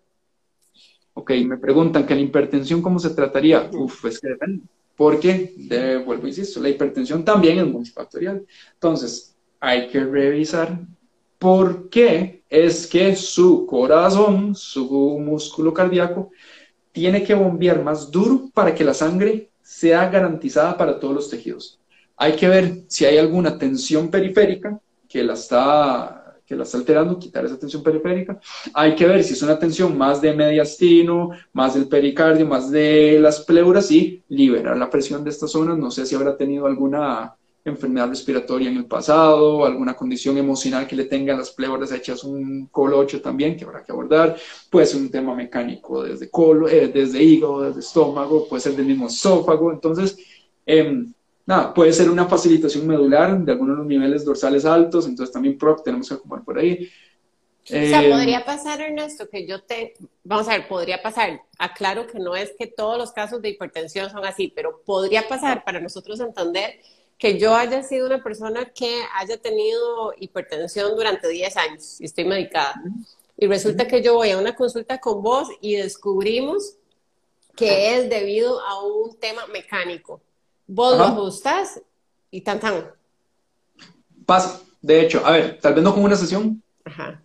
Ok, 1.13 1.31
me 1.45 1.57
preguntan 1.57 2.05
que 2.05 2.13
la 2.13 2.21
hipertensión, 2.21 2.81
¿cómo 2.81 2.99
se 2.99 3.09
trataría? 3.09 3.69
Uf, 3.73 4.05
es 4.05 4.19
que 4.19 4.29
depende. 4.29 4.63
Porque, 4.95 5.53
de, 5.57 5.97
vuelvo, 5.97 6.27
insisto, 6.27 6.59
la 6.59 6.69
hipertensión 6.69 7.25
también 7.25 7.59
es 7.59 7.67
multifactorial. 7.67 8.45
Entonces, 8.73 9.35
hay 9.59 9.87
que 9.89 9.99
revisar 9.99 10.79
por 11.39 11.89
qué 11.89 12.43
es 12.49 12.87
que 12.87 13.15
su 13.15 13.65
corazón, 13.65 14.55
su 14.55 15.19
músculo 15.19 15.73
cardíaco, 15.73 16.31
tiene 16.91 17.23
que 17.23 17.35
bombear 17.35 17.83
más 17.83 18.09
duro 18.09 18.49
para 18.53 18.73
que 18.73 18.83
la 18.83 18.93
sangre 18.93 19.49
sea 19.61 20.09
garantizada 20.09 20.77
para 20.77 20.99
todos 20.99 21.13
los 21.13 21.29
tejidos. 21.29 21.79
Hay 22.17 22.35
que 22.35 22.47
ver 22.47 22.83
si 22.87 23.05
hay 23.05 23.17
alguna 23.17 23.57
tensión 23.57 24.09
periférica 24.09 24.79
que 25.07 25.23
la 25.23 25.33
está, 25.33 26.35
que 26.45 26.55
la 26.55 26.63
está 26.63 26.77
alterando, 26.77 27.19
quitar 27.19 27.45
esa 27.45 27.59
tensión 27.59 27.83
periférica. 27.83 28.39
Hay 28.73 28.95
que 28.95 29.05
ver 29.05 29.23
si 29.23 29.33
es 29.33 29.41
una 29.41 29.57
tensión 29.57 29.97
más 29.97 30.19
de 30.19 30.33
mediastino, 30.33 31.29
más 31.53 31.75
del 31.75 31.87
pericardio, 31.87 32.45
más 32.45 32.71
de 32.71 33.19
las 33.19 33.41
pleuras 33.41 33.91
y 33.91 34.23
liberar 34.29 34.77
la 34.77 34.89
presión 34.89 35.23
de 35.23 35.29
estas 35.29 35.51
zonas. 35.51 35.77
No 35.77 35.91
sé 35.91 36.05
si 36.05 36.15
habrá 36.15 36.35
tenido 36.35 36.65
alguna 36.65 37.35
enfermedad 37.69 38.09
respiratoria 38.09 38.69
en 38.69 38.77
el 38.77 38.85
pasado, 38.85 39.65
alguna 39.65 39.95
condición 39.95 40.37
emocional 40.37 40.87
que 40.87 40.95
le 40.95 41.05
tenga 41.05 41.35
las 41.35 41.51
pleuras 41.51 41.91
hechas 41.91 42.23
un 42.23 42.67
colocho 42.67 43.21
también 43.21 43.57
que 43.57 43.65
habrá 43.65 43.83
que 43.83 43.91
abordar, 43.91 44.37
puede 44.69 44.85
ser 44.85 45.01
un 45.01 45.11
tema 45.11 45.35
mecánico 45.35 46.03
desde, 46.03 46.29
colo, 46.29 46.67
eh, 46.69 46.87
desde 46.87 47.21
hígado, 47.21 47.61
desde 47.63 47.81
estómago, 47.81 48.47
puede 48.47 48.61
ser 48.61 48.75
del 48.75 48.85
mismo 48.85 49.07
esófago, 49.07 49.71
entonces, 49.71 50.17
em, 50.65 51.13
nada, 51.47 51.73
puede 51.73 51.93
ser 51.93 52.09
una 52.09 52.27
facilitación 52.27 52.85
medular 52.85 53.39
de 53.39 53.51
algunos 53.51 53.77
de 53.77 53.79
los 53.79 53.87
niveles 53.87 54.23
dorsales 54.23 54.65
altos, 54.65 55.07
entonces 55.07 55.33
también 55.33 55.57
PROC 55.57 55.83
tenemos 55.83 56.07
que 56.07 56.15
ocupar 56.15 56.43
por 56.43 56.59
ahí. 56.59 56.87
o 57.63 57.67
sea, 57.67 58.03
em, 58.03 58.11
podría 58.11 58.45
pasar, 58.45 58.81
Ernesto, 58.81 59.27
que 59.29 59.47
yo 59.47 59.63
te, 59.63 59.95
vamos 60.23 60.47
a 60.47 60.51
ver, 60.51 60.67
podría 60.67 61.01
pasar, 61.01 61.41
aclaro 61.57 62.05
que 62.05 62.19
no 62.19 62.35
es 62.35 62.53
que 62.59 62.67
todos 62.67 62.97
los 62.97 63.11
casos 63.11 63.41
de 63.41 63.49
hipertensión 63.49 64.09
son 64.09 64.25
así, 64.25 64.51
pero 64.53 64.81
podría 64.85 65.27
pasar 65.27 65.63
para 65.63 65.79
nosotros 65.79 66.19
entender 66.19 66.79
que 67.17 67.39
yo 67.39 67.55
haya 67.55 67.81
sido 67.81 68.05
una 68.05 68.21
persona 68.21 68.65
que 68.65 69.01
haya 69.15 69.37
tenido 69.37 70.13
hipertensión 70.19 70.95
durante 70.95 71.27
10 71.29 71.57
años 71.57 71.99
y 71.99 72.05
estoy 72.05 72.25
medicada. 72.25 72.75
Y 73.37 73.47
resulta 73.47 73.87
que 73.87 74.01
yo 74.01 74.15
voy 74.15 74.31
a 74.31 74.37
una 74.37 74.55
consulta 74.55 74.99
con 74.99 75.23
vos 75.23 75.47
y 75.61 75.75
descubrimos 75.75 76.75
que 77.55 77.95
es 77.95 78.09
debido 78.09 78.59
a 78.61 78.83
un 78.83 79.17
tema 79.17 79.47
mecánico. 79.47 80.21
Vos 80.67 80.97
lo 80.97 81.03
ajustas 81.03 81.81
y 82.29 82.41
tan 82.41 82.59
tan. 82.59 82.85
Pasa. 84.25 84.61
De 84.81 85.01
hecho, 85.01 85.25
a 85.25 85.31
ver, 85.31 85.59
tal 85.59 85.73
vez 85.73 85.83
no 85.83 85.93
como 85.93 86.05
una 86.05 86.15
sesión, 86.15 86.61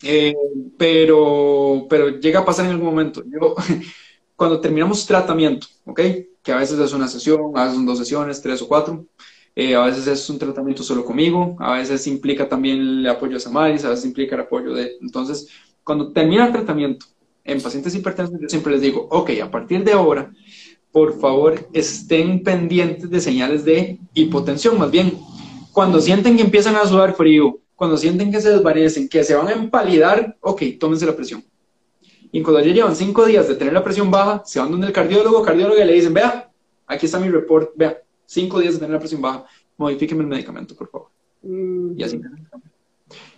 eh, 0.02 0.35
pero, 0.78 1.87
pero 1.88 2.09
llega 2.18 2.40
a 2.40 2.44
pasar 2.44 2.64
en 2.64 2.72
algún 2.72 2.87
momento. 2.87 3.22
Yo, 3.26 3.55
cuando 4.37 4.61
terminamos 4.61 5.07
tratamiento, 5.07 5.66
¿ok? 5.85 6.00
Que 6.42 6.52
a 6.52 6.57
veces 6.57 6.78
es 6.78 6.92
una 6.92 7.09
sesión, 7.09 7.52
a 7.55 7.64
veces 7.64 7.76
son 7.76 7.87
dos 7.87 7.98
sesiones, 7.98 8.40
tres 8.40 8.62
o 8.62 8.68
cuatro, 8.68 9.07
eh, 9.55 9.74
a 9.76 9.85
veces 9.85 10.07
es 10.07 10.31
un 10.31 10.38
tratamiento 10.38 10.83
solo 10.83 11.05
conmigo, 11.05 11.57
a 11.61 11.74
veces 11.74 12.07
implica 12.07 12.48
también 12.48 12.81
el 12.81 13.07
apoyo 13.07 13.35
de 13.35 13.40
Samaris, 13.40 13.85
a 13.85 13.90
veces 13.90 14.07
implica 14.07 14.35
el 14.35 14.42
apoyo 14.42 14.72
de... 14.72 14.96
Entonces, 15.00 15.48
cuando 15.85 16.12
termina 16.12 16.46
el 16.46 16.52
tratamiento 16.52 17.07
en 17.44 17.61
pacientes 17.61 17.94
hipertensos, 17.94 18.40
yo 18.40 18.48
siempre 18.48 18.72
les 18.72 18.81
digo, 18.81 19.07
ok, 19.11 19.31
a 19.42 19.50
partir 19.50 19.85
de 19.85 19.92
ahora, 19.92 20.33
por 20.92 21.18
favor, 21.18 21.66
estén 21.72 22.42
pendientes 22.42 23.11
de 23.11 23.20
señales 23.20 23.64
de 23.64 23.98
hipotensión, 24.12 24.78
más 24.78 24.90
bien, 24.90 25.18
cuando 25.72 26.00
sienten 26.00 26.37
que 26.37 26.42
empiezan 26.42 26.76
a 26.76 26.87
sudar 26.87 27.14
frío, 27.14 27.59
cuando 27.74 27.96
sienten 27.96 28.31
que 28.31 28.40
se 28.40 28.50
desvanecen, 28.50 29.09
que 29.09 29.24
se 29.24 29.35
van 29.35 29.48
a 29.48 29.52
empalidar, 29.52 30.37
ok, 30.40 30.62
tómense 30.78 31.07
la 31.07 31.16
presión. 31.16 31.42
Y 32.31 32.42
cuando 32.42 32.61
ya 32.61 32.72
llevan 32.72 32.94
cinco 32.94 33.24
días 33.24 33.48
de 33.48 33.55
tener 33.55 33.72
la 33.72 33.83
presión 33.83 34.11
baja, 34.11 34.42
se 34.44 34.61
van 34.61 34.70
donde 34.70 34.87
el 34.87 34.92
cardiólogo, 34.92 35.42
cardiólogo 35.42 35.81
y 35.81 35.85
le 35.85 35.94
dicen, 35.94 36.14
vea, 36.14 36.50
aquí 36.87 37.07
está 37.07 37.18
mi 37.18 37.28
report, 37.28 37.70
vea, 37.74 38.02
cinco 38.26 38.61
días 38.61 38.74
de 38.74 38.81
tener 38.81 38.92
la 38.92 39.00
presión 39.00 39.22
baja, 39.22 39.46
modifíqueme 39.78 40.22
el 40.22 40.28
medicamento, 40.28 40.76
por 40.76 40.88
favor. 40.88 41.09
Mm. 41.42 41.98
Y 41.98 42.02
así. 42.02 42.20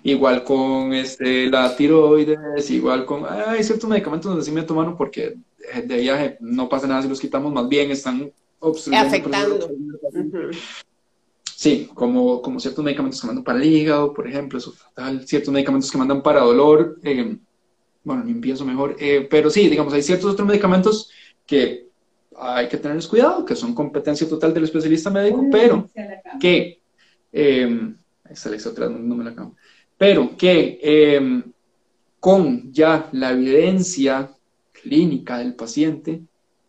Igual 0.03 0.45
con 0.45 0.93
este, 0.93 1.49
la 1.49 1.75
tiroides, 1.75 2.71
igual 2.71 3.07
con... 3.07 3.25
Hay 3.27 3.65
ciertos 3.65 3.89
medicamentos 3.89 4.31
donde 4.31 4.45
sí 4.45 4.53
me 4.53 4.63
toman 4.63 4.97
porque 4.97 5.37
de 5.85 5.97
viaje 5.97 6.37
no 6.41 6.69
pasa 6.69 6.87
nada 6.87 7.03
si 7.03 7.09
los 7.09 7.21
quitamos, 7.21 7.53
más 7.53 7.69
bien 7.69 7.91
están 7.91 8.31
obstruyendo. 8.59 9.09
Afectando. 9.09 9.71
Sí, 11.57 11.89
como, 11.95 12.43
como 12.43 12.61
ciertos 12.61 12.85
medicamentos 12.85 13.21
que 13.21 13.27
mandan 13.27 13.45
para 13.45 13.59
el 13.59 13.65
hígado, 13.65 14.13
por 14.13 14.29
ejemplo, 14.29 14.59
eso 14.59 14.73
fatal. 14.73 15.27
Ciertos 15.27 15.53
medicamentos 15.53 15.91
que 15.91 15.99
mandan 15.99 16.23
para 16.23 16.41
dolor, 16.41 16.99
eh, 17.03 17.39
bueno, 18.03 18.25
ni 18.25 18.33
empiezo 18.33 18.65
mejor. 18.65 18.97
Eh, 18.99 19.27
pero 19.31 19.49
sí, 19.49 19.69
digamos, 19.69 19.93
hay 19.95 20.03
ciertos 20.03 20.33
otros 20.33 20.47
medicamentos 20.47 21.11
que 21.47 21.89
hay 22.37 22.69
que 22.69 22.77
tenerles 22.77 23.07
cuidado, 23.07 23.45
que 23.45 23.55
son 23.55 23.75
competencia 23.75 24.29
total 24.29 24.53
del 24.53 24.65
especialista 24.65 25.11
médico, 25.11 25.47
pero 25.51 25.89
que, 26.41 26.81
eh, 27.33 27.95
atrás, 28.25 28.91
no 28.91 29.15
me 29.15 29.25
la 29.25 29.51
pero 29.97 30.37
que 30.37 30.81
em, 30.83 31.43
con 32.19 32.73
ya 32.73 33.09
la 33.13 33.31
evidencia 33.31 34.34
clínica 34.85 35.39
del 35.39 35.55
paciente 35.55 36.21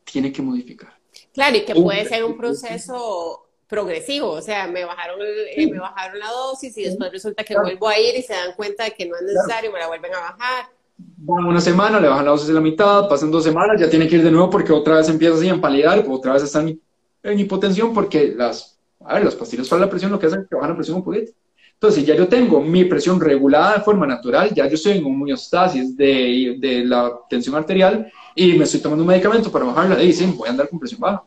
tiene 0.05 0.31
que 0.31 0.41
modificar. 0.41 0.93
Claro, 1.33 1.57
y 1.57 1.65
que 1.65 1.75
puede 1.75 2.05
ser 2.05 2.23
un 2.23 2.37
proceso 2.37 3.45
progresivo, 3.67 4.29
o 4.29 4.41
sea, 4.41 4.67
me 4.67 4.85
bajaron, 4.85 5.19
eh, 5.21 5.67
me 5.69 5.79
bajaron 5.79 6.19
la 6.19 6.29
dosis 6.29 6.77
y 6.77 6.83
después 6.83 7.11
resulta 7.11 7.43
que 7.43 7.57
vuelvo 7.57 7.89
a 7.89 7.99
ir 7.99 8.15
y 8.15 8.21
se 8.21 8.33
dan 8.33 8.53
cuenta 8.55 8.85
de 8.85 8.91
que 8.91 9.05
no 9.05 9.15
es 9.15 9.23
necesario, 9.23 9.71
me 9.71 9.79
la 9.79 9.87
vuelven 9.87 10.13
a 10.13 10.19
bajar. 10.19 10.65
Van 10.97 11.45
una 11.45 11.59
semana, 11.59 11.99
le 11.99 12.07
bajan 12.07 12.23
la 12.23 12.31
dosis 12.31 12.47
de 12.47 12.53
la 12.53 12.61
mitad, 12.61 13.09
pasan 13.09 13.31
dos 13.31 13.43
semanas, 13.43 13.81
ya 13.81 13.89
tiene 13.89 14.07
que 14.07 14.15
ir 14.15 14.23
de 14.23 14.31
nuevo 14.31 14.49
porque 14.49 14.71
otra 14.71 14.97
vez 14.97 15.09
empieza 15.09 15.35
así 15.35 15.49
a 15.49 15.53
empalidar, 15.53 16.05
otra 16.07 16.33
vez 16.33 16.43
está 16.43 16.61
en, 16.61 17.39
hipotensión 17.39 17.93
porque 17.93 18.33
las, 18.37 18.77
a 19.03 19.15
ver, 19.15 19.25
las 19.25 19.35
pastillas 19.35 19.67
para 19.67 19.81
la 19.81 19.89
presión 19.89 20.11
lo 20.11 20.19
que 20.19 20.27
hacen 20.27 20.41
es 20.41 20.47
que 20.47 20.55
bajan 20.55 20.69
la 20.69 20.77
presión 20.77 20.97
un 20.97 21.03
poquito. 21.03 21.33
Entonces, 21.75 22.05
ya 22.05 22.15
yo 22.15 22.27
tengo 22.27 22.61
mi 22.61 22.85
presión 22.85 23.19
regulada 23.19 23.75
de 23.77 23.83
forma 23.83 24.07
natural, 24.07 24.51
ya 24.53 24.67
yo 24.67 24.75
estoy 24.75 24.97
en 24.97 25.05
homeostasis 25.05 25.95
de, 25.95 26.55
de 26.57 26.85
la 26.85 27.19
tensión 27.29 27.55
arterial 27.55 28.11
y 28.33 28.53
me 28.53 28.63
estoy 28.63 28.79
tomando 28.79 29.03
un 29.03 29.09
medicamento 29.09 29.51
para 29.51 29.65
bajarla, 29.65 30.01
y 30.01 30.07
dicen, 30.07 30.35
voy 30.35 30.47
a 30.47 30.51
andar 30.51 30.69
con 30.69 30.79
presión 30.79 31.01
baja. 31.01 31.23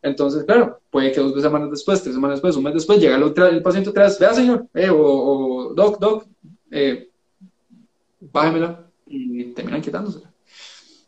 Entonces, 0.00 0.44
claro, 0.44 0.80
puede 0.90 1.10
que 1.12 1.20
dos 1.20 1.42
semanas 1.42 1.70
después, 1.70 2.00
tres 2.02 2.14
semanas 2.14 2.36
después, 2.36 2.56
un 2.56 2.62
mes 2.62 2.74
después, 2.74 3.00
llega 3.00 3.16
el, 3.16 3.22
el 3.54 3.62
paciente 3.62 3.90
otra 3.90 4.04
vez, 4.04 4.18
vea 4.18 4.32
señor, 4.32 4.66
eh, 4.72 4.88
o, 4.90 5.72
doc, 5.74 5.98
doc, 5.98 6.24
eh, 6.70 7.08
bájemela 8.20 8.86
y 9.06 9.44
terminan 9.46 9.82
quitándosela. 9.82 10.32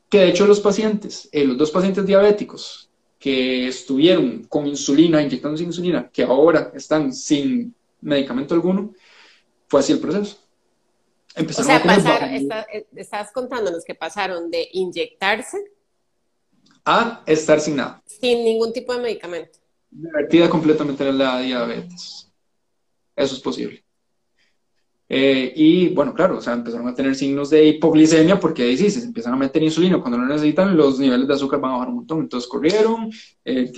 Que 0.09 0.19
de 0.19 0.29
hecho 0.31 0.47
los 0.47 0.59
pacientes, 0.59 1.29
eh, 1.31 1.45
los 1.45 1.57
dos 1.57 1.71
pacientes 1.71 2.05
diabéticos 2.05 2.91
que 3.19 3.69
estuvieron 3.69 4.45
con 4.49 4.67
insulina, 4.67 5.23
inyectándose 5.23 5.63
insulina, 5.63 6.11
que 6.13 6.25
ahora 6.25 6.73
están 6.75 7.13
sin 7.13 7.75
medicamento 8.01 8.55
alguno, 8.55 8.93
fue 9.69 9.81
así 9.81 9.93
el 9.93 10.01
proceso. 10.01 10.39
Empezaron 11.35 11.89
o 11.89 12.01
sea, 12.01 12.67
eh, 12.73 12.87
estás 12.97 13.31
contándonos 13.33 13.85
que 13.85 13.95
pasaron 13.95 14.51
de 14.51 14.69
inyectarse 14.73 15.59
a 16.85 17.23
estar 17.27 17.61
sin 17.61 17.77
nada. 17.77 18.03
Sin 18.05 18.45
ningún 18.45 18.73
tipo 18.73 18.93
de 18.95 19.01
medicamento. 19.01 19.59
Divertida 19.91 20.49
completamente 20.49 21.09
en 21.09 21.19
la 21.19 21.41
diabetes. 21.41 22.31
Eso 23.15 23.35
es 23.35 23.41
posible. 23.41 23.85
Eh, 25.13 25.53
y 25.57 25.89
bueno, 25.89 26.15
claro, 26.15 26.39
o 26.39 26.41
sea, 26.41 26.53
empezaron 26.53 26.87
a 26.87 26.95
tener 26.95 27.17
signos 27.17 27.51
de 27.51 27.65
hipoglicemia 27.65 28.39
porque 28.39 28.77
sí, 28.77 28.91
se 28.91 29.05
empiezan 29.05 29.35
a 29.35 29.37
meter 29.37 29.61
insulina 29.61 30.01
cuando 30.01 30.19
no 30.19 30.27
necesitan, 30.27 30.77
los 30.77 31.01
niveles 31.01 31.27
de 31.27 31.35
azúcar 31.35 31.61
van 31.61 31.73
a 31.73 31.75
bajar 31.75 31.89
un 31.89 31.97
montón. 31.97 32.21
Entonces 32.21 32.49
corrieron, 32.49 33.11
eh, 33.45 33.73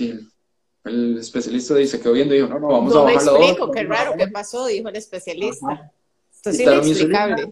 el 0.83 1.17
especialista 1.17 1.75
dice, 1.75 1.99
quedó 1.99 2.13
viendo 2.13 2.33
y 2.33 2.37
dijo, 2.37 2.49
no, 2.49 2.59
no, 2.59 2.67
vamos 2.67 2.95
a 2.95 3.01
bajar 3.01 3.23
la. 3.23 3.31
No 3.31 3.37
explico, 3.37 3.71
qué 3.71 3.83
raro, 3.83 4.13
¿qué 4.17 4.27
pasó? 4.27 4.65
Dijo 4.67 4.89
el 4.89 4.95
especialista. 4.95 5.91
Esto 6.33 6.49
es 6.49 6.59
inexplicable. 6.59 7.49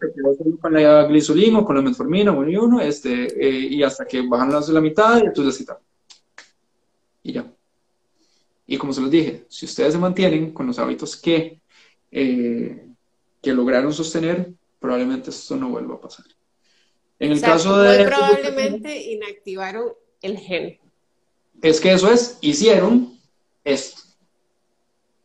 Con 0.60 0.74
la 0.74 1.04
glisulina 1.04 1.60
o 1.60 1.66
con 1.66 1.78
la 1.78 1.82
metformina, 1.82 2.32
uno 2.34 2.50
y 2.50 2.58
uno, 2.58 2.82
este, 2.82 3.48
eh, 3.48 3.68
y 3.70 3.84
hasta 3.84 4.06
que 4.06 4.22
bajan 4.22 4.52
las 4.52 4.68
de 4.68 4.74
la 4.74 4.82
mitad 4.82 5.18
y 5.18 5.28
entonces 5.28 5.46
la 5.46 5.52
citaron. 5.52 5.84
Y 7.24 7.34
ya. 7.34 7.46
Y 8.68 8.78
como 8.78 8.92
se 8.92 9.02
los 9.02 9.10
dije, 9.10 9.46
si 9.48 9.66
ustedes 9.66 9.94
se 9.94 10.00
mantienen 10.00 10.52
con 10.52 10.68
los 10.68 10.78
hábitos 10.78 11.16
que, 11.16 11.62
eh, 12.12 12.86
que 13.42 13.54
lograron 13.54 13.94
sostener, 13.94 14.52
probablemente 14.80 15.30
esto 15.30 15.56
no 15.56 15.70
vuelva 15.70 15.96
a 15.96 16.02
pasar. 16.02 16.26
En 17.18 17.32
el 17.32 17.40
caso 17.40 17.78
de... 17.78 18.06
probablemente 18.06 19.12
inactivaron 19.14 19.94
el 20.22 20.38
gen. 20.38 20.80
Es 21.62 21.80
que 21.80 21.94
eso 21.94 22.12
es, 22.12 22.38
hicieron 22.42 23.21
esto. 23.64 24.02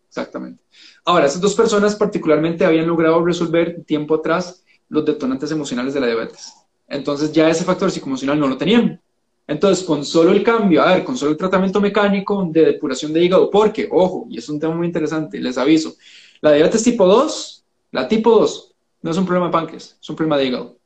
Exactamente. 0.09 0.63
Ahora, 1.05 1.27
estas 1.27 1.43
dos 1.43 1.55
personas 1.55 1.95
particularmente 1.95 2.65
habían 2.65 2.87
logrado 2.87 3.25
resolver 3.25 3.85
tiempo 3.85 4.15
atrás 4.15 4.65
los 4.89 5.05
detonantes 5.05 5.51
emocionales 5.51 5.95
de 5.95 6.01
la 6.01 6.07
diabetes. 6.07 6.55
Entonces 6.89 7.33
ya 7.33 7.49
ese 7.49 7.65
factor 7.65 7.91
psicoemocional 7.91 8.39
no 8.39 8.49
lo 8.49 8.57
tenían. 8.57 9.01
Entonces, 9.47 9.85
con 9.85 10.05
solo 10.05 10.33
el 10.33 10.43
cambio, 10.43 10.83
a 10.83 10.95
ver, 10.95 11.05
con 11.05 11.17
solo 11.17 11.31
el 11.31 11.37
tratamiento 11.37 11.81
mecánico 11.81 12.45
de 12.51 12.65
depuración 12.65 13.13
de 13.13 13.25
hígado, 13.25 13.49
porque, 13.51 13.89
ojo, 13.93 14.27
y 14.29 14.39
es 14.39 14.49
un 14.49 14.59
tema 14.59 14.75
muy 14.75 14.89
interesante, 14.89 15.39
les 15.39 15.57
aviso, 15.57 15.95
la 16.41 16.53
diabetes 16.53 16.83
tipo 16.83 17.07
2, 17.07 17.65
la 17.93 18.09
tipo 18.09 18.31
2, 18.41 18.75
no 19.03 19.11
es 19.13 19.17
un 19.17 19.25
problema 19.25 19.47
de 19.47 19.53
páncreas, 19.53 19.97
es 20.01 20.11
un 20.11 20.17
problema 20.17 20.37
de 20.37 20.47
hígado, 20.47 20.77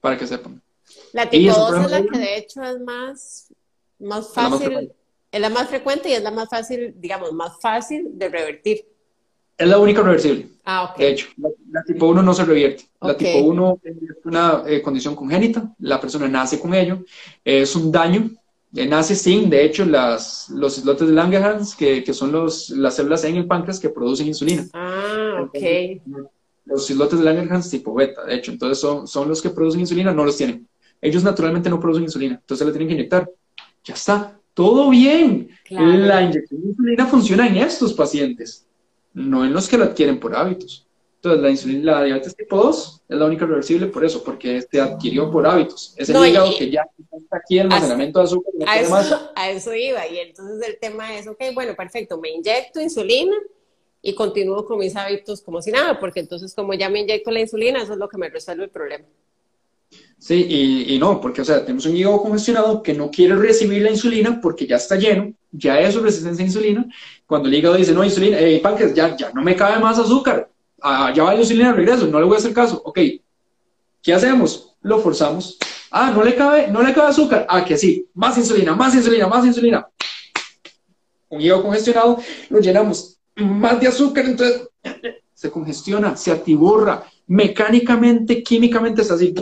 para 0.00 0.16
que 0.16 0.28
sepan. 0.28 0.62
La 1.12 1.28
tipo 1.28 1.52
2 1.52 1.84
es, 1.84 1.90
la 1.90 2.02
que 2.04 2.18
de 2.18 2.36
hecho 2.36 2.62
es 2.62 2.80
más, 2.80 3.52
más 3.98 4.32
fácil, 4.32 4.92
es 5.32 5.40
la 5.40 5.48
más 5.48 5.68
frecuente 5.68 6.10
y 6.10 6.12
es 6.12 6.22
la 6.22 6.30
más 6.30 6.48
fácil, 6.50 6.94
digamos, 6.98 7.32
más 7.32 7.58
fácil 7.60 8.10
de 8.12 8.28
revertir. 8.28 8.84
Es 9.56 9.66
la 9.66 9.78
única 9.78 10.02
reversible. 10.02 10.48
Ah, 10.64 10.84
ok. 10.84 10.98
De 10.98 11.08
hecho, 11.10 11.28
la, 11.70 11.82
tipo 11.84 12.06
1 12.06 12.22
no 12.22 12.34
se 12.34 12.44
revierte. 12.44 12.84
La 13.00 13.16
tipo 13.16 13.38
1 13.38 13.80
es 13.82 13.96
una 14.24 14.62
eh, 14.66 14.82
condición 14.82 15.16
congénita, 15.16 15.74
la 15.78 16.00
persona 16.00 16.28
nace 16.28 16.60
con 16.60 16.74
ello, 16.74 17.04
es 17.42 17.74
un 17.74 17.90
daño, 17.90 18.30
eh, 18.74 18.86
nace 18.86 19.14
sin, 19.14 19.48
de 19.48 19.64
hecho, 19.64 19.86
las, 19.86 20.50
los 20.50 20.76
islotes 20.78 21.08
de 21.08 21.14
Langerhans, 21.14 21.74
que, 21.74 22.04
que, 22.04 22.12
son 22.12 22.30
los, 22.30 22.68
las 22.70 22.96
células 22.96 23.24
en 23.24 23.36
el 23.36 23.46
páncreas 23.46 23.80
que 23.80 23.88
producen 23.88 24.26
insulina. 24.26 24.66
Ah, 24.74 25.46
ok. 25.46 25.58
los 26.66 26.90
islotes 26.90 27.18
de 27.18 27.24
Langerhans 27.24 27.70
tipo 27.70 27.94
beta, 27.94 28.24
de 28.24 28.34
hecho, 28.34 28.52
entonces 28.52 28.78
son, 28.78 29.06
son 29.06 29.28
los 29.28 29.40
que 29.40 29.50
producen 29.50 29.80
insulina, 29.80 30.12
no 30.12 30.26
los 30.26 30.36
tienen. 30.36 30.68
Ellos 31.00 31.24
naturalmente 31.24 31.70
no 31.70 31.80
producen 31.80 32.04
insulina, 32.04 32.34
entonces 32.34 32.66
le 32.66 32.72
tienen 32.72 32.88
que 32.88 32.94
inyectar. 32.94 33.30
Ya 33.84 33.94
está, 33.94 34.38
todo 34.54 34.90
bien. 34.90 35.48
La 35.70 36.22
inyección 36.22 36.62
de 36.62 36.68
insulina 36.68 37.06
funciona 37.06 37.46
en 37.46 37.56
estos 37.56 37.92
pacientes 37.94 38.66
no 39.14 39.44
en 39.44 39.52
los 39.52 39.68
que 39.68 39.78
lo 39.78 39.84
adquieren 39.84 40.18
por 40.18 40.34
hábitos. 40.36 40.86
Entonces, 41.16 41.42
la, 41.42 41.50
insulina, 41.50 41.92
la 41.92 42.04
diabetes 42.04 42.34
tipo 42.34 42.56
2 42.56 43.02
es 43.08 43.16
la 43.16 43.26
única 43.26 43.46
reversible 43.46 43.86
por 43.86 44.04
eso, 44.04 44.24
porque 44.24 44.60
se 44.60 44.80
adquirió 44.80 45.30
por 45.30 45.46
hábitos. 45.46 45.94
Es 45.96 46.08
el 46.08 46.26
hígado 46.26 46.50
que 46.58 46.68
ya 46.68 46.84
está 47.12 47.36
aquí 47.36 47.58
el 47.58 47.66
almacenamiento 47.66 48.18
de 48.18 48.24
azúcar. 48.24 48.52
A 48.66 48.80
eso, 48.80 49.30
a 49.36 49.50
eso 49.50 49.74
iba, 49.74 50.06
y 50.08 50.18
entonces 50.18 50.68
el 50.68 50.78
tema 50.80 51.14
es, 51.14 51.28
ok, 51.28 51.38
bueno, 51.54 51.76
perfecto, 51.76 52.18
me 52.18 52.30
inyecto 52.30 52.80
insulina 52.80 53.36
y 54.00 54.16
continúo 54.16 54.64
con 54.64 54.78
mis 54.78 54.96
hábitos 54.96 55.42
como 55.42 55.62
si 55.62 55.70
nada, 55.70 56.00
porque 56.00 56.18
entonces 56.18 56.52
como 56.54 56.74
ya 56.74 56.88
me 56.88 57.00
inyecto 57.00 57.30
la 57.30 57.40
insulina, 57.40 57.82
eso 57.82 57.92
es 57.92 57.98
lo 57.98 58.08
que 58.08 58.18
me 58.18 58.28
resuelve 58.28 58.64
el 58.64 58.70
problema. 58.70 59.04
Sí, 60.22 60.86
y, 60.88 60.98
no, 61.00 61.20
porque, 61.20 61.40
o 61.40 61.44
sea, 61.44 61.62
tenemos 61.64 61.84
un 61.84 61.96
hígado 61.96 62.22
congestionado 62.22 62.80
que 62.80 62.94
no 62.94 63.10
quiere 63.10 63.34
recibir 63.34 63.82
la 63.82 63.90
insulina 63.90 64.40
porque 64.40 64.68
ya 64.68 64.76
está 64.76 64.94
lleno, 64.94 65.32
ya 65.50 65.80
es 65.80 65.94
su 65.94 66.00
resistencia 66.00 66.44
a 66.44 66.46
insulina. 66.46 66.86
Cuando 67.26 67.48
el 67.48 67.54
hígado 67.54 67.74
dice, 67.74 67.92
no, 67.92 68.04
insulina, 68.04 68.38
eh, 68.38 68.62
ya, 68.94 69.16
ya 69.16 69.32
no 69.32 69.42
me 69.42 69.56
cabe 69.56 69.80
más 69.80 69.98
azúcar, 69.98 70.48
ah, 70.80 71.12
ya 71.12 71.24
va 71.24 71.34
la 71.34 71.40
insulina, 71.40 71.72
regreso, 71.72 72.06
no 72.06 72.20
le 72.20 72.26
voy 72.26 72.36
a 72.36 72.38
hacer 72.38 72.54
caso. 72.54 72.80
Ok, 72.84 73.00
¿qué 74.00 74.14
hacemos? 74.14 74.76
Lo 74.82 75.00
forzamos. 75.00 75.58
Ah, 75.90 76.12
no 76.14 76.22
le 76.22 76.36
cabe, 76.36 76.68
no 76.68 76.82
le 76.82 76.94
cabe 76.94 77.08
azúcar. 77.08 77.44
Ah, 77.48 77.64
que 77.64 77.76
sí, 77.76 78.06
más 78.14 78.38
insulina, 78.38 78.76
más 78.76 78.94
insulina, 78.94 79.26
más 79.26 79.44
insulina. 79.44 79.88
Un 81.30 81.40
hígado 81.40 81.64
congestionado, 81.64 82.18
lo 82.48 82.60
llenamos 82.60 83.18
más 83.34 83.80
de 83.80 83.88
azúcar, 83.88 84.26
entonces 84.26 84.68
se 85.34 85.50
congestiona, 85.50 86.16
se 86.16 86.30
atiborra, 86.30 87.02
mecánicamente, 87.26 88.40
químicamente 88.44 89.02
es 89.02 89.10
así 89.10 89.34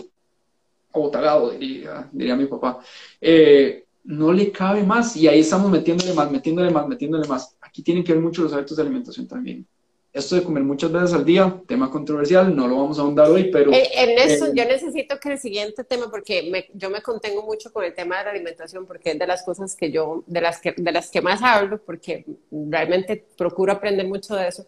o 0.92 1.50
diría, 1.50 2.08
diría 2.12 2.36
mi 2.36 2.46
papá, 2.46 2.80
eh, 3.20 3.84
no 4.04 4.32
le 4.32 4.50
cabe 4.50 4.82
más 4.82 5.16
y 5.16 5.28
ahí 5.28 5.40
estamos 5.40 5.70
metiéndole 5.70 6.12
más, 6.14 6.30
metiéndole 6.30 6.70
más, 6.70 6.88
metiéndole 6.88 7.28
más. 7.28 7.56
Aquí 7.60 7.82
tienen 7.82 8.02
que 8.02 8.12
ver 8.12 8.22
mucho 8.22 8.42
los 8.42 8.52
hábitos 8.52 8.76
de 8.76 8.82
alimentación 8.82 9.28
también. 9.28 9.66
Esto 10.12 10.34
de 10.34 10.42
comer 10.42 10.64
muchas 10.64 10.90
veces 10.90 11.12
al 11.12 11.24
día, 11.24 11.62
tema 11.68 11.88
controversial, 11.88 12.54
no 12.56 12.66
lo 12.66 12.78
vamos 12.78 12.98
a 12.98 13.02
ahondar 13.02 13.30
hoy, 13.30 13.48
pero... 13.52 13.70
Eh, 13.72 13.88
en 13.94 14.18
eso 14.18 14.46
eh, 14.46 14.52
yo 14.56 14.64
necesito 14.64 15.20
que 15.20 15.32
el 15.32 15.38
siguiente 15.38 15.84
tema, 15.84 16.10
porque 16.10 16.68
yo 16.74 16.90
me 16.90 17.00
contengo 17.00 17.44
mucho 17.44 17.72
con 17.72 17.84
el 17.84 17.94
tema 17.94 18.18
de 18.18 18.24
la 18.24 18.30
alimentación, 18.32 18.86
porque 18.86 19.12
es 19.12 19.18
de 19.20 19.26
las 19.28 19.44
cosas 19.44 19.76
que 19.76 19.92
yo, 19.92 20.24
de 20.26 20.40
las 20.40 20.60
que, 20.60 20.74
de 20.76 20.90
las 20.90 21.10
que 21.10 21.20
más 21.20 21.42
hablo, 21.42 21.80
porque 21.80 22.24
realmente 22.50 23.24
procuro 23.36 23.70
aprender 23.72 24.08
mucho 24.08 24.34
de 24.34 24.48
eso 24.48 24.66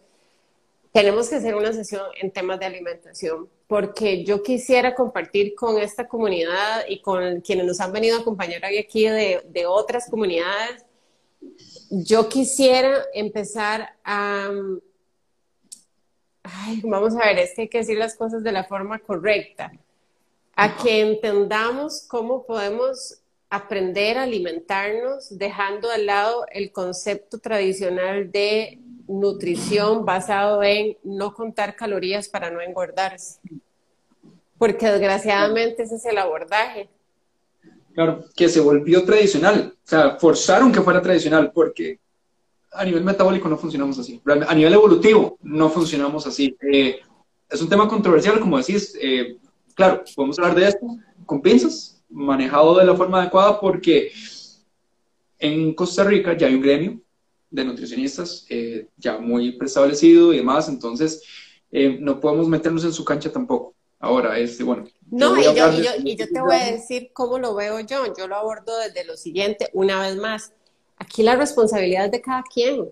tenemos 0.93 1.27
que 1.27 1.37
hacer 1.37 1.55
una 1.55 1.73
sesión 1.73 2.03
en 2.21 2.29
temas 2.29 2.59
de 2.59 2.67
alimentación, 2.67 3.49
porque 3.67 4.23
yo 4.23 4.43
quisiera 4.43 4.93
compartir 4.93 5.55
con 5.55 5.79
esta 5.79 6.07
comunidad 6.07 6.85
y 6.87 7.01
con 7.01 7.41
quienes 7.41 7.65
nos 7.65 7.79
han 7.79 7.91
venido 7.91 8.15
a 8.15 8.21
acompañar 8.21 8.63
hoy 8.63 8.77
aquí 8.77 9.07
de, 9.07 9.41
de 9.49 9.65
otras 9.65 10.07
comunidades. 10.07 10.85
Yo 11.89 12.29
quisiera 12.29 13.03
empezar 13.11 13.89
a... 14.03 14.51
Ay, 16.43 16.81
vamos 16.83 17.15
a 17.15 17.25
ver, 17.25 17.39
es 17.39 17.55
que 17.55 17.63
hay 17.63 17.69
que 17.69 17.79
decir 17.79 17.97
las 17.97 18.15
cosas 18.15 18.43
de 18.43 18.51
la 18.51 18.65
forma 18.65 18.99
correcta, 18.99 19.71
a 20.55 20.77
que 20.77 21.01
entendamos 21.01 22.05
cómo 22.07 22.45
podemos 22.45 23.19
aprender 23.49 24.19
a 24.19 24.23
alimentarnos 24.23 25.35
dejando 25.39 25.89
al 25.89 26.05
lado 26.05 26.45
el 26.51 26.71
concepto 26.71 27.39
tradicional 27.39 28.31
de 28.31 28.77
nutrición 29.07 30.05
basado 30.05 30.63
en 30.63 30.97
no 31.03 31.33
contar 31.33 31.75
calorías 31.75 32.29
para 32.29 32.49
no 32.49 32.61
engordarse. 32.61 33.39
Porque 34.57 34.87
desgraciadamente 34.87 35.83
ese 35.83 35.95
es 35.95 36.05
el 36.05 36.17
abordaje. 36.17 36.89
Claro, 37.93 38.23
que 38.35 38.49
se 38.49 38.59
volvió 38.59 39.03
tradicional. 39.03 39.73
O 39.75 39.87
sea, 39.87 40.17
forzaron 40.17 40.71
que 40.71 40.81
fuera 40.81 41.01
tradicional 41.01 41.51
porque 41.51 41.99
a 42.71 42.83
nivel 42.85 43.03
metabólico 43.03 43.47
no 43.47 43.57
funcionamos 43.57 43.99
así. 43.99 44.21
A 44.47 44.55
nivel 44.55 44.73
evolutivo 44.73 45.37
no 45.41 45.69
funcionamos 45.69 46.25
así. 46.25 46.55
Eh, 46.71 46.99
es 47.49 47.61
un 47.61 47.69
tema 47.69 47.87
controversial, 47.87 48.39
como 48.39 48.57
decís. 48.57 48.97
Eh, 48.99 49.37
claro, 49.75 50.03
podemos 50.15 50.39
hablar 50.39 50.55
de 50.55 50.67
esto 50.69 50.87
con 51.25 51.41
pinzas, 51.41 52.01
manejado 52.09 52.77
de 52.77 52.85
la 52.85 52.95
forma 52.95 53.21
adecuada 53.21 53.59
porque 53.59 54.11
en 55.39 55.73
Costa 55.73 56.03
Rica 56.03 56.35
ya 56.35 56.47
hay 56.47 56.55
un 56.55 56.61
gremio 56.61 57.02
de 57.53 57.63
nutricionistas 57.63 58.45
eh, 58.49 58.87
ya 58.97 59.19
muy 59.19 59.51
preestablecido 59.51 60.33
y 60.33 60.37
demás, 60.37 60.67
entonces 60.67 61.21
eh, 61.71 61.97
no 61.99 62.19
podemos 62.19 62.47
meternos 62.47 62.83
en 62.83 62.91
su 62.91 63.05
cancha 63.05 63.31
tampoco. 63.31 63.75
Ahora, 63.99 64.37
este, 64.37 64.63
bueno. 64.63 64.85
No, 65.09 65.37
y 65.39 65.43
yo, 65.43 65.51
y 66.03 66.15
yo 66.15 66.27
te 66.27 66.41
voy 66.41 66.55
a 66.55 66.71
decir 66.71 67.11
cómo 67.13 67.37
lo 67.37 67.55
veo 67.55 67.79
yo. 67.79 68.13
Yo 68.17 68.27
lo 68.27 68.35
abordo 68.35 68.77
desde 68.79 69.05
lo 69.05 69.15
siguiente, 69.15 69.69
una 69.71 70.01
vez 70.01 70.17
más. 70.17 70.51
Aquí 70.97 71.23
la 71.23 71.35
responsabilidad 71.35 72.05
es 72.05 72.11
de 72.11 72.21
cada 72.21 72.43
quien. 72.43 72.89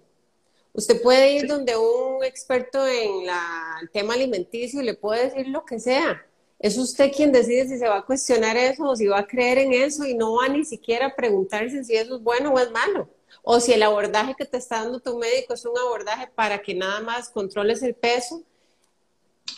Usted 0.73 1.01
puede 1.01 1.33
ir 1.35 1.47
donde 1.47 1.75
un 1.75 2.23
experto 2.23 2.87
en 2.87 3.25
la, 3.25 3.77
el 3.81 3.89
tema 3.89 4.13
alimenticio 4.13 4.81
y 4.81 4.85
le 4.85 4.93
puede 4.93 5.25
decir 5.25 5.47
lo 5.47 5.65
que 5.65 5.79
sea. 5.79 6.23
Es 6.59 6.77
usted 6.77 7.11
quien 7.11 7.31
decide 7.31 7.67
si 7.67 7.79
se 7.79 7.87
va 7.87 7.97
a 7.97 8.05
cuestionar 8.05 8.55
eso 8.55 8.83
o 8.83 8.95
si 8.95 9.07
va 9.07 9.19
a 9.19 9.27
creer 9.27 9.57
en 9.57 9.73
eso 9.73 10.05
y 10.05 10.13
no 10.13 10.35
va 10.35 10.47
ni 10.47 10.63
siquiera 10.63 11.07
a 11.07 11.15
preguntarse 11.15 11.83
si 11.83 11.95
eso 11.95 12.17
es 12.17 12.21
bueno 12.21 12.53
o 12.53 12.59
es 12.59 12.71
malo. 12.71 13.09
O 13.43 13.59
si 13.59 13.73
el 13.73 13.83
abordaje 13.83 14.35
que 14.37 14.45
te 14.45 14.57
está 14.57 14.83
dando 14.83 14.99
tu 14.99 15.17
médico 15.17 15.53
es 15.53 15.65
un 15.65 15.77
abordaje 15.77 16.29
para 16.35 16.61
que 16.61 16.75
nada 16.75 16.99
más 17.01 17.29
controles 17.29 17.81
el 17.83 17.95
peso 17.95 18.43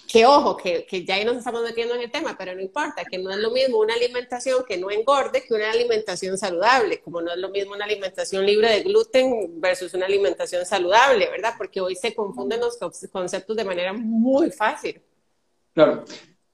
que 0.08 0.26
ojo, 0.28 0.56
que, 0.56 0.86
que, 0.86 1.04
ya 1.04 1.16
ahí 1.16 1.26
nos 1.26 1.38
estamos 1.38 1.64
metiendo 1.64 1.96
en 1.96 2.02
el 2.02 2.12
tema, 2.12 2.36
pero 2.38 2.54
no 2.54 2.62
importa, 2.62 3.04
que 3.04 3.18
no 3.18 3.32
es 3.32 3.38
lo 3.38 3.50
mismo 3.50 3.80
una 3.80 3.96
alimentación 3.96 4.64
que 4.68 4.78
no 4.78 4.92
engorde 4.92 5.44
que 5.44 5.54
una 5.54 5.72
alimentación 5.72 6.38
saludable, 6.38 7.02
como 7.02 7.22
no 7.22 7.32
es 7.32 7.40
lo 7.40 7.50
mismo 7.50 7.74
una 7.74 7.86
alimentación 7.86 8.46
libre 8.46 8.70
de 8.70 8.84
gluten 8.84 9.60
versus 9.60 9.94
una 9.96 10.06
alimentación 10.06 10.66
saludable, 10.66 11.30
¿verdad? 11.32 11.56
Porque 11.58 11.82
hoy 11.82 11.96
se 11.96 12.14
confunden 12.14 12.60
los 12.60 12.78
conceptos 13.12 13.58
de 13.58 13.66
manera 13.66 13.92
muy 13.92 14.52
fácil. 14.52 15.02
Claro. 15.74 16.06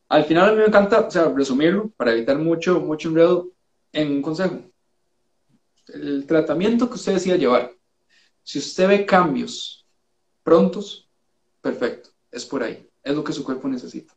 Al 0.07 0.23
final 0.23 0.49
a 0.49 0.51
mí 0.53 0.57
me 0.59 0.65
encanta, 0.65 1.01
o 1.01 1.11
sea, 1.11 1.25
resumirlo 1.25 1.89
para 1.97 2.13
evitar 2.13 2.37
mucho, 2.37 2.79
mucho 2.79 3.09
enredo 3.09 3.49
en 3.91 4.11
un 4.13 4.21
consejo. 4.21 4.59
El 5.93 6.25
tratamiento 6.25 6.89
que 6.89 6.95
usted 6.95 7.13
decida 7.13 7.35
llevar, 7.35 7.73
si 8.43 8.59
usted 8.59 8.87
ve 8.87 9.05
cambios 9.05 9.85
prontos, 10.43 11.09
perfecto, 11.61 12.09
es 12.31 12.45
por 12.45 12.63
ahí 12.63 12.89
es 13.03 13.15
lo 13.15 13.23
que 13.23 13.33
su 13.33 13.43
cuerpo 13.43 13.67
necesita. 13.67 14.13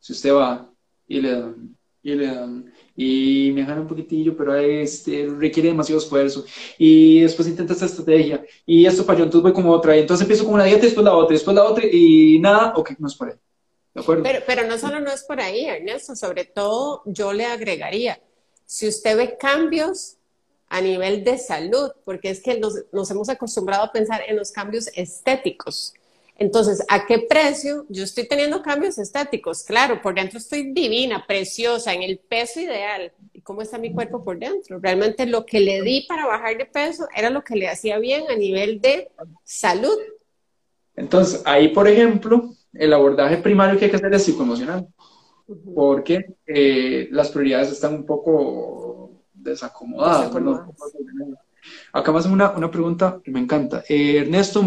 Si 0.00 0.12
usted 0.12 0.32
va 0.32 0.70
y 1.06 1.20
le 1.20 1.32
dan, 1.32 1.76
y 2.02 2.14
le 2.14 2.26
dan, 2.26 2.72
y 2.96 3.52
me 3.54 3.62
un 3.72 3.86
poquitillo, 3.86 4.36
pero 4.36 4.54
este, 4.54 5.28
requiere 5.38 5.68
demasiado 5.68 6.00
esfuerzo, 6.00 6.44
y 6.78 7.20
después 7.20 7.46
intenta 7.48 7.74
esta 7.74 7.86
estrategia, 7.86 8.44
y 8.66 8.86
esto 8.86 9.04
para 9.04 9.18
yo, 9.18 9.24
entonces 9.24 9.42
voy 9.42 9.52
como 9.52 9.72
otra, 9.72 9.96
y 9.96 10.00
entonces 10.00 10.22
empiezo 10.22 10.44
con 10.44 10.54
una 10.54 10.64
dieta, 10.64 10.82
después 10.82 11.04
la 11.04 11.14
otra, 11.14 11.34
después 11.34 11.54
la 11.54 11.64
otra, 11.64 11.84
y 11.90 12.38
nada, 12.40 12.72
ok, 12.74 12.92
no 12.98 13.06
es 13.06 13.14
por 13.14 13.28
ahí. 13.28 13.36
¿De 13.94 14.00
acuerdo? 14.00 14.22
Pero, 14.22 14.40
pero 14.46 14.66
no 14.66 14.78
solo 14.78 15.00
no 15.00 15.10
es 15.10 15.22
por 15.24 15.40
ahí, 15.40 15.66
Ernesto, 15.66 16.16
sobre 16.16 16.44
todo 16.44 17.02
yo 17.04 17.32
le 17.32 17.44
agregaría, 17.44 18.20
si 18.64 18.88
usted 18.88 19.16
ve 19.16 19.36
cambios 19.38 20.16
a 20.72 20.80
nivel 20.80 21.22
de 21.22 21.36
salud, 21.36 21.90
porque 22.02 22.30
es 22.30 22.42
que 22.42 22.58
nos, 22.58 22.74
nos 22.92 23.10
hemos 23.10 23.28
acostumbrado 23.28 23.84
a 23.84 23.92
pensar 23.92 24.22
en 24.26 24.36
los 24.36 24.50
cambios 24.50 24.88
estéticos. 24.94 25.92
Entonces, 26.38 26.82
¿a 26.88 27.04
qué 27.04 27.18
precio? 27.18 27.84
Yo 27.90 28.04
estoy 28.04 28.26
teniendo 28.26 28.62
cambios 28.62 28.96
estéticos, 28.96 29.64
claro, 29.64 30.00
por 30.00 30.14
dentro 30.14 30.38
estoy 30.38 30.72
divina, 30.72 31.26
preciosa, 31.26 31.92
en 31.92 32.02
el 32.02 32.18
peso 32.18 32.58
ideal. 32.58 33.12
¿Y 33.34 33.42
cómo 33.42 33.60
está 33.60 33.76
mi 33.76 33.92
cuerpo 33.92 34.24
por 34.24 34.38
dentro? 34.38 34.78
Realmente 34.80 35.26
lo 35.26 35.44
que 35.44 35.60
le 35.60 35.82
di 35.82 36.06
para 36.08 36.26
bajar 36.26 36.56
de 36.56 36.64
peso 36.64 37.06
era 37.14 37.28
lo 37.28 37.44
que 37.44 37.54
le 37.54 37.68
hacía 37.68 37.98
bien 37.98 38.24
a 38.30 38.34
nivel 38.34 38.80
de 38.80 39.10
salud. 39.44 39.98
Entonces, 40.96 41.42
ahí, 41.44 41.68
por 41.68 41.86
ejemplo, 41.86 42.54
el 42.72 42.94
abordaje 42.94 43.36
primario 43.36 43.78
que 43.78 43.84
hay 43.84 43.90
que 43.90 43.98
hacer 43.98 44.14
es 44.14 44.24
psicoemocional, 44.24 44.88
porque 45.74 46.34
eh, 46.46 47.08
las 47.10 47.28
prioridades 47.28 47.72
están 47.72 47.92
un 47.92 48.06
poco 48.06 48.91
desacomodadas. 49.42 50.30
Acá 51.92 52.10
me 52.10 52.18
hacen 52.18 52.32
una, 52.32 52.50
una, 52.50 52.70
pregunta 52.70 53.20
que 53.22 53.30
me 53.30 53.40
encanta. 53.40 53.84
Eh, 53.88 54.18
Ernesto, 54.18 54.64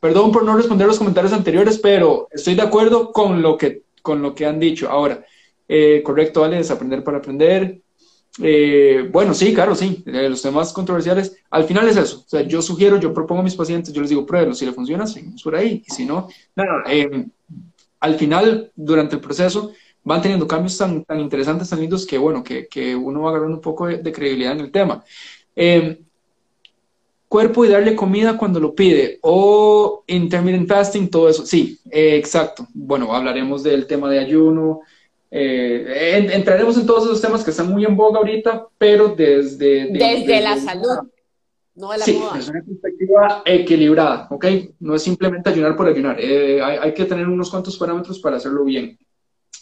perdón 0.00 0.32
por 0.32 0.44
no 0.44 0.56
responder 0.56 0.86
los 0.86 0.98
comentarios 0.98 1.32
anteriores, 1.32 1.78
pero 1.78 2.28
estoy 2.30 2.54
de 2.54 2.62
acuerdo 2.62 3.12
con 3.12 3.40
lo 3.40 3.56
que, 3.56 3.84
con 4.02 4.20
lo 4.20 4.34
que 4.34 4.46
han 4.46 4.60
dicho. 4.60 4.90
Ahora, 4.90 5.24
eh, 5.68 6.02
correcto, 6.04 6.42
vale, 6.42 6.60
aprender 6.68 7.02
para 7.02 7.18
aprender. 7.18 7.80
Eh, 8.42 9.08
bueno, 9.10 9.32
sí, 9.32 9.54
claro, 9.54 9.74
sí. 9.74 10.02
los 10.04 10.42
temas 10.42 10.72
controversiales, 10.72 11.36
al 11.50 11.64
final 11.64 11.88
es 11.88 11.96
eso. 11.96 12.18
O 12.26 12.28
sea, 12.28 12.42
yo 12.42 12.60
sugiero, 12.60 12.98
yo 12.98 13.14
propongo 13.14 13.40
a 13.40 13.44
mis 13.44 13.54
pacientes, 13.54 13.94
yo 13.94 14.02
les 14.02 14.10
digo, 14.10 14.26
pruébelo. 14.26 14.54
Si 14.54 14.66
le 14.66 14.72
funciona, 14.72 15.06
seguimos 15.06 15.42
por 15.42 15.56
ahí. 15.56 15.82
Y 15.86 15.94
si 15.94 16.04
no, 16.04 16.28
nada. 16.54 16.84
al 18.00 18.14
final, 18.16 18.72
durante 18.74 19.14
el 19.14 19.22
proceso, 19.22 19.72
van 20.06 20.22
teniendo 20.22 20.46
cambios 20.46 20.78
tan, 20.78 21.04
tan 21.04 21.20
interesantes, 21.20 21.68
tan 21.68 21.80
lindos, 21.80 22.06
que 22.06 22.16
bueno, 22.16 22.42
que, 22.42 22.68
que 22.68 22.94
uno 22.94 23.22
va 23.22 23.30
agarrando 23.30 23.56
un 23.56 23.60
poco 23.60 23.88
de, 23.88 23.98
de 23.98 24.12
credibilidad 24.12 24.52
en 24.52 24.60
el 24.60 24.70
tema. 24.70 25.04
Eh, 25.54 26.00
cuerpo 27.28 27.64
y 27.64 27.68
darle 27.68 27.96
comida 27.96 28.38
cuando 28.38 28.60
lo 28.60 28.72
pide, 28.72 29.18
o 29.22 30.04
intermittent 30.06 30.68
fasting, 30.68 31.10
todo 31.10 31.28
eso. 31.28 31.44
Sí, 31.44 31.80
eh, 31.90 32.16
exacto. 32.16 32.68
Bueno, 32.72 33.12
hablaremos 33.12 33.64
del 33.64 33.86
tema 33.86 34.08
de 34.08 34.20
ayuno, 34.20 34.82
eh, 35.28 36.30
entraremos 36.32 36.78
en 36.78 36.86
todos 36.86 37.04
esos 37.04 37.20
temas 37.20 37.42
que 37.42 37.50
están 37.50 37.68
muy 37.68 37.84
en 37.84 37.96
boga 37.96 38.18
ahorita, 38.18 38.68
pero 38.78 39.08
desde... 39.08 39.88
desde, 39.90 40.40
la 40.40 40.56
salud, 40.56 41.10
no 41.74 41.90
de 41.90 41.98
la 41.98 42.04
sí, 42.04 42.22
es 42.38 42.48
una 42.48 42.62
perspectiva 42.62 43.42
equilibrada, 43.44 44.28
¿ok? 44.30 44.46
No 44.78 44.94
es 44.94 45.02
simplemente 45.02 45.50
ayunar 45.50 45.76
por 45.76 45.88
ayunar, 45.88 46.16
eh, 46.20 46.62
hay, 46.62 46.94
que 46.94 47.06
tener 47.06 47.26
unos 47.26 47.50
cuantos 47.50 47.76
parámetros 47.76 48.20
para 48.20 48.36
hacerlo 48.36 48.64
bien. 48.64 48.96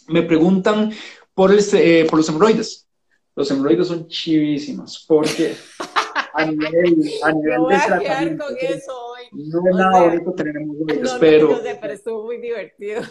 Me 0.07 0.23
preguntan 0.23 0.91
por, 1.33 1.51
el, 1.51 2.07
por 2.07 2.19
los 2.19 2.29
hemorroides. 2.29 2.87
Los 3.35 3.51
hemorroides 3.51 3.87
son 3.87 4.07
chivísimas, 4.07 5.05
porque... 5.07 5.55
a 6.33 6.45
nivel, 6.45 7.11
a 7.23 7.31
nivel 7.33 7.59
voy 7.59 7.73
a 7.73 7.99
quedar 7.99 8.37
con 8.37 8.55
eso 8.59 8.91
hoy. 8.91 9.23
No 9.31 9.59
es 9.69 9.75
nada 9.75 10.03
bonito 10.03 10.33
tener 10.33 10.57
hemorroides, 10.57 11.13
no, 11.13 11.19
pero... 11.19 11.49
No 11.49 11.57
pero 11.81 11.93
estuvo 11.93 12.23
muy 12.25 12.37
divertido. 12.37 13.01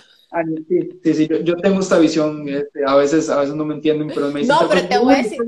Sí, 0.69 0.89
sí, 1.03 1.15
sí 1.15 1.29
yo, 1.29 1.41
yo, 1.41 1.57
tengo 1.57 1.79
esta 1.81 1.99
visión, 1.99 2.49
este, 2.49 2.81
a, 2.85 2.97
veces, 2.97 3.31
a 3.31 3.41
veces 3.41 3.55
no 3.55 3.65
me 3.65 3.75
entienden, 3.75 4.09
pero 4.13 4.31
me 4.31 4.41
dicen... 4.41 4.57
No, 4.61 4.69
pero 4.69 4.89
te 4.89 4.99
voy 4.99 5.15
a 5.15 5.19
decir, 5.19 5.39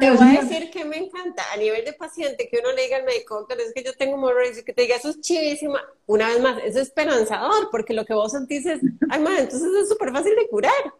te 0.00 0.10
voy 0.10 0.36
a 0.36 0.42
decir 0.42 0.70
que 0.70 0.84
me 0.84 0.96
encanta, 0.96 1.42
a 1.52 1.56
nivel 1.56 1.84
de 1.84 1.92
paciente, 1.92 2.48
que 2.50 2.58
uno 2.58 2.72
le 2.72 2.82
diga 2.82 2.98
al 2.98 3.04
médico, 3.04 3.46
es 3.48 3.72
que 3.74 3.82
yo 3.82 3.92
tengo 3.94 4.14
hemorroides, 4.14 4.58
y 4.58 4.64
que 4.64 4.72
te 4.72 4.82
diga, 4.82 4.96
eso 4.96 5.10
es 5.10 5.20
chivísima, 5.20 5.80
una 6.06 6.28
vez 6.28 6.40
más, 6.40 6.62
es 6.64 6.76
esperanzador, 6.76 7.68
porque 7.70 7.94
lo 7.94 8.04
que 8.04 8.14
vos 8.14 8.32
sentís 8.32 8.66
es, 8.66 8.80
ay, 9.10 9.20
man, 9.20 9.36
entonces 9.38 9.70
es 9.82 9.88
súper 9.88 10.12
fácil 10.12 10.34
de 10.36 10.48
curar. 10.48 10.94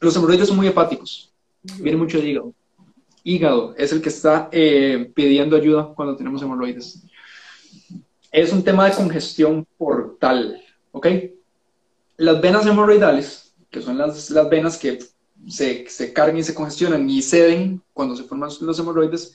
Los 0.00 0.16
hemorroides 0.16 0.48
son 0.48 0.56
muy 0.56 0.66
hepáticos, 0.66 1.32
viene 1.78 1.96
mucho 1.96 2.18
de 2.18 2.28
hígado 2.28 2.54
hígado 3.24 3.74
es 3.76 3.90
el 3.92 4.02
que 4.02 4.10
está 4.10 4.48
eh, 4.52 5.10
pidiendo 5.14 5.56
ayuda 5.56 5.92
cuando 5.94 6.14
tenemos 6.14 6.42
hemorroides. 6.42 7.02
Es 8.30 8.52
un 8.52 8.62
tema 8.62 8.84
de 8.84 8.94
congestión 8.94 9.66
portal, 9.78 10.62
¿ok? 10.92 11.06
Las 12.18 12.40
venas 12.40 12.66
hemorroidales, 12.66 13.54
que 13.70 13.80
son 13.80 13.96
las, 13.98 14.30
las 14.30 14.48
venas 14.48 14.76
que 14.76 14.98
se, 15.48 15.88
se, 15.88 16.12
cargan 16.12 16.38
y 16.38 16.42
se 16.42 16.54
congestionan 16.54 17.08
y 17.08 17.22
ceden 17.22 17.82
cuando 17.92 18.16
se 18.16 18.24
forman 18.24 18.50
los 18.60 18.78
hemorroides, 18.78 19.34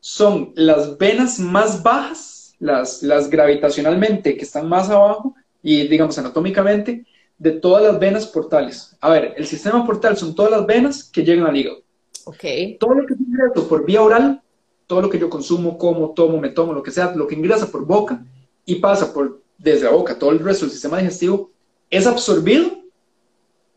son 0.00 0.52
las 0.56 0.98
venas 0.98 1.38
más 1.38 1.82
bajas, 1.82 2.54
las, 2.58 3.02
las 3.02 3.30
gravitacionalmente 3.30 4.36
que 4.36 4.44
están 4.44 4.68
más 4.68 4.88
abajo 4.90 5.34
y 5.62 5.86
digamos 5.88 6.18
anatómicamente, 6.18 7.06
de 7.38 7.52
todas 7.52 7.82
las 7.82 7.98
venas 7.98 8.26
portales. 8.26 8.96
A 9.00 9.10
ver, 9.10 9.34
el 9.36 9.46
sistema 9.46 9.84
portal 9.84 10.16
son 10.16 10.34
todas 10.34 10.52
las 10.52 10.66
venas 10.66 11.04
que 11.04 11.24
llegan 11.24 11.46
al 11.46 11.56
hígado. 11.56 11.82
Okay. 12.24 12.76
Todo 12.78 12.94
lo 12.94 13.06
que 13.06 13.14
ingresa 13.14 13.68
por 13.68 13.84
vía 13.84 14.02
oral, 14.02 14.40
todo 14.86 15.02
lo 15.02 15.10
que 15.10 15.18
yo 15.18 15.28
consumo, 15.28 15.76
como, 15.76 16.10
tomo, 16.10 16.38
me 16.38 16.50
tomo, 16.50 16.72
lo 16.72 16.82
que 16.82 16.90
sea, 16.90 17.12
lo 17.14 17.26
que 17.26 17.34
ingresa 17.34 17.70
por 17.70 17.84
boca 17.84 18.24
y 18.64 18.76
pasa 18.76 19.12
por 19.12 19.42
desde 19.58 19.84
la 19.84 19.90
boca, 19.90 20.18
todo 20.18 20.30
el 20.30 20.38
resto 20.38 20.64
del 20.64 20.72
sistema 20.72 20.98
digestivo, 20.98 21.50
es 21.90 22.06
absorbido 22.06 22.82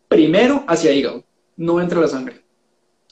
primero 0.08 0.64
hacia 0.68 0.92
el 0.92 0.98
hígado, 0.98 1.24
no 1.58 1.82
entra 1.82 2.02
la 2.02 2.08
sangre. 2.08 2.44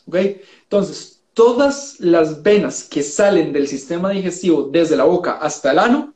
¿Ok? 0.07 0.15
Entonces, 0.63 1.23
todas 1.33 1.99
las 1.99 2.43
venas 2.43 2.83
que 2.83 3.03
salen 3.03 3.53
del 3.53 3.67
sistema 3.67 4.11
digestivo 4.11 4.69
desde 4.71 4.95
la 4.95 5.05
boca 5.05 5.37
hasta 5.37 5.71
el 5.71 5.79
ano 5.79 6.13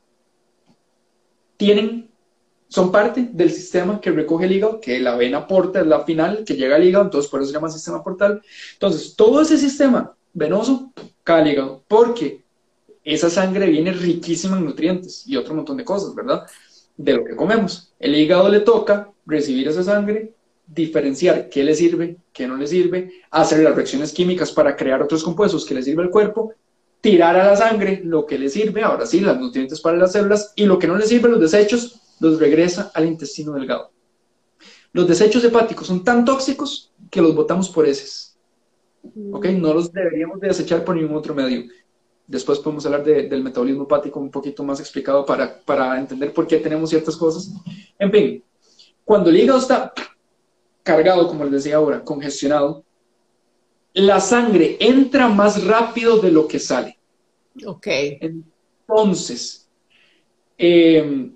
tienen 1.56 2.08
son 2.68 2.92
parte 2.92 3.28
del 3.32 3.50
sistema 3.50 4.00
que 4.00 4.10
recoge 4.10 4.44
el 4.44 4.52
hígado, 4.52 4.80
que 4.80 5.00
la 5.00 5.16
vena 5.16 5.46
porta 5.46 5.80
es 5.80 5.86
la 5.86 6.04
final 6.04 6.44
que 6.44 6.54
llega 6.54 6.76
al 6.76 6.84
hígado, 6.84 7.06
entonces 7.06 7.30
por 7.30 7.40
eso 7.40 7.48
se 7.48 7.54
llama 7.54 7.70
sistema 7.70 8.04
portal. 8.04 8.42
Entonces, 8.74 9.16
todo 9.16 9.40
ese 9.40 9.56
sistema 9.56 10.14
venoso 10.34 10.92
cae 11.24 11.40
al 11.40 11.48
hígado, 11.48 11.82
porque 11.88 12.44
esa 13.02 13.30
sangre 13.30 13.66
viene 13.70 13.92
riquísima 13.92 14.58
en 14.58 14.66
nutrientes 14.66 15.26
y 15.26 15.36
otro 15.36 15.54
montón 15.54 15.78
de 15.78 15.84
cosas, 15.84 16.14
¿verdad? 16.14 16.46
De 16.96 17.14
lo 17.14 17.24
que 17.24 17.36
comemos. 17.36 17.94
El 17.98 18.14
hígado 18.14 18.50
le 18.50 18.60
toca 18.60 19.10
recibir 19.24 19.68
esa 19.68 19.82
sangre, 19.82 20.34
diferenciar 20.68 21.48
qué 21.48 21.64
le 21.64 21.74
sirve, 21.74 22.18
qué 22.32 22.46
no 22.46 22.56
le 22.56 22.66
sirve, 22.66 23.10
hacer 23.30 23.60
las 23.60 23.74
reacciones 23.74 24.12
químicas 24.12 24.52
para 24.52 24.76
crear 24.76 25.02
otros 25.02 25.24
compuestos 25.24 25.64
que 25.64 25.74
le 25.74 25.82
sirve 25.82 26.02
al 26.02 26.10
cuerpo, 26.10 26.52
tirar 27.00 27.36
a 27.36 27.46
la 27.46 27.56
sangre 27.56 28.02
lo 28.04 28.26
que 28.26 28.38
le 28.38 28.48
sirve, 28.48 28.82
ahora 28.82 29.06
sí, 29.06 29.20
los 29.20 29.38
nutrientes 29.38 29.80
para 29.80 29.96
las 29.96 30.12
células, 30.12 30.52
y 30.56 30.66
lo 30.66 30.78
que 30.78 30.86
no 30.86 30.96
le 30.96 31.06
sirve, 31.06 31.28
los 31.28 31.40
desechos, 31.40 32.00
los 32.20 32.38
regresa 32.38 32.90
al 32.94 33.06
intestino 33.06 33.52
delgado. 33.52 33.90
Los 34.92 35.06
desechos 35.06 35.42
hepáticos 35.44 35.86
son 35.86 36.04
tan 36.04 36.24
tóxicos 36.24 36.92
que 37.10 37.22
los 37.22 37.34
botamos 37.34 37.68
por 37.68 37.86
heces. 37.86 38.36
¿Ok? 39.32 39.46
No 39.46 39.72
los 39.72 39.92
deberíamos 39.92 40.40
de 40.40 40.48
desechar 40.48 40.84
por 40.84 40.96
ningún 40.96 41.16
otro 41.16 41.34
medio. 41.34 41.64
después 42.26 42.58
podemos 42.58 42.84
hablar 42.84 43.04
del 43.04 43.42
metabolismo 43.42 43.84
hepático 43.84 44.20
un 44.20 44.30
poquito 44.30 44.62
más 44.62 44.80
explicado 44.80 45.24
para, 45.24 45.60
para 45.60 45.98
entender 45.98 46.32
por 46.34 46.46
qué 46.46 46.58
tenemos 46.58 46.90
ciertas 46.90 47.16
cosas. 47.16 47.50
En 47.98 48.10
fin, 48.10 48.44
cuando 49.04 49.30
el 49.30 49.36
hígado 49.38 49.58
está 49.58 49.94
cargado, 50.88 51.28
como 51.28 51.44
les 51.44 51.52
decía 51.52 51.76
ahora, 51.76 52.02
congestionado, 52.02 52.82
la 53.92 54.20
sangre 54.20 54.78
entra 54.80 55.28
más 55.28 55.64
rápido 55.66 56.18
de 56.18 56.30
lo 56.30 56.48
que 56.48 56.58
sale. 56.58 56.96
Ok. 57.66 57.86
Entonces, 58.88 59.68
eh, 60.56 61.30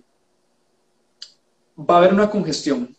va 1.79 1.97
a 1.97 1.99
haber 1.99 2.15
una 2.15 2.31
congestión. 2.31 2.97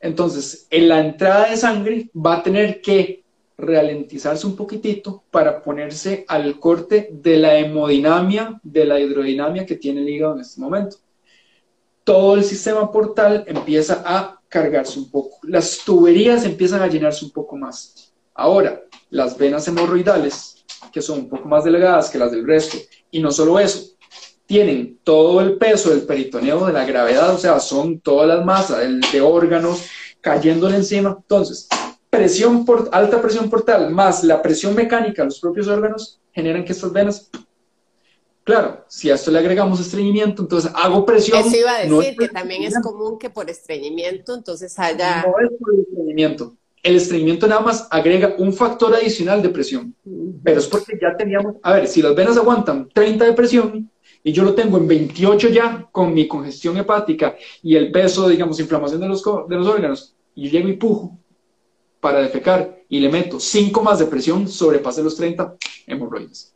Entonces, 0.00 0.66
en 0.70 0.88
la 0.88 1.00
entrada 1.00 1.50
de 1.50 1.58
sangre 1.58 2.10
va 2.14 2.36
a 2.36 2.42
tener 2.42 2.80
que 2.80 3.22
ralentizarse 3.58 4.46
un 4.46 4.56
poquitito 4.56 5.22
para 5.30 5.62
ponerse 5.62 6.24
al 6.28 6.58
corte 6.58 7.10
de 7.12 7.36
la 7.36 7.58
hemodinamia, 7.58 8.58
de 8.62 8.86
la 8.86 8.98
hidrodinamia 8.98 9.66
que 9.66 9.76
tiene 9.76 10.00
el 10.00 10.08
hígado 10.08 10.34
en 10.36 10.40
este 10.40 10.62
momento 10.62 10.96
todo 12.10 12.34
el 12.34 12.42
sistema 12.42 12.90
portal 12.90 13.44
empieza 13.46 14.02
a 14.04 14.39
cargarse 14.50 14.98
un 14.98 15.10
poco. 15.10 15.38
Las 15.44 15.78
tuberías 15.78 16.44
empiezan 16.44 16.82
a 16.82 16.88
llenarse 16.88 17.24
un 17.24 17.30
poco 17.30 17.56
más. 17.56 18.12
Ahora, 18.34 18.82
las 19.08 19.38
venas 19.38 19.66
hemorroidales, 19.68 20.64
que 20.92 21.00
son 21.00 21.20
un 21.20 21.28
poco 21.28 21.48
más 21.48 21.64
delgadas 21.64 22.10
que 22.10 22.18
las 22.18 22.32
del 22.32 22.46
resto, 22.46 22.76
y 23.10 23.20
no 23.20 23.30
solo 23.30 23.58
eso, 23.58 23.96
tienen 24.44 24.98
todo 25.04 25.40
el 25.40 25.56
peso 25.56 25.90
del 25.90 26.02
peritoneo 26.02 26.66
de 26.66 26.72
la 26.72 26.84
gravedad, 26.84 27.32
o 27.32 27.38
sea, 27.38 27.60
son 27.60 28.00
todas 28.00 28.26
las 28.26 28.44
masas 28.44 28.80
de 29.12 29.20
órganos 29.20 29.86
cayéndole 30.20 30.76
encima. 30.76 31.16
Entonces, 31.16 31.68
presión 32.10 32.64
por, 32.64 32.88
alta 32.92 33.22
presión 33.22 33.48
portal 33.48 33.90
más 33.90 34.24
la 34.24 34.42
presión 34.42 34.74
mecánica 34.74 35.22
de 35.22 35.26
los 35.26 35.38
propios 35.38 35.68
órganos 35.68 36.20
generan 36.32 36.64
que 36.64 36.72
estas 36.72 36.92
venas 36.92 37.30
Claro, 38.50 38.84
si 38.88 39.08
a 39.08 39.14
esto 39.14 39.30
le 39.30 39.38
agregamos 39.38 39.78
estreñimiento, 39.78 40.42
entonces 40.42 40.72
hago 40.74 41.06
presión. 41.06 41.38
Eso 41.38 41.56
iba 41.56 41.72
a 41.72 41.86
decir 41.86 42.16
que 42.16 42.28
también 42.30 42.64
es 42.64 42.74
común 42.82 43.16
que 43.16 43.30
por 43.30 43.48
estreñimiento, 43.48 44.34
entonces 44.34 44.76
haya. 44.76 45.22
No 45.22 45.34
es 45.38 45.50
por 45.56 45.72
el 45.72 45.82
estreñimiento. 45.82 46.56
El 46.82 46.96
estreñimiento 46.96 47.46
nada 47.46 47.60
más 47.60 47.86
agrega 47.92 48.34
un 48.38 48.52
factor 48.52 48.92
adicional 48.92 49.40
de 49.40 49.50
presión. 49.50 49.94
Pero 50.42 50.58
es 50.58 50.66
porque 50.66 50.98
ya 51.00 51.16
teníamos. 51.16 51.58
A 51.62 51.74
ver, 51.74 51.86
si 51.86 52.02
las 52.02 52.12
venas 52.16 52.36
aguantan 52.38 52.88
30 52.92 53.24
de 53.24 53.32
presión 53.34 53.88
y 54.24 54.32
yo 54.32 54.42
lo 54.42 54.52
tengo 54.52 54.78
en 54.78 54.88
28 54.88 55.48
ya 55.50 55.88
con 55.92 56.12
mi 56.12 56.26
congestión 56.26 56.76
hepática 56.76 57.36
y 57.62 57.76
el 57.76 57.92
peso, 57.92 58.28
digamos, 58.28 58.58
inflamación 58.58 59.00
de 59.00 59.06
los, 59.06 59.22
de 59.48 59.56
los 59.56 59.66
órganos, 59.68 60.16
y 60.34 60.48
yo 60.48 60.50
llego 60.50 60.68
y 60.68 60.76
pujo 60.76 61.16
para 62.00 62.20
defecar 62.20 62.80
y 62.88 62.98
le 62.98 63.10
meto 63.10 63.38
5 63.38 63.80
más 63.80 64.00
de 64.00 64.06
presión, 64.06 64.48
sobrepase 64.48 65.04
los 65.04 65.14
30 65.14 65.54
hemorroides. 65.86 66.52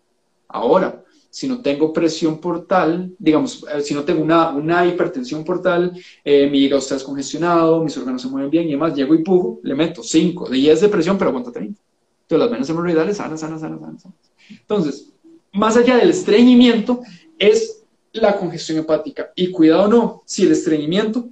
Ahora, 0.49 1.03
si 1.35 1.49
no 1.49 1.61
tengo 1.61 1.93
presión 1.93 2.39
portal, 2.39 3.12
digamos, 3.18 3.66
eh, 3.74 3.80
si 3.80 3.93
no 3.93 4.05
tengo 4.05 4.22
una, 4.22 4.51
una 4.51 4.87
hipertensión 4.87 5.43
portal, 5.43 5.93
eh, 6.22 6.49
mi 6.49 6.61
hígado 6.61 6.78
está 6.78 6.95
descongestionado, 6.95 7.82
mis 7.82 7.97
órganos 7.97 8.22
se 8.22 8.28
mueven 8.28 8.51
bien 8.51 8.68
y 8.68 8.70
demás, 8.70 8.95
llego 8.95 9.16
y 9.16 9.24
pujo, 9.24 9.59
le 9.64 9.74
meto 9.74 10.01
5, 10.01 10.49
10 10.49 10.80
de 10.82 10.89
presión, 10.89 11.18
pero 11.18 11.30
aguanta 11.30 11.51
30. 11.51 11.82
Entonces 12.22 12.39
las 12.39 12.51
venas 12.53 12.70
hemorroidales 12.70 13.16
sanas, 13.16 13.41
sanas, 13.41 13.62
sanas, 13.62 13.80
sanas. 13.80 14.05
Entonces, 14.49 15.12
más 15.53 15.76
allá 15.76 15.97
del 15.97 16.11
estreñimiento, 16.11 17.01
es 17.37 17.82
la 18.12 18.37
congestión 18.37 18.78
hepática. 18.78 19.32
Y 19.35 19.51
cuidado 19.51 19.89
no, 19.89 20.22
si 20.26 20.45
el 20.45 20.53
estreñimiento 20.53 21.30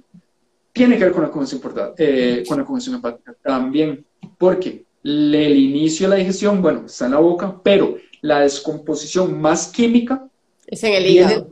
tiene 0.73 0.97
que 0.97 1.05
ver 1.05 1.13
con 1.13 1.23
la 1.23 1.31
congestión, 1.31 1.61
portal, 1.61 1.93
eh, 1.97 2.43
con 2.45 2.57
la 2.57 2.65
congestión 2.65 2.97
hepática 2.97 3.37
también, 3.41 4.05
porque 4.37 4.83
el 5.01 5.57
inicio 5.57 6.07
de 6.07 6.09
la 6.09 6.15
digestión, 6.17 6.61
bueno, 6.61 6.87
está 6.87 7.05
en 7.05 7.11
la 7.11 7.19
boca, 7.19 7.57
pero 7.63 7.95
la 8.23 8.39
descomposición 8.39 9.39
más 9.39 9.67
química 9.67 10.25
es 10.65 10.81
en 10.83 10.93
el 10.93 11.05
hígado. 11.05 11.49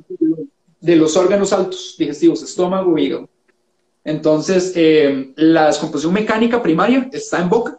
De 0.80 0.96
los 0.96 1.18
órganos 1.18 1.52
altos 1.52 1.96
digestivos, 2.00 2.42
estómago, 2.42 2.98
hígado. 2.98 3.30
Entonces, 4.06 4.72
eh, 4.76 5.34
la 5.36 5.68
descomposición 5.68 6.14
mecánica 6.14 6.64
primaria 6.64 7.10
está 7.12 7.40
en 7.40 7.50
boca, 7.50 7.78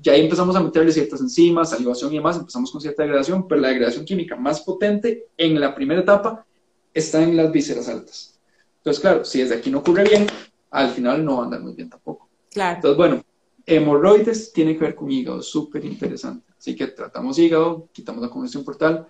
ya 0.00 0.12
ahí 0.12 0.20
empezamos 0.20 0.54
a 0.54 0.60
meterle 0.60 0.92
ciertas 0.92 1.20
enzimas, 1.20 1.70
salivación 1.70 2.12
y 2.12 2.16
demás, 2.16 2.36
empezamos 2.36 2.70
con 2.70 2.80
cierta 2.80 3.02
degradación, 3.02 3.48
pero 3.48 3.62
la 3.62 3.68
degradación 3.68 4.04
química 4.04 4.36
más 4.36 4.60
potente 4.60 5.24
en 5.36 5.58
la 5.58 5.74
primera 5.74 6.02
etapa 6.02 6.46
está 6.92 7.22
en 7.22 7.36
las 7.36 7.50
vísceras 7.50 7.88
altas. 7.88 8.38
Entonces, 8.76 9.00
claro, 9.00 9.24
si 9.24 9.40
desde 9.40 9.56
aquí 9.56 9.70
no 9.70 9.78
ocurre 9.78 10.04
bien, 10.04 10.26
al 10.70 10.90
final 10.90 11.24
no 11.24 11.36
va 11.36 11.42
a 11.42 11.44
andar 11.46 11.62
muy 11.62 11.72
bien 11.72 11.88
tampoco. 11.88 12.28
Claro. 12.52 12.76
Entonces, 12.76 12.96
bueno, 12.98 13.24
hemorroides 13.66 14.52
tiene 14.52 14.74
que 14.74 14.84
ver 14.84 14.94
con 14.94 15.10
hígado, 15.10 15.42
súper 15.42 15.84
interesante. 15.84 16.52
Así 16.56 16.74
que 16.76 16.86
tratamos 16.88 17.38
hígado, 17.38 17.88
quitamos 17.92 18.22
la 18.22 18.30
congestión 18.30 18.64
portal. 18.64 19.06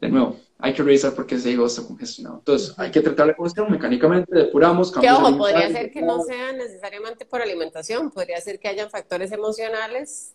De 0.00 0.08
nuevo, 0.08 0.36
hay 0.58 0.74
que 0.74 0.82
revisar 0.82 1.14
por 1.14 1.26
qué 1.26 1.36
ese 1.36 1.50
hígado 1.50 1.66
está 1.66 1.82
congestionado. 1.82 2.38
Entonces, 2.38 2.74
hay 2.78 2.90
que 2.90 3.00
tratar 3.00 3.28
la 3.28 3.36
congestión 3.36 3.70
mecánicamente, 3.70 4.34
depuramos. 4.34 4.92
Que 4.92 5.10
ojo, 5.10 5.36
podría 5.38 5.70
ser 5.70 5.90
que 5.90 6.02
no 6.02 6.22
sea 6.22 6.52
necesariamente 6.52 7.24
por 7.24 7.40
alimentación, 7.40 8.10
podría 8.10 8.40
ser 8.40 8.58
que 8.58 8.68
hayan 8.68 8.90
factores 8.90 9.32
emocionales 9.32 10.34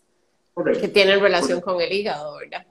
que 0.80 0.88
tienen 0.88 1.20
relación 1.20 1.60
con 1.60 1.80
el 1.80 1.92
hígado, 1.92 2.36
¿verdad? 2.36 2.66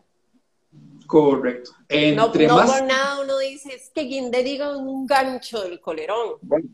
Correcto. 1.08 1.72
Entre 1.90 2.48
no, 2.48 2.64
no 2.64 2.66
por 2.72 2.84
nada 2.84 3.22
uno 3.22 3.38
dice, 3.40 3.74
es 3.74 3.90
que 3.90 4.04
guinde 4.04 4.42
hígado 4.42 4.76
es 4.76 4.82
un 4.82 5.06
gancho 5.06 5.62
del 5.62 5.82
colerón. 5.82 6.36
Bueno, 6.42 6.70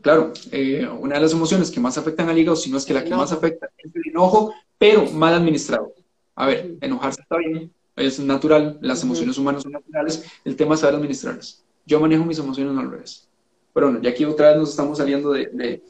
claro, 0.00 0.32
eh, 0.52 0.88
una 1.00 1.16
de 1.16 1.20
las 1.20 1.32
emociones 1.32 1.70
que 1.70 1.80
más 1.80 1.98
afectan 1.98 2.28
al 2.28 2.38
hígado, 2.38 2.56
si 2.56 2.70
no 2.70 2.78
es 2.78 2.84
que 2.84 2.94
la 2.94 3.04
que 3.04 3.14
más 3.14 3.32
afecta, 3.32 3.70
es 3.78 3.94
el 3.94 4.10
enojo, 4.10 4.54
pero 4.78 5.06
mal 5.10 5.34
administrado. 5.34 5.92
A 6.34 6.46
ver, 6.46 6.76
enojarse 6.80 7.22
está 7.22 7.36
bien, 7.38 7.72
es 7.96 8.20
natural, 8.20 8.78
las 8.80 9.02
emociones 9.02 9.36
humanas 9.38 9.62
son 9.62 9.72
naturales, 9.72 10.24
el 10.44 10.56
tema 10.56 10.74
es 10.74 10.80
saber 10.80 10.96
administrarlas. 10.96 11.64
Yo 11.84 12.00
manejo 12.00 12.24
mis 12.24 12.38
emociones 12.38 12.76
al 12.76 12.90
revés. 12.90 13.28
Pero 13.72 13.86
bueno, 13.86 14.02
ya 14.02 14.10
aquí 14.10 14.24
otra 14.24 14.50
vez 14.50 14.58
nos 14.58 14.70
estamos 14.70 14.98
saliendo 14.98 15.32
de, 15.32 15.82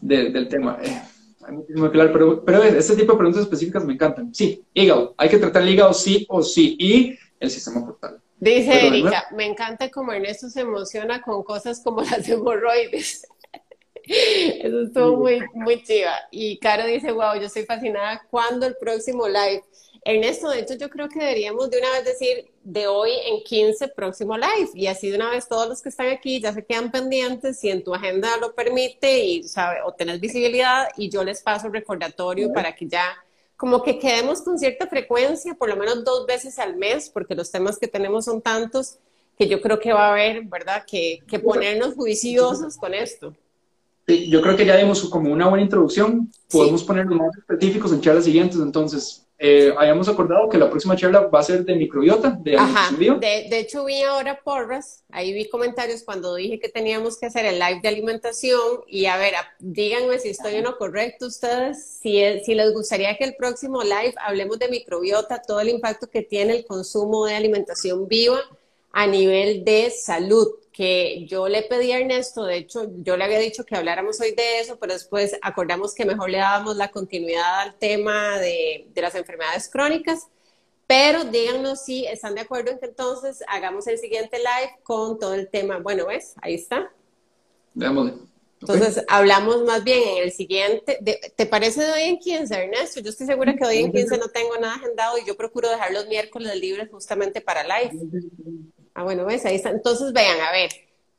del 0.00 0.48
tema. 0.48 0.78
Eh, 0.82 1.02
hay 1.42 1.54
muchísimo 1.54 1.90
claro, 1.90 2.12
pero, 2.12 2.44
pero 2.44 2.62
este 2.62 2.96
tipo 2.96 3.12
de 3.12 3.18
preguntas 3.18 3.42
específicas 3.42 3.84
me 3.84 3.94
encantan. 3.94 4.34
Sí, 4.34 4.64
hígado, 4.74 5.14
hay 5.16 5.28
que 5.28 5.38
tratar 5.38 5.62
el 5.62 5.70
hígado 5.70 5.92
sí 5.92 6.26
o 6.28 6.42
sí, 6.42 6.76
y 6.78 7.18
el 7.38 7.50
sistema 7.50 7.84
portal. 7.84 8.20
Dice 8.40 8.86
Erika, 8.86 9.26
me 9.32 9.44
encanta 9.44 9.90
como 9.90 10.12
Ernesto 10.12 10.48
se 10.48 10.62
emociona 10.62 11.20
con 11.20 11.42
cosas 11.42 11.80
como 11.84 12.00
las 12.00 12.26
hemorroides. 12.26 13.26
Eso 14.04 14.80
estuvo 14.80 15.16
muy, 15.18 15.40
muy 15.52 15.82
chiva. 15.82 16.14
Y 16.30 16.58
Caro 16.58 16.86
dice, 16.86 17.12
wow, 17.12 17.34
yo 17.34 17.46
estoy 17.46 17.64
fascinada. 17.64 18.26
¿Cuándo 18.30 18.66
el 18.66 18.76
próximo 18.76 19.28
live? 19.28 19.62
Ernesto, 20.02 20.48
de 20.48 20.60
hecho 20.60 20.74
yo 20.74 20.88
creo 20.88 21.10
que 21.10 21.18
deberíamos 21.18 21.70
de 21.70 21.78
una 21.78 21.90
vez 21.90 22.04
decir 22.06 22.50
de 22.64 22.86
hoy 22.86 23.10
en 23.26 23.42
15 23.42 23.88
próximo 23.88 24.34
live 24.38 24.70
y 24.72 24.86
así 24.86 25.10
de 25.10 25.16
una 25.16 25.30
vez 25.30 25.46
todos 25.46 25.68
los 25.68 25.82
que 25.82 25.90
están 25.90 26.08
aquí 26.08 26.40
ya 26.40 26.54
se 26.54 26.64
quedan 26.64 26.90
pendientes 26.90 27.60
si 27.60 27.68
en 27.68 27.84
tu 27.84 27.94
agenda 27.94 28.38
lo 28.38 28.54
permite 28.54 29.22
y 29.22 29.42
sabe 29.42 29.82
o 29.84 29.92
tenés 29.92 30.18
visibilidad 30.18 30.88
y 30.96 31.10
yo 31.10 31.22
les 31.22 31.42
paso 31.42 31.66
el 31.66 31.74
recordatorio 31.74 32.50
para 32.50 32.74
que 32.74 32.86
ya 32.86 33.14
como 33.60 33.82
que 33.82 33.98
quedemos 33.98 34.40
con 34.40 34.58
cierta 34.58 34.86
frecuencia, 34.86 35.54
por 35.54 35.68
lo 35.68 35.76
menos 35.76 36.02
dos 36.02 36.26
veces 36.26 36.58
al 36.58 36.76
mes, 36.76 37.10
porque 37.10 37.34
los 37.34 37.50
temas 37.50 37.78
que 37.78 37.86
tenemos 37.86 38.24
son 38.24 38.40
tantos 38.40 38.96
que 39.38 39.46
yo 39.46 39.60
creo 39.60 39.78
que 39.78 39.92
va 39.92 40.08
a 40.08 40.12
haber, 40.12 40.44
¿verdad? 40.44 40.84
Que, 40.86 41.20
que 41.28 41.38
ponernos 41.38 41.94
juiciosos 41.94 42.76
con 42.78 42.94
esto 42.94 43.34
yo 44.28 44.42
creo 44.42 44.56
que 44.56 44.66
ya 44.66 44.76
dimos 44.76 45.02
como 45.08 45.32
una 45.32 45.48
buena 45.48 45.62
introducción. 45.62 46.30
Podemos 46.50 46.82
ponernos 46.82 47.16
más 47.16 47.36
específicos 47.36 47.92
en 47.92 48.00
charlas 48.00 48.24
siguientes. 48.24 48.58
Entonces, 48.58 49.26
eh, 49.42 49.72
habíamos 49.78 50.06
acordado 50.06 50.50
que 50.50 50.58
la 50.58 50.68
próxima 50.68 50.94
charla 50.94 51.20
va 51.22 51.40
a 51.40 51.42
ser 51.42 51.64
de 51.64 51.74
microbiota, 51.74 52.36
de 52.42 52.58
Ajá. 52.58 52.94
De, 52.94 53.46
de, 53.48 53.58
hecho, 53.58 53.86
vi 53.86 54.02
ahora 54.02 54.38
porras, 54.44 55.02
ahí 55.10 55.32
vi 55.32 55.48
comentarios 55.48 56.02
cuando 56.02 56.34
dije 56.34 56.60
que 56.60 56.68
teníamos 56.68 57.18
que 57.18 57.24
hacer 57.24 57.46
el 57.46 57.58
live 57.58 57.80
de 57.82 57.88
alimentación. 57.88 58.60
Y 58.86 59.06
a 59.06 59.16
ver, 59.16 59.32
díganme 59.58 60.18
si 60.18 60.28
estoy 60.28 60.56
en 60.56 60.64
lo 60.64 60.76
correcto 60.76 61.26
ustedes, 61.26 61.82
si, 62.02 62.22
si 62.44 62.54
les 62.54 62.74
gustaría 62.74 63.16
que 63.16 63.24
el 63.24 63.34
próximo 63.34 63.82
live 63.82 64.12
hablemos 64.18 64.58
de 64.58 64.68
microbiota, 64.68 65.40
todo 65.40 65.60
el 65.60 65.70
impacto 65.70 66.10
que 66.10 66.20
tiene 66.20 66.56
el 66.56 66.66
consumo 66.66 67.24
de 67.24 67.34
alimentación 67.34 68.08
viva 68.08 68.40
a 68.92 69.06
nivel 69.06 69.64
de 69.64 69.90
salud 69.90 70.48
que 70.80 71.26
yo 71.26 71.46
le 71.46 71.60
pedí 71.60 71.92
a 71.92 71.98
Ernesto, 71.98 72.44
de 72.44 72.56
hecho, 72.56 72.90
yo 73.02 73.18
le 73.18 73.24
había 73.24 73.38
dicho 73.38 73.66
que 73.66 73.76
habláramos 73.76 74.18
hoy 74.18 74.30
de 74.30 74.60
eso, 74.60 74.78
pero 74.78 74.94
después 74.94 75.36
acordamos 75.42 75.94
que 75.94 76.06
mejor 76.06 76.30
le 76.30 76.38
dábamos 76.38 76.74
la 76.74 76.90
continuidad 76.90 77.60
al 77.60 77.74
tema 77.74 78.38
de, 78.38 78.88
las 78.94 79.14
enfermedades 79.14 79.68
crónicas. 79.68 80.28
Pero 80.86 81.24
díganos 81.24 81.82
si 81.82 82.06
están 82.06 82.34
de 82.34 82.40
acuerdo 82.40 82.70
en 82.70 82.78
que 82.78 82.86
entonces 82.86 83.44
hagamos 83.46 83.86
el 83.88 83.98
siguiente 83.98 84.38
live 84.38 84.78
con 84.82 85.18
todo 85.18 85.34
el 85.34 85.50
tema. 85.50 85.80
Bueno, 85.80 86.06
¿ves? 86.06 86.32
Ahí 86.40 86.54
está. 86.54 86.90
Veámosle. 87.74 88.14
Entonces, 88.62 89.04
hablamos 89.06 89.62
más 89.64 89.84
bien 89.84 90.00
en 90.16 90.22
el 90.22 90.32
siguiente. 90.32 90.98
¿Te 91.36 91.44
parece 91.44 91.82
de 91.82 91.92
hoy 91.92 92.02
en 92.04 92.18
15, 92.18 92.54
Ernesto? 92.54 93.00
Yo 93.00 93.10
estoy 93.10 93.26
segura 93.26 93.54
que 93.54 93.66
hoy 93.66 93.80
en 93.80 93.92
15 93.92 94.16
no 94.16 94.28
tengo 94.28 94.56
nada 94.56 94.76
agendado 94.76 95.18
y 95.18 95.26
yo 95.26 95.36
procuro 95.36 95.68
dejar 95.68 95.92
los 95.92 96.08
miércoles 96.08 96.56
libres 96.56 96.88
justamente 96.90 97.42
para 97.42 97.64
live. 97.64 98.00
Ah, 99.00 99.02
bueno, 99.02 99.24
ves, 99.24 99.46
ahí 99.46 99.54
está. 99.54 99.70
Entonces, 99.70 100.12
vean, 100.12 100.38
a 100.42 100.52
ver, 100.52 100.68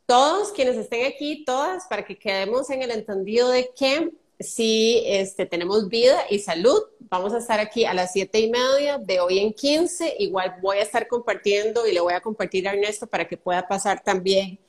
todos 0.05 0.51
quienes 0.51 0.77
estén 0.77 1.03
aquí, 1.07 1.43
todas, 1.43 1.87
para 1.87 2.05
que 2.05 2.15
quedemos 2.15 2.69
en 2.69 2.83
el 2.83 2.91
entendido 2.91 3.49
de 3.49 3.71
que 3.75 4.11
si 4.39 5.01
este, 5.07 5.47
tenemos 5.47 5.89
vida 5.89 6.15
y 6.29 6.37
salud, 6.37 6.79
vamos 6.99 7.33
a 7.33 7.39
estar 7.39 7.59
aquí 7.59 7.85
a 7.85 7.95
las 7.95 8.13
siete 8.13 8.39
y 8.39 8.51
media 8.51 8.99
de 8.99 9.19
hoy 9.19 9.39
en 9.39 9.51
15. 9.51 10.17
Igual 10.19 10.57
voy 10.61 10.77
a 10.77 10.83
estar 10.83 11.07
compartiendo 11.07 11.87
y 11.87 11.91
le 11.91 12.01
voy 12.01 12.13
a 12.13 12.21
compartir 12.21 12.67
a 12.67 12.73
Ernesto 12.73 13.07
para 13.07 13.27
que 13.27 13.35
pueda 13.35 13.67
pasar 13.67 14.03
también 14.03 14.59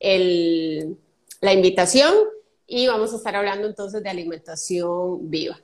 la 0.00 1.52
invitación. 1.52 2.14
Y 2.66 2.86
vamos 2.86 3.12
a 3.12 3.16
estar 3.16 3.36
hablando 3.36 3.66
entonces 3.66 4.02
de 4.02 4.08
alimentación 4.08 5.28
viva. 5.28 5.60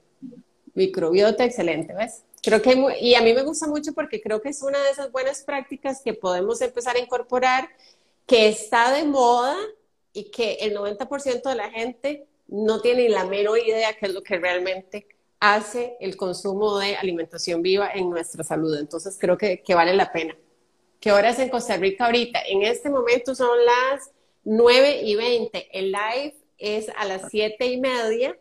Microbiota, 0.74 1.46
excelente, 1.46 1.94
¿ves? 1.94 2.24
Creo 2.42 2.62
que, 2.62 2.98
y 3.00 3.14
a 3.14 3.22
mí 3.22 3.34
me 3.34 3.42
gusta 3.42 3.66
mucho 3.66 3.92
porque 3.92 4.20
creo 4.20 4.40
que 4.40 4.48
es 4.48 4.62
una 4.62 4.82
de 4.82 4.90
esas 4.90 5.12
buenas 5.12 5.42
prácticas 5.42 6.00
que 6.02 6.14
podemos 6.14 6.60
empezar 6.62 6.96
a 6.96 7.00
incorporar, 7.00 7.68
que 8.26 8.48
está 8.48 8.92
de 8.92 9.04
moda 9.04 9.56
y 10.12 10.30
que 10.30 10.54
el 10.60 10.74
90% 10.74 11.42
de 11.42 11.54
la 11.54 11.70
gente 11.70 12.26
no 12.48 12.80
tiene 12.80 13.08
la 13.08 13.24
menor 13.24 13.58
idea 13.58 13.96
qué 13.98 14.06
es 14.06 14.14
lo 14.14 14.22
que 14.22 14.38
realmente 14.38 15.06
hace 15.38 15.96
el 16.00 16.16
consumo 16.16 16.78
de 16.78 16.96
alimentación 16.96 17.62
viva 17.62 17.90
en 17.92 18.10
nuestra 18.10 18.42
salud. 18.42 18.78
Entonces 18.78 19.16
creo 19.18 19.36
que, 19.36 19.62
que 19.62 19.74
vale 19.74 19.94
la 19.94 20.12
pena. 20.12 20.36
¿Qué 21.00 21.12
hora 21.12 21.30
es 21.30 21.38
en 21.38 21.48
Costa 21.48 21.76
Rica 21.76 22.06
ahorita? 22.06 22.40
En 22.46 22.62
este 22.62 22.90
momento 22.90 23.34
son 23.34 23.56
las 23.64 24.10
9 24.44 25.00
y 25.02 25.16
20. 25.16 25.78
El 25.78 25.92
live 25.92 26.36
es 26.58 26.90
a 26.96 27.04
las 27.06 27.30
7 27.30 27.66
y 27.66 27.80
media. 27.80 28.36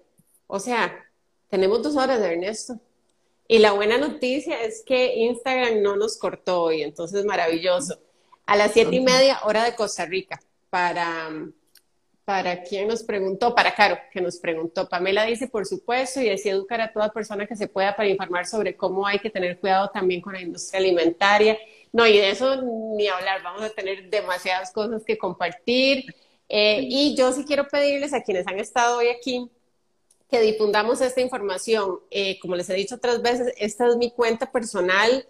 O 0.48 0.60
sea, 0.60 1.06
tenemos 1.50 1.82
dos 1.82 1.96
horas, 1.96 2.20
de 2.20 2.34
Ernesto. 2.34 2.80
Y 3.52 3.58
la 3.58 3.72
buena 3.72 3.98
noticia 3.98 4.62
es 4.62 4.84
que 4.86 5.16
Instagram 5.16 5.82
no 5.82 5.96
nos 5.96 6.20
cortó 6.20 6.62
hoy, 6.62 6.84
entonces 6.84 7.26
maravilloso. 7.26 8.00
A 8.46 8.56
las 8.56 8.74
siete 8.74 8.96
y 8.96 9.00
media, 9.00 9.40
hora 9.44 9.64
de 9.64 9.74
Costa 9.74 10.06
Rica, 10.06 10.40
para, 10.70 11.32
para 12.26 12.62
quien 12.62 12.88
nos 12.88 13.02
preguntó, 13.02 13.56
para 13.56 13.74
Caro, 13.74 13.98
que 14.12 14.22
nos 14.22 14.38
preguntó. 14.38 14.88
Pamela 14.88 15.26
dice, 15.26 15.48
por 15.48 15.66
supuesto, 15.66 16.22
y 16.22 16.30
así 16.30 16.48
educar 16.48 16.80
a 16.80 16.94
toda 16.94 17.12
persona 17.12 17.48
que 17.48 17.56
se 17.56 17.68
pueda 17.68 17.96
para 17.96 18.08
informar 18.08 18.46
sobre 18.46 18.78
cómo 18.78 19.08
hay 19.08 19.18
que 19.18 19.32
tener 19.32 19.60
cuidado 19.60 19.90
también 19.90 20.22
con 20.22 20.34
la 20.34 20.42
industria 20.42 20.80
alimentaria. 20.80 21.58
No, 21.92 22.06
y 22.06 22.20
de 22.20 22.30
eso 22.30 22.62
ni 22.62 23.08
hablar, 23.08 23.42
vamos 23.42 23.64
a 23.64 23.72
tener 23.72 24.12
demasiadas 24.12 24.72
cosas 24.72 25.04
que 25.04 25.18
compartir. 25.18 26.06
Eh, 26.48 26.82
y 26.84 27.16
yo 27.16 27.32
sí 27.32 27.46
quiero 27.46 27.68
pedirles 27.68 28.14
a 28.14 28.22
quienes 28.22 28.46
han 28.46 28.60
estado 28.60 29.00
hoy 29.00 29.08
aquí, 29.08 29.50
que 30.30 30.42
difundamos 30.42 31.02
esta 31.02 31.22
información. 31.22 32.00
Eh, 32.12 32.40
como 32.40 32.56
les 32.56 32.70
he 32.70 32.74
dicho 32.76 32.96
otras 32.96 33.22
veces, 33.22 33.54
esta 33.58 33.88
es 33.88 33.98
mi 33.98 34.12
cuenta 34.12 34.52
personal 34.52 35.28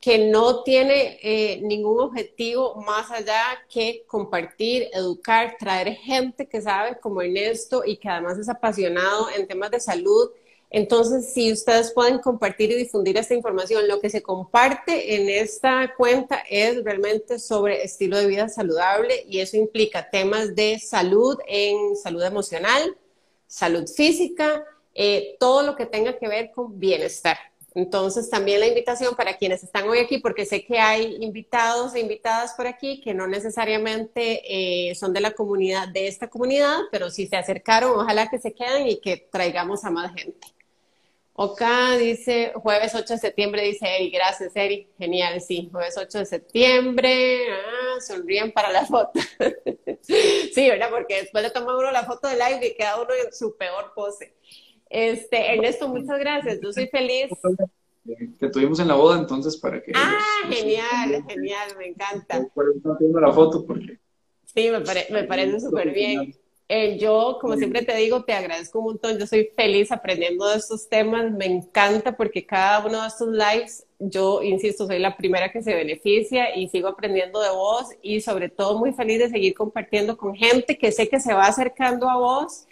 que 0.00 0.18
no 0.18 0.62
tiene 0.64 1.18
eh, 1.22 1.60
ningún 1.62 1.98
objetivo 1.98 2.74
más 2.82 3.10
allá 3.10 3.42
que 3.70 4.04
compartir, 4.06 4.88
educar, 4.92 5.56
traer 5.58 5.94
gente 5.94 6.46
que 6.46 6.60
sabe 6.60 6.98
como 7.00 7.22
Ernesto 7.22 7.82
y 7.86 7.96
que 7.96 8.10
además 8.10 8.38
es 8.38 8.50
apasionado 8.50 9.28
en 9.34 9.46
temas 9.46 9.70
de 9.70 9.80
salud. 9.80 10.30
Entonces, 10.68 11.32
si 11.32 11.50
ustedes 11.50 11.90
pueden 11.92 12.18
compartir 12.18 12.70
y 12.72 12.74
difundir 12.74 13.16
esta 13.16 13.32
información, 13.32 13.88
lo 13.88 13.98
que 14.00 14.10
se 14.10 14.22
comparte 14.22 15.14
en 15.14 15.30
esta 15.30 15.94
cuenta 15.96 16.42
es 16.50 16.84
realmente 16.84 17.38
sobre 17.38 17.82
estilo 17.82 18.18
de 18.18 18.26
vida 18.26 18.50
saludable 18.50 19.24
y 19.26 19.40
eso 19.40 19.56
implica 19.56 20.10
temas 20.10 20.54
de 20.54 20.78
salud 20.80 21.38
en 21.46 21.96
salud 21.96 22.22
emocional, 22.24 22.94
salud 23.46 23.86
física, 23.86 24.64
eh, 24.94 25.36
todo 25.38 25.62
lo 25.62 25.76
que 25.76 25.86
tenga 25.86 26.18
que 26.18 26.28
ver 26.28 26.50
con 26.52 26.78
bienestar. 26.78 27.36
Entonces, 27.74 28.30
también 28.30 28.60
la 28.60 28.68
invitación 28.68 29.16
para 29.16 29.36
quienes 29.36 29.64
están 29.64 29.88
hoy 29.88 29.98
aquí, 29.98 30.18
porque 30.18 30.46
sé 30.46 30.64
que 30.64 30.78
hay 30.78 31.16
invitados 31.20 31.94
e 31.94 32.00
invitadas 32.00 32.54
por 32.54 32.68
aquí 32.68 33.00
que 33.00 33.14
no 33.14 33.26
necesariamente 33.26 34.42
eh, 34.90 34.94
son 34.94 35.12
de 35.12 35.20
la 35.20 35.32
comunidad, 35.32 35.88
de 35.88 36.06
esta 36.06 36.30
comunidad, 36.30 36.78
pero 36.92 37.10
si 37.10 37.26
se 37.26 37.36
acercaron, 37.36 37.98
ojalá 37.98 38.28
que 38.28 38.38
se 38.38 38.54
queden 38.54 38.86
y 38.86 39.00
que 39.00 39.28
traigamos 39.30 39.84
a 39.84 39.90
más 39.90 40.14
gente. 40.14 40.46
Oka 41.36 41.96
dice, 41.96 42.52
jueves 42.54 42.94
8 42.94 43.14
de 43.14 43.18
septiembre, 43.18 43.64
dice 43.64 43.88
Eri, 43.88 44.08
gracias 44.08 44.54
Eri, 44.54 44.88
genial, 44.96 45.40
sí, 45.40 45.68
jueves 45.72 45.98
8 45.98 46.18
de 46.18 46.26
septiembre, 46.26 47.48
ah, 47.50 48.00
sonríen 48.00 48.52
para 48.52 48.70
la 48.70 48.86
foto. 48.86 49.18
sí, 50.00 50.68
¿verdad? 50.68 50.90
Porque 50.90 51.22
después 51.22 51.42
de 51.42 51.50
tomar 51.50 51.74
uno 51.74 51.90
la 51.90 52.04
foto 52.04 52.28
de 52.28 52.36
live 52.36 52.68
y 52.68 52.76
queda 52.76 53.02
uno 53.02 53.10
en 53.12 53.32
su 53.32 53.56
peor 53.56 53.92
pose. 53.96 54.36
Este, 54.88 55.54
Ernesto, 55.54 55.88
muchas 55.88 56.20
gracias, 56.20 56.60
yo 56.62 56.72
soy 56.72 56.86
feliz. 56.86 57.30
Te 58.38 58.48
tuvimos 58.50 58.78
en 58.78 58.86
la 58.86 58.94
boda 58.94 59.18
entonces 59.18 59.56
para 59.56 59.82
que... 59.82 59.90
Ah, 59.92 60.20
genial, 60.48 61.24
genial, 61.26 61.76
me 61.76 61.88
encanta. 61.88 62.46
Por 62.54 62.66
eso 62.76 63.20
la 63.20 63.32
foto 63.32 63.66
porque... 63.66 63.98
Sí, 64.44 64.70
me, 64.70 64.78
me 65.10 65.24
parece 65.24 65.58
súper 65.58 65.90
bien. 65.92 66.32
Eh, 66.66 66.98
yo, 66.98 67.38
como 67.40 67.56
siempre 67.56 67.82
te 67.82 67.94
digo, 67.96 68.24
te 68.24 68.32
agradezco 68.32 68.78
un 68.78 68.86
montón. 68.86 69.18
Yo 69.18 69.26
soy 69.26 69.50
feliz 69.54 69.92
aprendiendo 69.92 70.48
de 70.48 70.56
estos 70.56 70.88
temas. 70.88 71.30
Me 71.30 71.44
encanta 71.44 72.16
porque 72.16 72.46
cada 72.46 72.84
uno 72.86 73.02
de 73.02 73.08
estos 73.08 73.28
lives, 73.28 73.86
yo 73.98 74.42
insisto, 74.42 74.86
soy 74.86 74.98
la 74.98 75.16
primera 75.16 75.52
que 75.52 75.62
se 75.62 75.74
beneficia 75.74 76.56
y 76.56 76.68
sigo 76.68 76.88
aprendiendo 76.88 77.40
de 77.40 77.50
vos 77.50 77.88
y 78.00 78.20
sobre 78.22 78.48
todo 78.48 78.78
muy 78.78 78.92
feliz 78.92 79.18
de 79.18 79.28
seguir 79.28 79.54
compartiendo 79.54 80.16
con 80.16 80.34
gente 80.34 80.78
que 80.78 80.90
sé 80.90 81.08
que 81.08 81.20
se 81.20 81.34
va 81.34 81.46
acercando 81.46 82.08
a 82.08 82.16
vos 82.16 82.64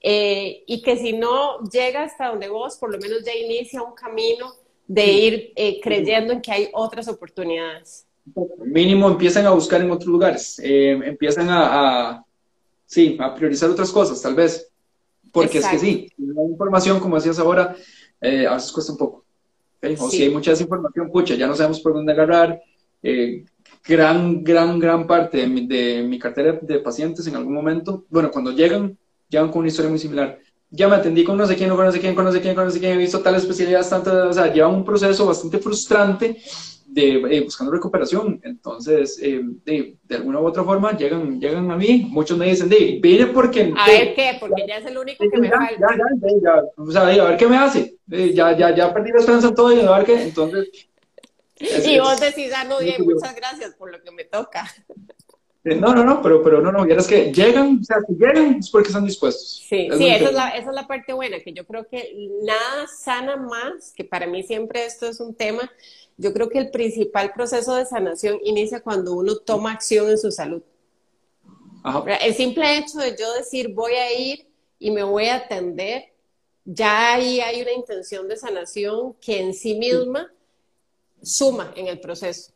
eh, 0.00 0.62
y 0.66 0.80
que 0.82 0.96
si 0.96 1.12
no 1.12 1.58
llega 1.70 2.04
hasta 2.04 2.28
donde 2.28 2.48
vos, 2.48 2.76
por 2.76 2.92
lo 2.92 2.98
menos 2.98 3.24
ya 3.24 3.34
inicia 3.34 3.82
un 3.82 3.94
camino 3.94 4.52
de 4.86 5.06
ir 5.06 5.52
eh, 5.56 5.80
creyendo 5.80 6.32
en 6.32 6.40
que 6.40 6.52
hay 6.52 6.68
otras 6.72 7.08
oportunidades. 7.08 8.06
Mínimo 8.58 9.08
empiezan 9.08 9.46
a 9.46 9.50
buscar 9.50 9.80
en 9.80 9.90
otros 9.90 10.06
lugares, 10.06 10.60
empiezan 10.62 11.48
a 11.50 12.24
sí, 12.90 13.16
a 13.20 13.34
priorizar 13.34 13.70
otras 13.70 13.92
cosas, 13.92 14.20
tal 14.20 14.34
vez. 14.34 14.68
Porque 15.32 15.58
es 15.58 15.66
que 15.66 15.78
sí, 15.78 16.08
la 16.18 16.42
información, 16.42 16.98
como 16.98 17.14
decías 17.14 17.38
ahora, 17.38 17.76
eh, 18.20 18.46
a 18.48 18.54
veces 18.54 18.72
cuesta 18.72 18.92
un 18.92 18.98
poco. 18.98 19.24
O 19.98 20.10
si 20.10 20.24
hay 20.24 20.30
mucha 20.30 20.50
desinformación, 20.50 21.10
pucha, 21.10 21.36
ya 21.36 21.46
no 21.46 21.54
sabemos 21.54 21.80
por 21.80 21.94
dónde 21.94 22.12
agarrar. 22.12 22.60
Eh, 23.02 23.44
gran, 23.86 24.42
gran, 24.42 24.78
gran 24.80 25.06
parte 25.06 25.38
de 25.38 25.46
mi, 25.46 25.66
de 25.66 26.02
mi, 26.02 26.18
cartera 26.18 26.58
de 26.60 26.80
pacientes 26.80 27.26
en 27.28 27.36
algún 27.36 27.54
momento, 27.54 28.04
bueno, 28.10 28.30
cuando 28.30 28.50
llegan, 28.50 28.98
llegan 29.28 29.50
con 29.50 29.60
una 29.60 29.68
historia 29.68 29.88
muy 29.88 30.00
similar. 30.00 30.38
Ya 30.70 30.88
me 30.88 30.96
atendí 30.96 31.24
con 31.24 31.38
no 31.38 31.46
sé 31.46 31.56
quién, 31.56 31.70
con 31.70 31.84
no 31.84 31.92
sé 31.92 32.00
quién, 32.00 32.14
con 32.14 32.24
no 32.24 32.32
sé 32.32 32.40
quién, 32.40 32.54
con 32.54 32.64
no 32.64 32.70
sé 32.70 32.80
quién, 32.80 32.92
he 32.92 32.98
visto 32.98 33.20
tal 33.20 33.36
especialidad, 33.36 33.88
tantas, 33.88 34.14
o 34.14 34.32
sea, 34.32 34.52
lleva 34.52 34.68
un 34.68 34.84
proceso 34.84 35.26
bastante 35.26 35.58
frustrante 35.58 36.42
de 36.92 37.36
eh, 37.36 37.40
buscando 37.40 37.72
recuperación. 37.72 38.40
Entonces, 38.42 39.18
eh, 39.22 39.40
de, 39.64 39.96
de, 40.02 40.16
alguna 40.16 40.40
u 40.40 40.46
otra 40.46 40.64
forma, 40.64 40.96
llegan, 40.96 41.40
llegan 41.40 41.70
a 41.70 41.76
mí. 41.76 42.06
Muchos 42.10 42.36
me 42.36 42.46
dicen, 42.46 42.68
de, 42.68 42.98
vine 43.00 43.26
porque... 43.26 43.72
A 43.76 43.86
ver 43.86 44.14
qué, 44.14 44.36
porque 44.38 44.66
ya 44.66 44.78
es 44.78 44.86
el 44.86 44.98
único 44.98 45.24
que 45.30 45.38
me 45.38 45.50
falta. 45.50 45.74
Ya, 45.78 45.96
ya, 46.20 46.28
ya, 46.42 46.62
o 46.76 46.90
sea, 46.90 47.02
a 47.02 47.28
ver 47.28 47.36
qué 47.36 47.46
me 47.46 47.56
hace. 47.56 47.96
ya, 48.06 48.56
ya, 48.56 48.74
ya 48.74 48.92
perdí 48.92 49.10
la 49.12 49.20
esperanza 49.20 49.48
en 49.48 49.54
todo 49.54 49.72
y 49.72 49.80
a 49.80 49.96
ver 49.96 50.06
qué. 50.06 50.22
Entonces... 50.22 50.68
y 51.58 51.98
vos 51.98 52.20
decís, 52.20 52.52
ah, 52.56 52.64
no, 52.64 52.78
bien, 52.80 53.02
muchas 53.04 53.34
gracias 53.34 53.74
por 53.74 53.90
lo 53.90 54.02
que 54.02 54.10
me 54.10 54.24
toca. 54.24 54.64
Eh, 55.62 55.74
no, 55.74 55.94
no, 55.94 56.04
no, 56.04 56.22
pero, 56.22 56.42
pero 56.42 56.62
no, 56.62 56.72
no, 56.72 56.84
es 56.86 57.06
que 57.06 57.32
llegan, 57.32 57.80
o 57.80 57.84
sea, 57.84 57.98
si 58.06 58.14
llegan 58.14 58.54
es 58.54 58.70
porque 58.70 58.88
están 58.88 59.04
dispuestos. 59.04 59.62
Sí, 59.68 59.88
sí, 59.96 60.06
esa 60.06 60.28
es, 60.28 60.32
la, 60.32 60.48
esa 60.50 60.70
es 60.70 60.74
la 60.74 60.86
parte 60.86 61.12
buena, 61.12 61.38
que 61.40 61.52
yo 61.52 61.66
creo 61.66 61.86
que 61.86 62.30
nada 62.42 62.86
sana 62.86 63.36
más, 63.36 63.92
que 63.94 64.04
para 64.04 64.26
mí 64.26 64.42
siempre 64.42 64.86
esto 64.86 65.06
es 65.06 65.20
un 65.20 65.34
tema, 65.34 65.70
yo 66.16 66.32
creo 66.32 66.48
que 66.48 66.58
el 66.58 66.70
principal 66.70 67.32
proceso 67.34 67.74
de 67.74 67.84
sanación 67.84 68.38
inicia 68.42 68.80
cuando 68.80 69.12
uno 69.12 69.36
toma 69.36 69.72
acción 69.72 70.08
en 70.08 70.18
su 70.18 70.30
salud. 70.30 70.62
El 72.20 72.34
simple 72.34 72.78
hecho 72.78 72.98
de 72.98 73.16
yo 73.18 73.32
decir 73.34 73.72
voy 73.72 73.92
a 73.92 74.18
ir 74.18 74.46
y 74.78 74.90
me 74.90 75.02
voy 75.02 75.26
a 75.26 75.36
atender, 75.36 76.04
ya 76.64 77.14
ahí 77.14 77.40
hay 77.40 77.60
una 77.60 77.72
intención 77.72 78.28
de 78.28 78.36
sanación 78.36 79.14
que 79.14 79.40
en 79.40 79.54
sí 79.54 79.74
misma 79.74 80.30
suma 81.22 81.72
en 81.76 81.86
el 81.86 82.00
proceso. 82.00 82.52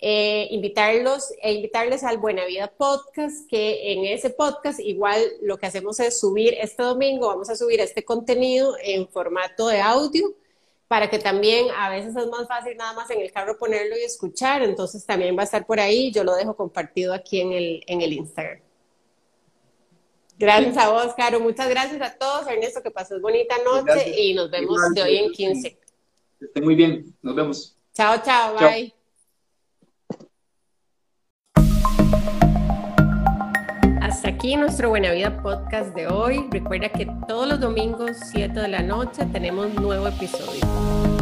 Eh, 0.00 0.46
invitarlos 0.52 1.32
e 1.42 1.54
invitarles 1.54 2.04
al 2.04 2.18
Buena 2.18 2.44
Vida 2.44 2.68
Podcast, 2.68 3.48
que 3.48 3.92
en 3.92 4.04
ese 4.04 4.30
podcast 4.30 4.78
igual 4.78 5.20
lo 5.42 5.58
que 5.58 5.66
hacemos 5.66 5.98
es 5.98 6.20
subir 6.20 6.54
este 6.60 6.84
domingo, 6.84 7.26
vamos 7.26 7.50
a 7.50 7.56
subir 7.56 7.80
este 7.80 8.04
contenido 8.04 8.76
en 8.80 9.08
formato 9.08 9.66
de 9.66 9.80
audio 9.80 10.34
para 10.86 11.10
que 11.10 11.18
también 11.18 11.66
a 11.76 11.90
veces 11.90 12.14
es 12.14 12.26
más 12.28 12.46
fácil 12.46 12.76
nada 12.76 12.92
más 12.92 13.10
en 13.10 13.20
el 13.20 13.32
carro 13.32 13.58
ponerlo 13.58 13.96
y 13.98 14.02
escuchar, 14.02 14.62
entonces 14.62 15.04
también 15.04 15.36
va 15.36 15.42
a 15.42 15.44
estar 15.44 15.66
por 15.66 15.80
ahí, 15.80 16.12
yo 16.12 16.22
lo 16.22 16.36
dejo 16.36 16.54
compartido 16.54 17.12
aquí 17.12 17.40
en 17.40 17.52
el, 17.52 17.82
en 17.86 18.00
el 18.00 18.12
Instagram. 18.12 18.60
Gracias 20.38 20.76
a 20.76 20.90
vos, 20.90 21.12
Caro. 21.16 21.40
Muchas 21.40 21.68
gracias 21.68 22.00
a 22.00 22.16
todos. 22.16 22.46
Ernesto, 22.46 22.80
que 22.80 22.92
pases 22.92 23.20
bonita 23.20 23.56
noche 23.64 24.14
y 24.16 24.34
nos 24.34 24.48
vemos 24.48 24.78
de 24.94 25.02
hoy 25.02 25.16
en 25.16 25.32
15. 25.32 25.78
Esté 26.40 26.60
muy 26.60 26.76
bien. 26.76 27.12
Nos 27.20 27.34
vemos. 27.34 27.76
Chao, 27.92 28.22
chao. 28.24 28.54
Bye. 28.56 28.97
Aquí 34.38 34.54
nuestro 34.54 34.90
Buena 34.90 35.10
Vida 35.10 35.42
Podcast 35.42 35.96
de 35.96 36.06
hoy. 36.06 36.46
Recuerda 36.52 36.88
que 36.90 37.06
todos 37.26 37.48
los 37.48 37.58
domingos, 37.58 38.18
7 38.30 38.60
de 38.60 38.68
la 38.68 38.82
noche, 38.82 39.26
tenemos 39.32 39.74
nuevo 39.74 40.06
episodio. 40.06 41.17